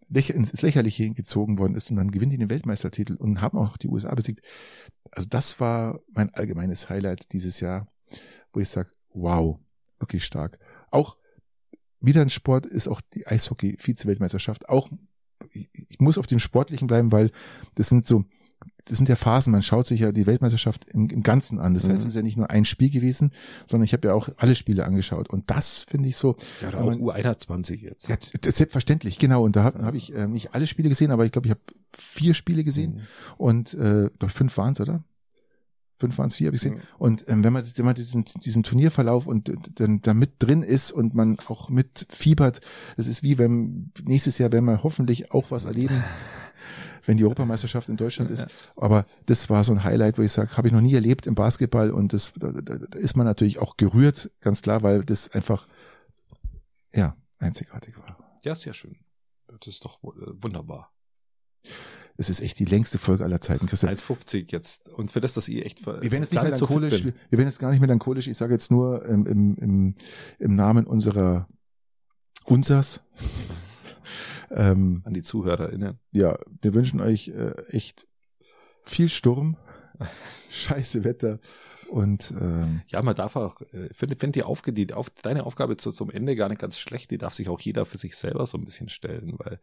[0.09, 3.77] lächer, ins Lächerliche gezogen worden ist und dann gewinnen die den Weltmeistertitel und haben auch
[3.77, 4.41] die USA besiegt.
[5.11, 7.87] Also das war mein allgemeines Highlight dieses Jahr
[8.53, 9.59] wo ich sage, wow,
[9.99, 10.59] wirklich stark.
[10.91, 11.17] Auch
[12.01, 14.69] wieder ein Sport ist auch die Eishockey-Vize-Weltmeisterschaft.
[14.69, 14.89] Auch,
[15.53, 17.31] ich, ich muss auf dem Sportlichen bleiben, weil
[17.75, 18.25] das sind so,
[18.85, 21.75] das sind ja Phasen, man schaut sich ja die Weltmeisterschaft im, im Ganzen an.
[21.75, 21.97] Das heißt, Mhm.
[21.97, 23.33] es ist ja nicht nur ein Spiel gewesen,
[23.67, 25.29] sondern ich habe ja auch alle Spiele angeschaut.
[25.29, 28.09] Und das finde ich so, Ja, Wenn auch man- U21 jetzt.
[28.09, 29.45] ja, selbstverständlich, genau.
[29.45, 31.61] Und da habe hab ich ähm, nicht alle Spiele gesehen, aber ich glaube, ich habe
[31.93, 32.95] vier Spiele gesehen.
[32.95, 33.01] Mhm.
[33.37, 35.05] Und äh, glaub, fünf waren es, oder?
[35.99, 36.77] Fünf waren es, vier habe ich gesehen.
[36.77, 36.83] Ja.
[36.99, 40.63] Und ähm, wenn man, wenn man diesen, diesen Turnierverlauf und äh, dann da mit drin
[40.63, 42.61] ist und man auch mit fiebert,
[42.97, 46.03] das ist wie wenn nächstes Jahr werden wir hoffentlich auch was erleben,
[47.07, 48.47] wenn die Europameisterschaft in Deutschland ist.
[48.77, 51.35] Aber das war so ein Highlight, wo ich sage, habe ich noch nie erlebt im
[51.35, 55.33] Basketball und das da, da, da ist man natürlich auch gerührt, ganz klar, weil das
[55.33, 55.67] einfach
[56.95, 58.17] ja einzigartig war.
[58.45, 58.97] Ja, sehr schön.
[59.49, 60.93] Das ist doch äh, wunderbar.
[62.21, 63.95] Es ist echt die längste Folge aller Zeiten, Christian.
[63.95, 64.89] 1,50 jetzt.
[64.89, 67.15] Und für das, dass ihr echt Wir werden jetzt gar nicht so melancholisch, bin.
[67.15, 69.95] wir wir werden jetzt gar nicht melancholisch, ich sage jetzt nur im, im, im,
[70.41, 71.47] im Namen unserer
[72.45, 73.03] unsers.
[74.51, 76.01] ähm, an die ZuhörerInnen.
[76.11, 78.09] ja, wir wünschen euch äh, echt
[78.83, 79.57] viel Sturm,
[80.51, 81.39] scheiße Wetter
[81.89, 85.77] und ähm, Ja, man darf auch, äh, finde find die Aufgabe, die, auf, deine Aufgabe
[85.77, 88.47] zu, zum Ende gar nicht ganz schlecht, die darf sich auch jeder für sich selber
[88.47, 89.61] so ein bisschen stellen, weil,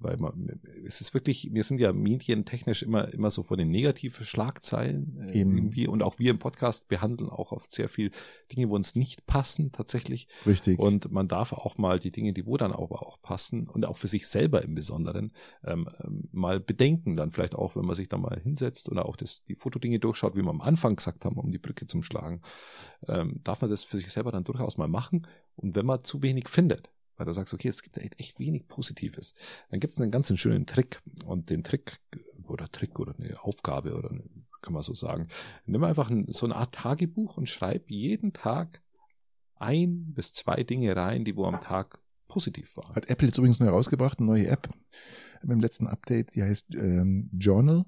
[0.00, 4.24] weil man, es ist wirklich, wir sind ja medientechnisch immer, immer so vor den negativen
[4.24, 8.10] Schlagzeilen äh, irgendwie und auch wir im Podcast behandeln auch oft sehr viel
[8.52, 10.78] Dinge, wo uns nicht passen tatsächlich richtig.
[10.78, 13.96] und man darf auch mal die Dinge, die wo dann aber auch passen und auch
[13.96, 15.32] für sich selber im Besonderen
[15.64, 19.16] ähm, ähm, mal bedenken, dann vielleicht auch, wenn man sich da mal hinsetzt oder auch
[19.16, 22.42] das, die Fotodinge durchschaut, wie wir am Anfang gesagt haben, um die Brücke zum Schlagen,
[23.08, 25.26] ähm, darf man das für sich selber dann durchaus mal machen.
[25.56, 28.68] Und wenn man zu wenig findet, weil du sagst, okay, es gibt echt, echt wenig
[28.68, 29.34] Positives,
[29.70, 31.00] dann gibt es einen ganz schönen Trick.
[31.26, 31.98] Und den Trick
[32.46, 34.24] oder Trick oder eine Aufgabe oder eine,
[34.62, 35.28] kann man so sagen,
[35.66, 38.82] nimm einfach ein, so eine Art Tagebuch und schreib jeden Tag
[39.56, 42.94] ein bis zwei Dinge rein, die wo am Tag positiv waren.
[42.94, 44.68] Hat Apple jetzt übrigens neu rausgebracht, eine neue App
[45.42, 47.84] mit dem letzten Update, die heißt ähm, Journal.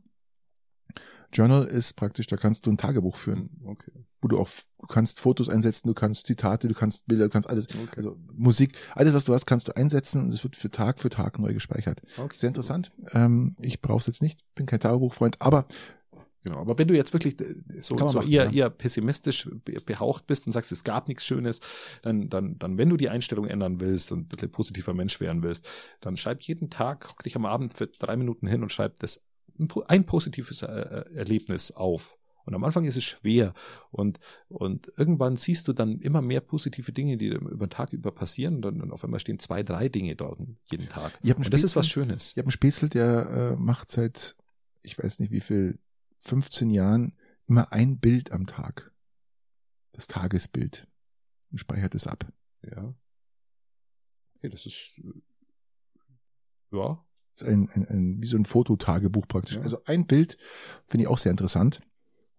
[1.33, 3.93] Journal ist praktisch, da kannst du ein Tagebuch führen, Okay.
[4.21, 4.49] Wo du auch,
[4.79, 7.97] du kannst Fotos einsetzen, du kannst Zitate, du kannst Bilder, du kannst alles, okay.
[7.97, 11.09] also Musik, alles was du hast, kannst du einsetzen und es wird für Tag für
[11.11, 12.03] Tag neu gespeichert.
[12.19, 12.37] okay.
[12.37, 12.91] Sehr interessant.
[13.13, 15.67] Ähm, ich brauche es jetzt nicht, bin kein Tagebuchfreund, aber
[16.43, 18.51] Genau, aber wenn du jetzt wirklich äh, so, so machen, eher, ja.
[18.51, 21.61] eher pessimistisch be- behaucht bist und sagst, es gab nichts Schönes,
[22.01, 25.43] dann, dann, dann, wenn du die Einstellung ändern willst und ein bisschen positiver Mensch werden
[25.43, 25.69] willst,
[26.01, 29.23] dann schreib jeden Tag, guck dich am Abend für drei Minuten hin und schreib das
[29.89, 32.17] ein positives äh, äh, Erlebnis auf.
[32.45, 33.53] Und am Anfang ist es schwer
[33.91, 34.19] und,
[34.49, 38.57] und irgendwann siehst du dann immer mehr positive Dinge, die über den Tag über passieren
[38.57, 40.41] und dann auf einmal stehen zwei, drei Dinge dort
[40.71, 41.19] jeden Tag.
[41.23, 42.33] Und das ist was Schönes.
[42.33, 44.37] Ich habe einen Spätzle, der äh, macht seit,
[44.83, 45.79] ich weiß nicht wie viel,
[46.21, 48.93] 15 Jahren immer ein Bild am Tag.
[49.93, 50.87] Das Tagesbild.
[51.51, 52.31] Und speichert es ab.
[52.63, 52.95] Ja.
[54.37, 57.05] Okay, das ist, äh, ja,
[57.35, 59.57] Das ist ein, ein, ein, wie so ein Fototagebuch praktisch.
[59.57, 59.63] Ja.
[59.63, 60.39] Also ein Bild
[60.87, 61.81] finde ich auch sehr interessant.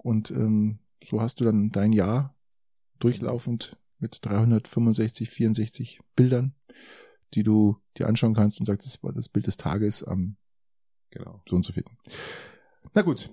[0.03, 2.35] Und ähm, so hast du dann dein Jahr
[2.99, 6.53] durchlaufend mit 365, 64 Bildern,
[7.33, 10.37] die du dir anschauen kannst und sagst, das war das Bild des Tages am
[11.11, 11.41] genau.
[11.47, 11.85] so und so viel.
[12.93, 13.31] Na gut.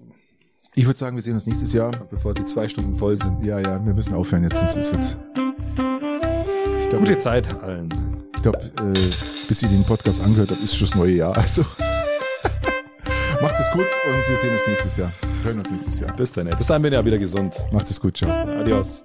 [0.75, 1.91] Ich würde sagen, wir sehen uns nächstes Jahr.
[2.07, 3.45] Bevor die zwei Stunden voll sind.
[3.45, 4.91] Ja, ja, wir müssen aufhören jetzt, sonst es
[6.89, 8.17] glaube, Gute Zeit allen.
[8.35, 9.11] ich glaub, äh,
[9.47, 11.37] bis ihr den Podcast angehört habt, ist schon das neue Jahr.
[11.37, 11.65] Also
[13.41, 15.13] macht es gut und wir sehen uns nächstes Jahr.
[15.45, 16.15] Hören uns nächstes Jahr.
[16.17, 16.57] Bis dann, ey.
[16.57, 17.55] Bis dahin bin ich ja wieder gesund.
[17.73, 18.31] Macht es gut, ciao.
[18.31, 19.05] Adios.